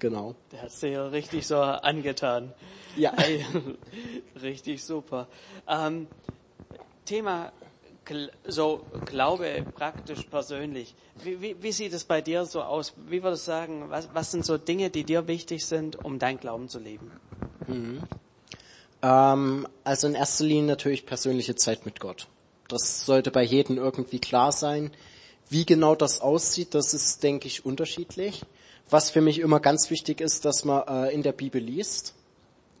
Genau. 0.00 0.34
Der 0.50 0.62
hat 0.62 0.72
sich 0.72 0.92
ja 0.92 1.06
richtig 1.06 1.46
so 1.46 1.60
angetan. 1.60 2.52
Ja. 2.96 3.14
richtig 4.42 4.82
super. 4.82 5.28
Ähm, 5.68 6.08
Thema 7.04 7.52
so 8.44 8.84
Glaube 9.04 9.64
praktisch 9.76 10.24
persönlich. 10.24 10.96
Wie, 11.22 11.40
wie, 11.40 11.62
wie, 11.62 11.70
sieht 11.70 11.92
es 11.92 12.02
bei 12.02 12.20
dir 12.20 12.44
so 12.44 12.62
aus? 12.62 12.92
Wie 13.06 13.22
würdest 13.22 13.46
du 13.46 13.52
sagen, 13.52 13.84
was, 13.88 14.08
was 14.12 14.32
sind 14.32 14.44
so 14.44 14.58
Dinge, 14.58 14.90
die 14.90 15.04
dir 15.04 15.28
wichtig 15.28 15.64
sind, 15.64 16.04
um 16.04 16.18
dein 16.18 16.40
Glauben 16.40 16.68
zu 16.68 16.80
leben? 16.80 17.12
Mhm. 17.68 18.02
Ähm, 19.02 19.66
also 19.84 20.06
in 20.06 20.14
erster 20.14 20.44
Linie 20.44 20.64
natürlich 20.64 21.06
persönliche 21.06 21.54
Zeit 21.56 21.86
mit 21.86 22.00
Gott. 22.00 22.28
Das 22.68 23.04
sollte 23.04 23.30
bei 23.30 23.42
jedem 23.42 23.78
irgendwie 23.78 24.18
klar 24.18 24.52
sein. 24.52 24.90
Wie 25.48 25.66
genau 25.66 25.94
das 25.94 26.20
aussieht, 26.20 26.74
das 26.74 26.94
ist, 26.94 27.22
denke 27.22 27.48
ich, 27.48 27.64
unterschiedlich. 27.64 28.42
Was 28.88 29.10
für 29.10 29.20
mich 29.20 29.38
immer 29.38 29.60
ganz 29.60 29.90
wichtig 29.90 30.20
ist, 30.20 30.44
dass 30.44 30.64
man 30.64 30.86
äh, 30.86 31.12
in 31.12 31.22
der 31.22 31.32
Bibel 31.32 31.60
liest. 31.60 32.14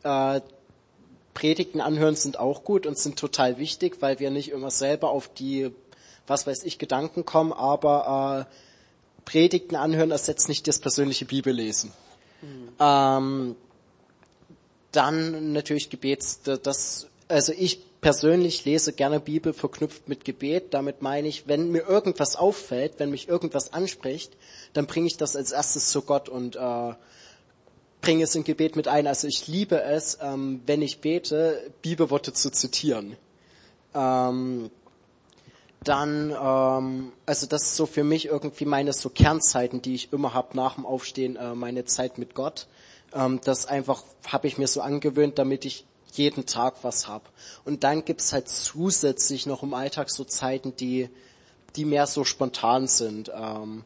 Äh, 0.02 0.40
Predigten 1.34 1.80
anhören 1.80 2.16
sind 2.16 2.38
auch 2.38 2.64
gut 2.64 2.86
und 2.86 2.98
sind 2.98 3.18
total 3.18 3.58
wichtig, 3.58 3.98
weil 4.00 4.18
wir 4.18 4.30
nicht 4.30 4.50
immer 4.50 4.70
selber 4.70 5.10
auf 5.10 5.32
die, 5.32 5.70
was 6.26 6.46
weiß 6.46 6.64
ich, 6.64 6.78
Gedanken 6.78 7.24
kommen, 7.24 7.52
aber 7.52 8.46
äh, 8.48 9.24
Predigten 9.24 9.76
anhören 9.76 10.10
ersetzt 10.10 10.48
nicht 10.48 10.66
das 10.66 10.80
persönliche 10.80 11.24
Bibellesen. 11.24 11.92
Mhm. 12.42 12.68
Ähm, 12.78 13.56
dann 14.92 15.52
natürlich 15.52 15.90
Gebets, 15.90 16.40
das, 16.42 17.06
also 17.28 17.52
ich 17.52 17.80
persönlich 18.00 18.64
lese 18.64 18.92
gerne 18.92 19.20
Bibel 19.20 19.52
verknüpft 19.52 20.08
mit 20.08 20.24
Gebet. 20.24 20.74
Damit 20.74 21.02
meine 21.02 21.28
ich, 21.28 21.46
wenn 21.48 21.70
mir 21.70 21.86
irgendwas 21.86 22.36
auffällt, 22.36 22.94
wenn 22.98 23.10
mich 23.10 23.28
irgendwas 23.28 23.72
anspricht, 23.72 24.32
dann 24.72 24.86
bringe 24.86 25.06
ich 25.06 25.16
das 25.16 25.36
als 25.36 25.52
erstes 25.52 25.90
zu 25.90 26.02
Gott 26.02 26.28
und 26.28 26.56
äh, 26.56 26.94
bringe 28.00 28.24
es 28.24 28.34
in 28.34 28.44
Gebet 28.44 28.76
mit 28.76 28.88
ein. 28.88 29.06
Also 29.06 29.28
ich 29.28 29.46
liebe 29.46 29.82
es, 29.82 30.18
ähm, 30.22 30.62
wenn 30.66 30.82
ich 30.82 31.00
bete, 31.00 31.70
Bibelworte 31.82 32.32
zu 32.32 32.50
zitieren. 32.50 33.16
Ähm, 33.94 34.70
dann, 35.82 36.30
ähm, 36.30 37.12
also 37.26 37.46
das 37.46 37.62
ist 37.62 37.76
so 37.76 37.86
für 37.86 38.04
mich 38.04 38.26
irgendwie 38.26 38.66
meine 38.66 38.92
so 38.92 39.08
Kernzeiten, 39.08 39.82
die 39.82 39.94
ich 39.94 40.12
immer 40.12 40.34
habe 40.34 40.56
nach 40.56 40.74
dem 40.74 40.86
Aufstehen, 40.86 41.36
äh, 41.36 41.54
meine 41.54 41.84
Zeit 41.84 42.18
mit 42.18 42.34
Gott. 42.34 42.66
Ähm, 43.14 43.40
das 43.44 43.66
einfach 43.66 44.02
habe 44.26 44.46
ich 44.46 44.58
mir 44.58 44.66
so 44.66 44.80
angewöhnt, 44.80 45.38
damit 45.38 45.64
ich 45.64 45.86
jeden 46.12 46.46
Tag 46.46 46.74
was 46.82 47.08
hab. 47.08 47.30
Und 47.64 47.84
dann 47.84 48.04
gibt's 48.04 48.32
halt 48.32 48.48
zusätzlich 48.48 49.46
noch 49.46 49.62
im 49.62 49.74
Alltag 49.74 50.10
so 50.10 50.24
Zeiten, 50.24 50.74
die, 50.76 51.08
die 51.76 51.84
mehr 51.84 52.06
so 52.06 52.24
spontan 52.24 52.86
sind. 52.88 53.30
Ähm, 53.34 53.84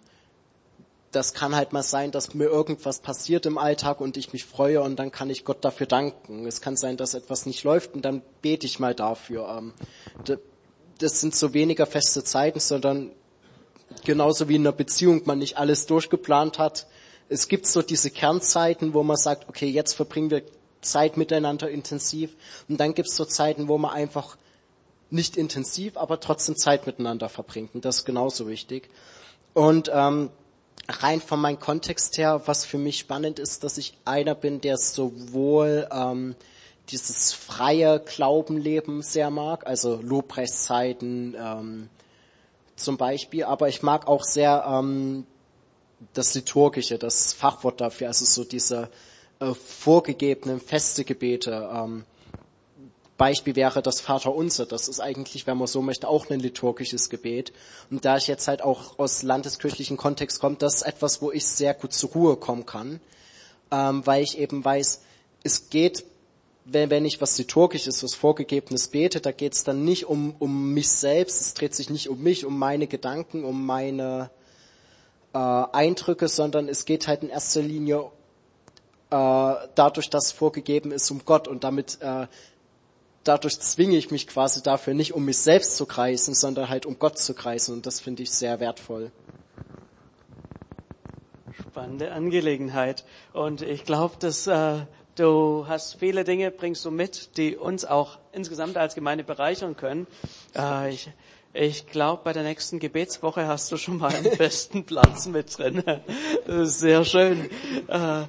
das 1.14 1.32
kann 1.32 1.54
halt 1.54 1.72
mal 1.72 1.82
sein, 1.82 2.10
dass 2.10 2.34
mir 2.34 2.46
irgendwas 2.46 2.98
passiert 2.98 3.46
im 3.46 3.56
Alltag 3.56 4.00
und 4.00 4.16
ich 4.16 4.32
mich 4.32 4.44
freue 4.44 4.82
und 4.82 4.96
dann 4.96 5.12
kann 5.12 5.30
ich 5.30 5.44
Gott 5.44 5.64
dafür 5.64 5.86
danken. 5.86 6.46
Es 6.46 6.60
kann 6.60 6.76
sein, 6.76 6.96
dass 6.96 7.14
etwas 7.14 7.46
nicht 7.46 7.62
läuft 7.62 7.94
und 7.94 8.02
dann 8.02 8.22
bete 8.42 8.66
ich 8.66 8.80
mal 8.80 8.94
dafür. 8.94 9.48
Ähm, 9.58 9.72
das 10.98 11.20
sind 11.20 11.34
so 11.34 11.54
weniger 11.54 11.86
feste 11.86 12.24
Zeiten, 12.24 12.60
sondern 12.60 13.12
genauso 14.04 14.48
wie 14.48 14.56
in 14.56 14.62
einer 14.62 14.72
Beziehung 14.72 15.22
man 15.24 15.38
nicht 15.38 15.56
alles 15.56 15.86
durchgeplant 15.86 16.58
hat. 16.58 16.86
Es 17.34 17.48
gibt 17.48 17.66
so 17.66 17.82
diese 17.82 18.12
Kernzeiten, 18.12 18.94
wo 18.94 19.02
man 19.02 19.16
sagt, 19.16 19.48
okay, 19.48 19.66
jetzt 19.66 19.94
verbringen 19.94 20.30
wir 20.30 20.42
Zeit 20.82 21.16
miteinander 21.16 21.68
intensiv. 21.68 22.30
Und 22.68 22.78
dann 22.78 22.94
gibt 22.94 23.08
es 23.08 23.16
so 23.16 23.24
Zeiten, 23.24 23.66
wo 23.66 23.76
man 23.76 23.90
einfach 23.90 24.36
nicht 25.10 25.36
intensiv, 25.36 25.96
aber 25.96 26.20
trotzdem 26.20 26.56
Zeit 26.56 26.86
miteinander 26.86 27.28
verbringt. 27.28 27.74
Und 27.74 27.84
das 27.84 27.98
ist 27.98 28.04
genauso 28.04 28.46
wichtig. 28.46 28.88
Und 29.52 29.90
ähm, 29.92 30.30
rein 30.88 31.20
von 31.20 31.40
meinem 31.40 31.58
Kontext 31.58 32.18
her, 32.18 32.42
was 32.46 32.64
für 32.64 32.78
mich 32.78 32.98
spannend 32.98 33.40
ist, 33.40 33.64
dass 33.64 33.78
ich 33.78 33.98
einer 34.04 34.36
bin, 34.36 34.60
der 34.60 34.76
sowohl 34.76 35.88
ähm, 35.90 36.36
dieses 36.90 37.32
freie 37.32 37.98
Glaubenleben 37.98 39.02
sehr 39.02 39.30
mag, 39.30 39.66
also 39.66 39.98
Lobpreiszeiten 40.00 41.34
ähm, 41.36 41.88
zum 42.76 42.96
Beispiel, 42.96 43.42
aber 43.42 43.68
ich 43.68 43.82
mag 43.82 44.06
auch 44.06 44.22
sehr 44.22 44.64
ähm, 44.68 45.26
das 46.12 46.34
Liturgische, 46.34 46.98
das 46.98 47.32
Fachwort 47.32 47.80
dafür, 47.80 48.08
also 48.08 48.24
so 48.24 48.44
diese 48.44 48.90
äh, 49.40 49.54
vorgegebenen 49.54 50.60
feste 50.60 51.04
Gebete. 51.04 51.68
Ähm, 51.72 52.04
Beispiel 53.16 53.54
wäre 53.54 53.80
das 53.80 54.00
Vaterunser. 54.00 54.66
Das 54.66 54.88
ist 54.88 55.00
eigentlich, 55.00 55.46
wenn 55.46 55.56
man 55.56 55.68
so 55.68 55.82
möchte, 55.82 56.08
auch 56.08 56.28
ein 56.30 56.40
liturgisches 56.40 57.10
Gebet. 57.10 57.52
Und 57.90 58.04
da 58.04 58.16
ich 58.16 58.26
jetzt 58.26 58.48
halt 58.48 58.62
auch 58.62 58.98
aus 58.98 59.22
landeskirchlichen 59.22 59.96
Kontext 59.96 60.40
komme, 60.40 60.56
das 60.58 60.76
ist 60.76 60.82
etwas, 60.82 61.22
wo 61.22 61.30
ich 61.30 61.46
sehr 61.46 61.74
gut 61.74 61.92
zur 61.92 62.10
Ruhe 62.10 62.36
kommen 62.36 62.66
kann, 62.66 63.00
ähm, 63.70 64.04
weil 64.04 64.22
ich 64.22 64.38
eben 64.38 64.64
weiß, 64.64 65.00
es 65.44 65.70
geht, 65.70 66.04
wenn, 66.64 66.90
wenn 66.90 67.04
ich 67.04 67.20
was 67.20 67.38
liturgisches, 67.38 68.02
was 68.02 68.14
vorgegebenes 68.14 68.88
bete, 68.88 69.20
da 69.20 69.30
geht 69.30 69.54
es 69.54 69.64
dann 69.64 69.84
nicht 69.84 70.06
um, 70.06 70.34
um 70.38 70.72
mich 70.72 70.88
selbst, 70.88 71.40
es 71.40 71.54
dreht 71.54 71.74
sich 71.74 71.90
nicht 71.90 72.08
um 72.08 72.22
mich, 72.22 72.44
um 72.44 72.58
meine 72.58 72.86
Gedanken, 72.86 73.44
um 73.44 73.64
meine 73.64 74.30
äh, 75.34 75.38
Eindrücke, 75.38 76.28
sondern 76.28 76.68
es 76.68 76.84
geht 76.84 77.08
halt 77.08 77.22
in 77.22 77.28
erster 77.28 77.60
Linie 77.60 78.10
äh, 79.10 79.54
dadurch, 79.74 80.08
dass 80.08 80.32
vorgegeben 80.32 80.92
ist, 80.92 81.10
um 81.10 81.24
Gott 81.24 81.48
und 81.48 81.64
damit 81.64 81.98
äh, 82.00 82.26
dadurch 83.24 83.58
zwinge 83.60 83.96
ich 83.96 84.10
mich 84.10 84.26
quasi 84.26 84.62
dafür 84.62 84.94
nicht, 84.94 85.12
um 85.12 85.24
mich 85.24 85.38
selbst 85.38 85.76
zu 85.76 85.86
kreisen, 85.86 86.34
sondern 86.34 86.68
halt 86.68 86.86
um 86.86 86.98
Gott 86.98 87.18
zu 87.18 87.34
kreisen 87.34 87.74
und 87.74 87.86
das 87.86 88.00
finde 88.00 88.22
ich 88.22 88.30
sehr 88.30 88.60
wertvoll. 88.60 89.10
Spannende 91.68 92.12
Angelegenheit 92.12 93.04
und 93.32 93.62
ich 93.62 93.84
glaube, 93.84 94.14
dass 94.18 94.46
äh, 94.46 94.86
du 95.16 95.66
hast 95.66 95.96
viele 95.98 96.24
Dinge 96.24 96.50
bringst 96.50 96.84
du 96.84 96.90
mit, 96.90 97.36
die 97.36 97.56
uns 97.56 97.84
auch 97.84 98.18
insgesamt 98.32 98.76
als 98.76 98.94
Gemeinde 98.94 99.24
bereichern 99.24 99.76
können. 99.76 100.06
Äh, 100.56 100.90
ich 100.90 101.10
ich 101.54 101.86
glaube, 101.86 102.22
bei 102.24 102.32
der 102.32 102.42
nächsten 102.42 102.80
Gebetswoche 102.80 103.46
hast 103.46 103.70
du 103.70 103.76
schon 103.76 103.98
mal 103.98 104.12
einen 104.12 104.32
festen 104.36 104.84
Platz 104.84 105.26
mit 105.26 105.56
drin. 105.56 105.82
Sehr 106.46 107.04
schön. 107.04 107.48
Äh, 107.86 108.24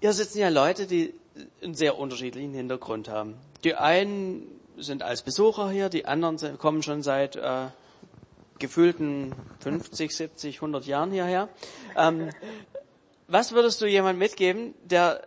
hier 0.00 0.12
sitzen 0.12 0.38
ja 0.38 0.50
Leute, 0.50 0.86
die 0.86 1.14
einen 1.62 1.74
sehr 1.74 1.98
unterschiedlichen 1.98 2.52
Hintergrund 2.52 3.08
haben. 3.08 3.34
Die 3.64 3.74
einen 3.74 4.42
sind 4.76 5.02
als 5.02 5.22
Besucher 5.22 5.70
hier, 5.70 5.88
die 5.88 6.04
anderen 6.04 6.58
kommen 6.58 6.82
schon 6.82 7.02
seit 7.02 7.36
äh, 7.36 7.68
gefühlten 8.58 9.34
50, 9.60 10.14
70, 10.14 10.56
100 10.56 10.84
Jahren 10.84 11.12
hierher. 11.12 11.48
Ähm, 11.96 12.28
was 13.26 13.52
würdest 13.52 13.80
du 13.80 13.86
jemand 13.86 14.18
mitgeben, 14.18 14.74
der 14.84 15.26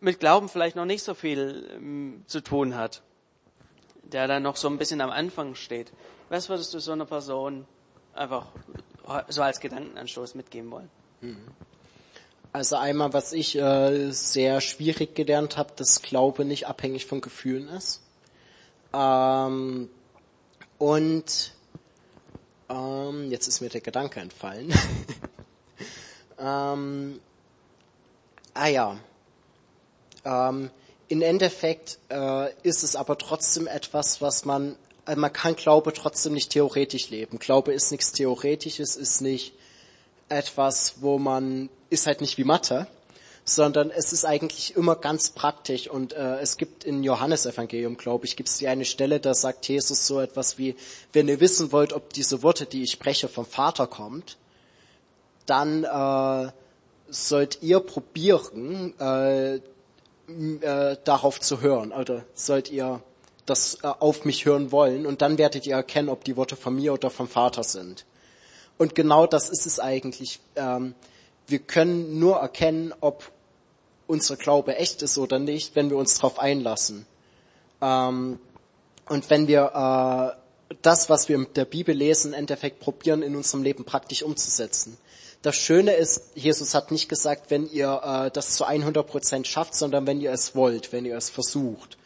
mit 0.00 0.18
Glauben 0.18 0.48
vielleicht 0.48 0.74
noch 0.76 0.86
nicht 0.86 1.04
so 1.04 1.14
viel 1.14 1.70
ähm, 1.76 2.24
zu 2.26 2.40
tun 2.40 2.76
hat, 2.76 3.02
der 4.12 4.26
da 4.26 4.40
noch 4.40 4.56
so 4.56 4.68
ein 4.68 4.78
bisschen 4.78 5.00
am 5.00 5.10
Anfang 5.10 5.54
steht? 5.54 5.92
Was 6.28 6.48
würdest 6.48 6.74
du 6.74 6.78
so 6.78 6.92
einer 6.92 7.06
Person 7.06 7.66
einfach 8.14 8.46
so 9.28 9.42
als 9.42 9.60
Gedankenanstoß 9.60 10.34
mitgeben 10.34 10.70
wollen? 10.70 10.90
Mhm. 11.20 11.48
Also 12.52 12.76
einmal, 12.76 13.12
was 13.12 13.32
ich 13.32 13.56
äh, 13.56 14.10
sehr 14.10 14.60
schwierig 14.60 15.14
gelernt 15.14 15.56
habe, 15.56 15.72
dass 15.76 16.02
Glaube 16.02 16.44
nicht 16.44 16.66
abhängig 16.66 17.06
von 17.06 17.20
Gefühlen 17.20 17.68
ist. 17.68 18.00
Ähm, 18.92 19.90
und 20.78 21.52
ähm, 22.68 23.30
jetzt 23.30 23.48
ist 23.48 23.60
mir 23.60 23.68
der 23.68 23.80
Gedanke 23.80 24.20
entfallen. 24.20 24.72
ähm, 26.38 27.20
ah 28.54 28.66
ja. 28.66 28.96
Ähm, 30.24 30.70
in 31.08 31.22
Endeffekt 31.22 31.98
äh, 32.10 32.52
ist 32.62 32.84
es 32.84 32.94
aber 32.94 33.16
trotzdem 33.18 33.66
etwas, 33.66 34.20
was 34.20 34.44
man, 34.44 34.76
also 35.04 35.20
man 35.20 35.32
kann 35.32 35.56
Glaube 35.56 35.92
trotzdem 35.92 36.34
nicht 36.34 36.50
theoretisch 36.50 37.10
leben. 37.10 37.38
Glaube 37.38 37.72
ist 37.72 37.90
nichts 37.90 38.12
Theoretisches, 38.12 38.96
ist 38.96 39.20
nicht 39.20 39.54
etwas, 40.28 40.96
wo 41.00 41.18
man 41.18 41.70
ist 41.90 42.06
halt 42.06 42.20
nicht 42.20 42.36
wie 42.36 42.44
Mathe, 42.44 42.86
sondern 43.44 43.90
es 43.90 44.12
ist 44.12 44.26
eigentlich 44.26 44.76
immer 44.76 44.96
ganz 44.96 45.30
praktisch. 45.30 45.88
Und 45.88 46.12
äh, 46.12 46.40
es 46.40 46.58
gibt 46.58 46.84
in 46.84 47.02
Johannesevangelium, 47.02 47.96
glaube 47.96 48.26
ich, 48.26 48.36
gibt 48.36 48.50
es 48.50 48.58
die 48.58 48.68
eine 48.68 48.84
Stelle, 48.84 49.20
da 49.20 49.32
sagt 49.32 49.66
Jesus 49.66 50.06
so 50.06 50.20
etwas 50.20 50.58
wie, 50.58 50.76
wenn 51.14 51.28
ihr 51.28 51.40
wissen 51.40 51.72
wollt, 51.72 51.94
ob 51.94 52.12
diese 52.12 52.42
Worte, 52.42 52.66
die 52.66 52.82
ich 52.82 52.90
spreche, 52.90 53.28
vom 53.28 53.46
Vater 53.46 53.86
kommt, 53.86 54.36
dann 55.46 55.84
äh, 55.84 56.52
sollt 57.08 57.62
ihr 57.62 57.80
probieren, 57.80 58.92
äh, 59.00 59.60
äh, 60.28 60.96
darauf 61.04 61.40
zu 61.40 61.60
hören. 61.60 61.92
Oder 61.92 62.24
sollt 62.34 62.70
ihr 62.70 63.02
das 63.46 63.78
äh, 63.82 63.86
auf 63.86 64.24
mich 64.24 64.44
hören 64.44 64.72
wollen 64.72 65.06
und 65.06 65.22
dann 65.22 65.38
werdet 65.38 65.66
ihr 65.66 65.74
erkennen, 65.74 66.08
ob 66.08 66.24
die 66.24 66.36
Worte 66.36 66.56
von 66.56 66.74
mir 66.74 66.92
oder 66.92 67.10
vom 67.10 67.28
Vater 67.28 67.64
sind. 67.64 68.04
Und 68.76 68.94
genau 68.94 69.26
das 69.26 69.48
ist 69.48 69.66
es 69.66 69.80
eigentlich. 69.80 70.40
Ähm, 70.54 70.94
wir 71.46 71.58
können 71.58 72.18
nur 72.18 72.36
erkennen, 72.36 72.94
ob 73.00 73.30
unser 74.06 74.36
Glaube 74.36 74.76
echt 74.76 75.02
ist 75.02 75.18
oder 75.18 75.38
nicht, 75.38 75.74
wenn 75.76 75.90
wir 75.90 75.96
uns 75.96 76.14
darauf 76.16 76.38
einlassen. 76.38 77.06
Ähm, 77.80 78.38
und 79.08 79.30
wenn 79.30 79.48
wir 79.48 80.36
äh, 80.70 80.74
das, 80.82 81.08
was 81.08 81.28
wir 81.28 81.38
mit 81.38 81.56
der 81.56 81.64
Bibel 81.64 81.94
lesen, 81.94 82.32
im 82.32 82.40
Endeffekt 82.40 82.80
probieren, 82.80 83.22
in 83.22 83.34
unserem 83.34 83.62
Leben 83.62 83.84
praktisch 83.84 84.22
umzusetzen. 84.22 84.98
Das 85.42 85.54
Schöne 85.56 85.92
ist, 85.92 86.32
Jesus 86.34 86.74
hat 86.74 86.90
nicht 86.90 87.08
gesagt, 87.08 87.50
wenn 87.50 87.70
ihr 87.70 88.00
äh, 88.04 88.30
das 88.30 88.56
zu 88.56 88.64
100 88.64 89.06
Prozent 89.06 89.46
schafft, 89.46 89.74
sondern 89.74 90.06
wenn 90.06 90.20
ihr 90.20 90.32
es 90.32 90.56
wollt, 90.56 90.92
wenn 90.92 91.04
ihr 91.04 91.16
es 91.16 91.30
versucht. 91.30 91.96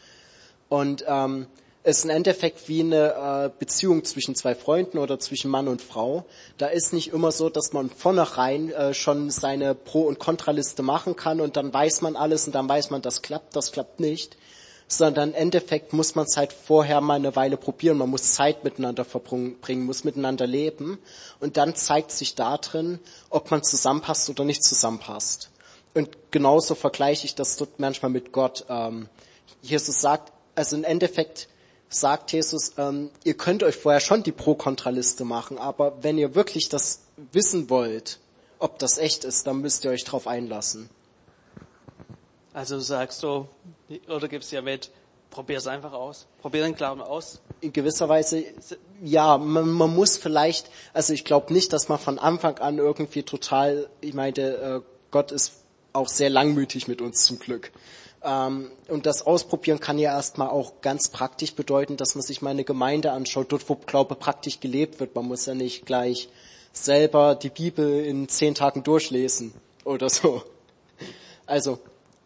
Und 0.68 1.04
ähm, 1.06 1.46
ist 1.84 2.04
im 2.04 2.10
Endeffekt 2.10 2.68
wie 2.68 2.80
eine 2.80 3.14
äh, 3.46 3.50
Beziehung 3.58 4.04
zwischen 4.04 4.34
zwei 4.34 4.54
Freunden 4.54 4.98
oder 4.98 5.18
zwischen 5.18 5.50
Mann 5.50 5.66
und 5.66 5.82
Frau. 5.82 6.24
Da 6.58 6.66
ist 6.66 6.92
nicht 6.92 7.12
immer 7.12 7.32
so, 7.32 7.48
dass 7.48 7.72
man 7.72 7.90
vornherein 7.90 8.70
äh, 8.70 8.94
schon 8.94 9.30
seine 9.30 9.74
Pro- 9.74 10.02
und 10.02 10.18
Kontraliste 10.18 10.82
machen 10.82 11.16
kann 11.16 11.40
und 11.40 11.56
dann 11.56 11.72
weiß 11.72 12.02
man 12.02 12.16
alles 12.16 12.46
und 12.46 12.54
dann 12.54 12.68
weiß 12.68 12.90
man, 12.90 13.02
das 13.02 13.22
klappt, 13.22 13.56
das 13.56 13.72
klappt 13.72 13.98
nicht. 13.98 14.36
Sondern 14.92 15.30
im 15.30 15.34
Endeffekt 15.34 15.92
muss 15.92 16.14
man 16.14 16.26
es 16.26 16.36
halt 16.36 16.52
vorher 16.52 17.00
mal 17.00 17.14
eine 17.14 17.34
Weile 17.34 17.56
probieren. 17.56 17.96
Man 17.96 18.10
muss 18.10 18.34
Zeit 18.34 18.62
miteinander 18.62 19.04
verbringen, 19.04 19.86
muss 19.86 20.04
miteinander 20.04 20.46
leben. 20.46 20.98
Und 21.40 21.56
dann 21.56 21.74
zeigt 21.74 22.10
sich 22.10 22.34
da 22.34 22.58
drin, 22.58 22.98
ob 23.30 23.50
man 23.50 23.62
zusammenpasst 23.62 24.28
oder 24.28 24.44
nicht 24.44 24.62
zusammenpasst. 24.62 25.50
Und 25.94 26.10
genauso 26.30 26.74
vergleiche 26.74 27.24
ich 27.24 27.34
das 27.34 27.56
dort 27.56 27.78
manchmal 27.78 28.10
mit 28.10 28.32
Gott. 28.32 28.66
Ähm, 28.68 29.08
Jesus 29.62 30.00
sagt, 30.00 30.32
also 30.54 30.76
im 30.76 30.84
Endeffekt, 30.84 31.48
sagt 31.88 32.32
Jesus, 32.32 32.72
ähm, 32.78 33.10
ihr 33.24 33.34
könnt 33.34 33.62
euch 33.62 33.76
vorher 33.76 34.00
schon 34.00 34.22
die 34.22 34.32
Pro-Kontra-Liste 34.32 35.24
machen, 35.24 35.58
aber 35.58 36.02
wenn 36.02 36.18
ihr 36.18 36.34
wirklich 36.34 36.68
das 36.68 37.00
wissen 37.32 37.70
wollt, 37.70 38.18
ob 38.58 38.78
das 38.78 38.98
echt 38.98 39.24
ist, 39.24 39.46
dann 39.46 39.60
müsst 39.60 39.84
ihr 39.84 39.90
euch 39.90 40.04
darauf 40.04 40.26
einlassen. 40.26 40.88
Also 42.54 42.78
sagst 42.80 43.22
du, 43.22 43.48
oder 44.08 44.28
gibst 44.28 44.52
du 44.52 44.56
ja 44.56 44.62
mit, 44.62 44.90
probier 45.30 45.58
es 45.58 45.66
einfach 45.66 45.92
aus. 45.92 46.26
Probier 46.40 46.62
den 46.62 46.74
Glauben 46.74 47.00
aus. 47.00 47.40
In 47.60 47.72
gewisser 47.72 48.08
Weise, 48.08 48.44
ja, 49.02 49.38
man, 49.38 49.70
man 49.70 49.94
muss 49.94 50.16
vielleicht, 50.16 50.70
also 50.92 51.12
ich 51.12 51.24
glaube 51.24 51.52
nicht, 51.52 51.72
dass 51.72 51.88
man 51.88 51.98
von 51.98 52.18
Anfang 52.18 52.58
an 52.58 52.78
irgendwie 52.78 53.22
total, 53.22 53.88
ich 54.00 54.14
meinte, 54.14 54.82
äh, 54.82 54.88
Gott 55.10 55.32
ist 55.32 55.52
auch 55.92 56.08
sehr 56.08 56.30
langmütig 56.30 56.88
mit 56.88 57.00
uns 57.00 57.24
zum 57.24 57.38
Glück. 57.38 57.72
Ähm, 58.24 58.70
und 58.88 59.06
das 59.06 59.26
Ausprobieren 59.26 59.80
kann 59.80 59.98
ja 59.98 60.14
erstmal 60.14 60.48
auch 60.48 60.80
ganz 60.80 61.08
praktisch 61.08 61.54
bedeuten, 61.54 61.96
dass 61.96 62.14
man 62.14 62.22
sich 62.22 62.42
mal 62.42 62.50
eine 62.50 62.64
Gemeinde 62.64 63.12
anschaut, 63.12 63.50
dort 63.50 63.68
wo 63.68 63.74
Glaube 63.74 64.14
praktisch 64.14 64.60
gelebt 64.60 65.00
wird. 65.00 65.14
Man 65.14 65.26
muss 65.26 65.46
ja 65.46 65.54
nicht 65.54 65.86
gleich 65.86 66.28
selber 66.72 67.34
die 67.34 67.50
Bibel 67.50 68.04
in 68.04 68.28
zehn 68.28 68.54
Tagen 68.54 68.82
durchlesen 68.82 69.52
oder 69.84 70.08
so. 70.08 70.42
Also 71.46 71.80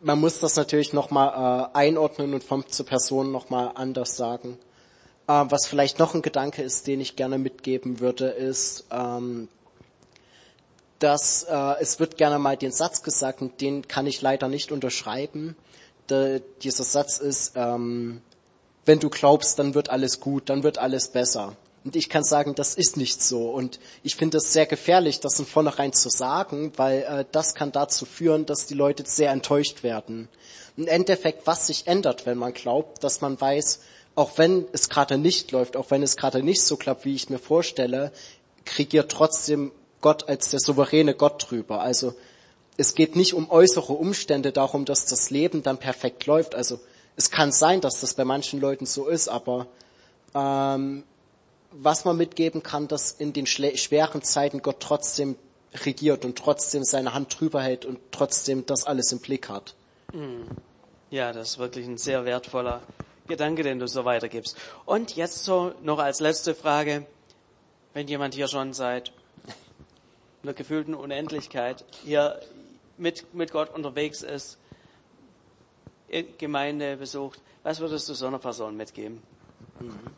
man 0.06 0.20
muss 0.20 0.38
das 0.38 0.54
natürlich 0.54 0.92
nochmal 0.92 1.72
äh, 1.74 1.76
einordnen 1.76 2.32
und 2.32 2.44
von 2.44 2.64
zur 2.68 2.86
Person 2.86 3.32
nochmal 3.32 3.72
anders 3.74 4.16
sagen. 4.16 4.56
Äh, 5.26 5.44
was 5.48 5.66
vielleicht 5.66 5.98
noch 5.98 6.14
ein 6.14 6.22
Gedanke 6.22 6.62
ist, 6.62 6.86
den 6.86 7.00
ich 7.00 7.16
gerne 7.16 7.38
mitgeben 7.38 7.98
würde, 7.98 8.28
ist, 8.28 8.84
ähm, 8.92 9.48
dass 11.00 11.42
äh, 11.42 11.74
es 11.80 11.98
wird 11.98 12.16
gerne 12.18 12.38
mal 12.38 12.56
den 12.56 12.70
Satz 12.70 13.02
gesagt, 13.02 13.42
und 13.42 13.60
den 13.60 13.88
kann 13.88 14.06
ich 14.06 14.22
leider 14.22 14.46
nicht 14.46 14.70
unterschreiben, 14.70 15.56
der, 16.08 16.38
dieser 16.62 16.84
Satz 16.84 17.18
ist, 17.18 17.54
ähm, 17.56 18.22
wenn 18.84 19.00
du 19.00 19.10
glaubst, 19.10 19.58
dann 19.58 19.74
wird 19.74 19.90
alles 19.90 20.20
gut, 20.20 20.48
dann 20.50 20.62
wird 20.62 20.78
alles 20.78 21.08
besser. 21.08 21.56
Und 21.86 21.94
ich 21.94 22.08
kann 22.08 22.24
sagen, 22.24 22.56
das 22.56 22.74
ist 22.74 22.96
nicht 22.96 23.22
so. 23.22 23.48
Und 23.48 23.78
ich 24.02 24.16
finde 24.16 24.38
es 24.38 24.52
sehr 24.52 24.66
gefährlich, 24.66 25.20
das 25.20 25.36
von 25.36 25.46
vornherein 25.46 25.92
zu 25.92 26.08
sagen, 26.08 26.72
weil 26.74 27.02
äh, 27.02 27.24
das 27.30 27.54
kann 27.54 27.70
dazu 27.70 28.06
führen, 28.06 28.44
dass 28.44 28.66
die 28.66 28.74
Leute 28.74 29.04
sehr 29.06 29.30
enttäuscht 29.30 29.84
werden. 29.84 30.28
Im 30.76 30.88
Endeffekt, 30.88 31.46
was 31.46 31.68
sich 31.68 31.86
ändert, 31.86 32.26
wenn 32.26 32.38
man 32.38 32.54
glaubt, 32.54 33.04
dass 33.04 33.20
man 33.20 33.40
weiß, 33.40 33.78
auch 34.16 34.36
wenn 34.36 34.66
es 34.72 34.88
gerade 34.88 35.16
nicht 35.16 35.52
läuft, 35.52 35.76
auch 35.76 35.92
wenn 35.92 36.02
es 36.02 36.16
gerade 36.16 36.42
nicht 36.42 36.60
so 36.60 36.76
klappt, 36.76 37.04
wie 37.04 37.14
ich 37.14 37.30
mir 37.30 37.38
vorstelle, 37.38 38.10
regiert 38.76 39.12
trotzdem 39.12 39.70
Gott 40.00 40.28
als 40.28 40.50
der 40.50 40.58
souveräne 40.58 41.14
Gott 41.14 41.46
drüber. 41.48 41.82
Also 41.82 42.14
es 42.76 42.96
geht 42.96 43.14
nicht 43.14 43.32
um 43.32 43.48
äußere 43.48 43.92
Umstände 43.92 44.50
darum, 44.50 44.86
dass 44.86 45.06
das 45.06 45.30
Leben 45.30 45.62
dann 45.62 45.78
perfekt 45.78 46.26
läuft. 46.26 46.56
Also 46.56 46.80
es 47.14 47.30
kann 47.30 47.52
sein, 47.52 47.80
dass 47.80 48.00
das 48.00 48.14
bei 48.14 48.24
manchen 48.24 48.60
Leuten 48.60 48.86
so 48.86 49.06
ist, 49.06 49.28
aber 49.28 49.68
ähm, 50.34 51.04
was 51.82 52.04
man 52.04 52.16
mitgeben 52.16 52.62
kann, 52.62 52.88
dass 52.88 53.12
in 53.12 53.32
den 53.32 53.46
schweren 53.46 54.22
Zeiten 54.22 54.62
Gott 54.62 54.80
trotzdem 54.80 55.36
regiert 55.84 56.24
und 56.24 56.38
trotzdem 56.38 56.84
seine 56.84 57.14
Hand 57.14 57.38
drüber 57.38 57.62
hält 57.62 57.84
und 57.84 57.98
trotzdem 58.12 58.66
das 58.66 58.84
alles 58.84 59.12
im 59.12 59.18
Blick 59.18 59.48
hat. 59.48 59.74
Hm. 60.12 60.48
Ja, 61.10 61.32
das 61.32 61.50
ist 61.50 61.58
wirklich 61.58 61.86
ein 61.86 61.98
sehr 61.98 62.24
wertvoller 62.24 62.82
Gedanke, 63.26 63.62
den 63.62 63.78
du 63.78 63.86
so 63.86 64.04
weitergibst. 64.04 64.56
Und 64.84 65.16
jetzt 65.16 65.44
so 65.44 65.72
noch 65.82 65.98
als 65.98 66.20
letzte 66.20 66.54
Frage, 66.54 67.06
wenn 67.92 68.08
jemand 68.08 68.34
hier 68.34 68.48
schon 68.48 68.72
seit 68.72 69.12
einer 70.42 70.54
gefühlten 70.54 70.94
Unendlichkeit 70.94 71.84
hier 72.04 72.40
mit, 72.96 73.34
mit 73.34 73.52
Gott 73.52 73.74
unterwegs 73.74 74.22
ist, 74.22 74.58
Gemeinde 76.38 76.96
besucht, 76.96 77.40
was 77.62 77.80
würdest 77.80 78.08
du 78.08 78.14
so 78.14 78.26
einer 78.26 78.38
Person 78.38 78.76
mitgeben? 78.76 79.22
Mhm. 79.80 80.14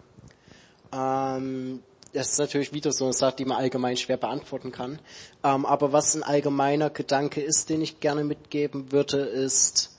Ähm, 0.92 1.82
das 2.12 2.30
ist 2.32 2.38
natürlich 2.38 2.72
wieder 2.72 2.90
so 2.92 3.04
eine 3.04 3.12
Sache, 3.12 3.36
die 3.36 3.44
man 3.44 3.58
allgemein 3.58 3.96
schwer 3.96 4.16
beantworten 4.16 4.72
kann. 4.72 4.98
Ähm, 5.44 5.66
aber 5.66 5.92
was 5.92 6.14
ein 6.14 6.22
allgemeiner 6.22 6.90
Gedanke 6.90 7.40
ist, 7.40 7.68
den 7.68 7.82
ich 7.82 8.00
gerne 8.00 8.24
mitgeben 8.24 8.92
würde, 8.92 9.18
ist, 9.18 9.98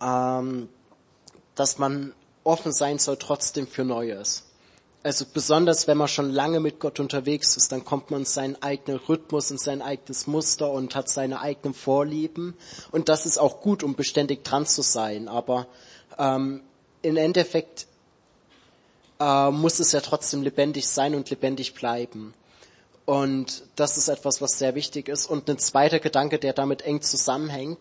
ähm, 0.00 0.68
dass 1.54 1.78
man 1.78 2.14
offen 2.44 2.72
sein 2.72 2.98
soll 2.98 3.16
trotzdem 3.18 3.66
für 3.66 3.84
Neues. 3.84 4.44
Also 5.04 5.24
besonders 5.32 5.88
wenn 5.88 5.98
man 5.98 6.08
schon 6.08 6.30
lange 6.30 6.60
mit 6.60 6.78
Gott 6.78 7.00
unterwegs 7.00 7.56
ist, 7.56 7.72
dann 7.72 7.84
kommt 7.84 8.10
man 8.10 8.20
in 8.20 8.26
seinen 8.26 8.62
eigenen 8.62 8.98
Rhythmus, 8.98 9.50
in 9.50 9.58
sein 9.58 9.82
eigenes 9.82 10.26
Muster 10.28 10.70
und 10.70 10.94
hat 10.94 11.08
seine 11.08 11.40
eigenen 11.40 11.74
Vorlieben. 11.74 12.54
Und 12.92 13.08
das 13.08 13.26
ist 13.26 13.38
auch 13.38 13.60
gut, 13.60 13.82
um 13.82 13.96
beständig 13.96 14.44
dran 14.44 14.64
zu 14.64 14.82
sein. 14.82 15.28
Aber 15.28 15.66
ähm, 16.18 16.62
im 17.02 17.16
Endeffekt 17.16 17.86
äh, 19.22 19.50
muss 19.50 19.78
es 19.78 19.92
ja 19.92 20.00
trotzdem 20.00 20.42
lebendig 20.42 20.88
sein 20.88 21.14
und 21.14 21.30
lebendig 21.30 21.74
bleiben. 21.74 22.34
Und 23.04 23.64
das 23.76 23.96
ist 23.96 24.08
etwas, 24.08 24.40
was 24.40 24.58
sehr 24.58 24.74
wichtig 24.74 25.08
ist. 25.08 25.26
Und 25.26 25.48
ein 25.48 25.58
zweiter 25.58 26.00
Gedanke, 26.00 26.38
der 26.38 26.52
damit 26.52 26.82
eng 26.82 27.02
zusammenhängt, 27.02 27.78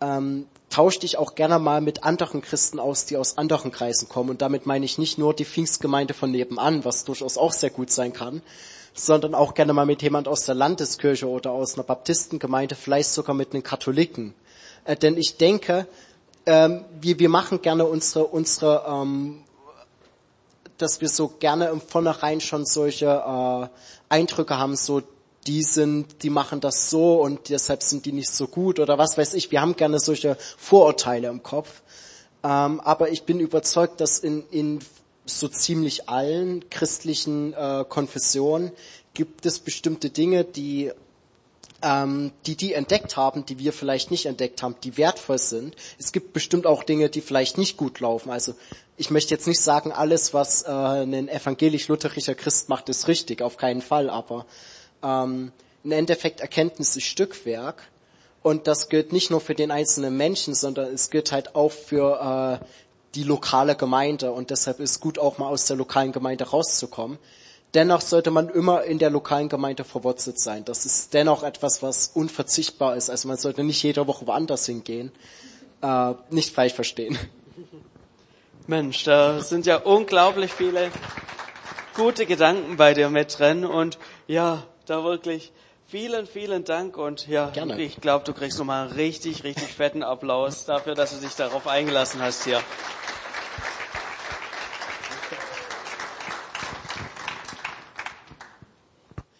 ähm, 0.00 0.46
tausch 0.70 0.98
dich 0.98 1.16
auch 1.18 1.34
gerne 1.34 1.58
mal 1.58 1.80
mit 1.80 2.04
anderen 2.04 2.42
Christen 2.42 2.78
aus, 2.78 3.06
die 3.06 3.16
aus 3.16 3.38
anderen 3.38 3.70
Kreisen 3.70 4.08
kommen. 4.08 4.30
Und 4.30 4.42
damit 4.42 4.66
meine 4.66 4.84
ich 4.84 4.98
nicht 4.98 5.18
nur 5.18 5.34
die 5.34 5.44
Pfingstgemeinde 5.44 6.14
von 6.14 6.30
nebenan, 6.30 6.84
was 6.84 7.04
durchaus 7.04 7.36
auch 7.38 7.52
sehr 7.52 7.70
gut 7.70 7.90
sein 7.90 8.12
kann, 8.12 8.42
sondern 8.94 9.34
auch 9.34 9.54
gerne 9.54 9.72
mal 9.72 9.86
mit 9.86 10.02
jemand 10.02 10.28
aus 10.28 10.44
der 10.44 10.54
Landeskirche 10.54 11.28
oder 11.28 11.52
aus 11.52 11.74
einer 11.74 11.84
Baptistengemeinde, 11.84 12.74
vielleicht 12.74 13.10
sogar 13.10 13.34
mit 13.34 13.52
einem 13.52 13.62
Katholiken. 13.62 14.34
Äh, 14.84 14.96
denn 14.96 15.16
ich 15.16 15.36
denke, 15.36 15.86
ähm, 16.46 16.84
wir, 17.00 17.18
wir 17.18 17.28
machen 17.28 17.62
gerne 17.62 17.84
unsere, 17.84 18.24
unsere 18.24 18.84
ähm, 18.88 19.42
dass 20.82 21.00
wir 21.00 21.08
so 21.08 21.28
gerne 21.28 21.68
im 21.68 21.80
Vornherein 21.80 22.40
schon 22.40 22.66
solche 22.66 23.06
äh, 23.06 23.68
Eindrücke 24.08 24.58
haben, 24.58 24.76
so 24.76 25.02
die 25.46 25.62
sind, 25.62 26.22
die 26.22 26.30
machen 26.30 26.60
das 26.60 26.90
so 26.90 27.20
und 27.20 27.48
deshalb 27.48 27.82
sind 27.82 28.06
die 28.06 28.12
nicht 28.12 28.30
so 28.30 28.46
gut 28.46 28.78
oder 28.78 28.98
was 28.98 29.18
weiß 29.18 29.34
ich. 29.34 29.50
Wir 29.50 29.60
haben 29.60 29.76
gerne 29.76 29.98
solche 29.98 30.36
Vorurteile 30.56 31.28
im 31.28 31.42
Kopf. 31.42 31.82
Ähm, 32.44 32.80
aber 32.80 33.10
ich 33.10 33.24
bin 33.24 33.40
überzeugt, 33.40 34.00
dass 34.00 34.18
in, 34.18 34.44
in 34.50 34.80
so 35.24 35.48
ziemlich 35.48 36.08
allen 36.08 36.68
christlichen 36.70 37.54
äh, 37.54 37.84
Konfessionen 37.88 38.72
gibt 39.14 39.46
es 39.46 39.58
bestimmte 39.58 40.10
Dinge, 40.10 40.44
die 40.44 40.92
ähm, 41.82 42.32
die 42.46 42.56
die 42.56 42.74
entdeckt 42.74 43.16
haben, 43.16 43.44
die 43.44 43.58
wir 43.58 43.72
vielleicht 43.72 44.10
nicht 44.10 44.26
entdeckt 44.26 44.62
haben, 44.62 44.76
die 44.84 44.96
wertvoll 44.96 45.38
sind. 45.38 45.76
Es 45.98 46.12
gibt 46.12 46.32
bestimmt 46.32 46.66
auch 46.66 46.84
Dinge, 46.84 47.10
die 47.10 47.20
vielleicht 47.20 47.58
nicht 47.58 47.76
gut 47.76 48.00
laufen. 48.00 48.30
Also 48.30 48.54
ich 48.96 49.10
möchte 49.10 49.34
jetzt 49.34 49.46
nicht 49.46 49.60
sagen, 49.60 49.92
alles, 49.92 50.32
was 50.32 50.62
äh, 50.62 50.70
ein 50.70 51.28
evangelisch-lutherischer 51.28 52.34
Christ 52.34 52.68
macht, 52.68 52.88
ist 52.88 53.08
richtig, 53.08 53.42
auf 53.42 53.56
keinen 53.56 53.82
Fall, 53.82 54.10
aber 54.10 54.46
ähm, 55.02 55.52
im 55.84 55.92
Endeffekt 55.92 56.40
Erkenntnis 56.40 56.96
ist 56.96 57.04
Stückwerk. 57.04 57.82
Und 58.42 58.66
das 58.66 58.88
gilt 58.88 59.12
nicht 59.12 59.30
nur 59.30 59.40
für 59.40 59.54
den 59.54 59.70
einzelnen 59.70 60.16
Menschen, 60.16 60.54
sondern 60.54 60.92
es 60.92 61.10
gilt 61.10 61.32
halt 61.32 61.54
auch 61.54 61.70
für 61.70 62.60
äh, 62.60 62.64
die 63.14 63.22
lokale 63.22 63.76
Gemeinde. 63.76 64.32
Und 64.32 64.50
deshalb 64.50 64.80
ist 64.80 65.00
gut 65.00 65.18
auch 65.18 65.38
mal 65.38 65.48
aus 65.48 65.66
der 65.66 65.76
lokalen 65.76 66.12
Gemeinde 66.12 66.44
rauszukommen. 66.44 67.18
Dennoch 67.74 68.02
sollte 68.02 68.30
man 68.30 68.50
immer 68.50 68.84
in 68.84 68.98
der 68.98 69.08
lokalen 69.08 69.48
Gemeinde 69.48 69.84
verwurzelt 69.84 70.38
sein. 70.38 70.64
Das 70.64 70.84
ist 70.84 71.14
dennoch 71.14 71.42
etwas, 71.42 71.82
was 71.82 72.08
unverzichtbar 72.08 72.96
ist. 72.96 73.08
Also 73.08 73.28
man 73.28 73.38
sollte 73.38 73.64
nicht 73.64 73.82
jede 73.82 74.06
Woche 74.06 74.26
woanders 74.26 74.66
hingehen. 74.66 75.10
Äh, 75.80 76.14
nicht 76.30 76.54
falsch 76.54 76.74
verstehen. 76.74 77.18
Mensch, 78.66 79.04
da 79.04 79.40
sind 79.40 79.66
ja 79.66 79.76
unglaublich 79.76 80.52
viele 80.52 80.90
gute 81.94 82.26
Gedanken 82.26 82.76
bei 82.76 82.94
dir 82.94 83.10
mit 83.10 83.38
drin 83.38 83.64
und 83.64 83.98
ja, 84.26 84.62
da 84.86 85.02
wirklich 85.02 85.52
vielen, 85.86 86.26
vielen 86.26 86.64
Dank 86.64 86.96
und 86.96 87.26
ja, 87.26 87.50
Gerne. 87.50 87.80
ich 87.80 88.00
glaube, 88.00 88.24
du 88.24 88.32
kriegst 88.32 88.58
nochmal 88.58 88.86
einen 88.86 88.96
richtig, 88.96 89.44
richtig 89.44 89.68
fetten 89.68 90.02
Applaus 90.02 90.64
dafür, 90.64 90.94
dass 90.94 91.10
du 91.10 91.24
dich 91.24 91.34
darauf 91.34 91.66
eingelassen 91.66 92.22
hast 92.22 92.44
hier. 92.44 92.60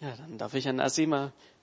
Ja, 0.03 0.13
dann 0.17 0.37
darf 0.37 0.53
ich 0.53 0.67
an 0.67 0.81
Asima 0.81 1.31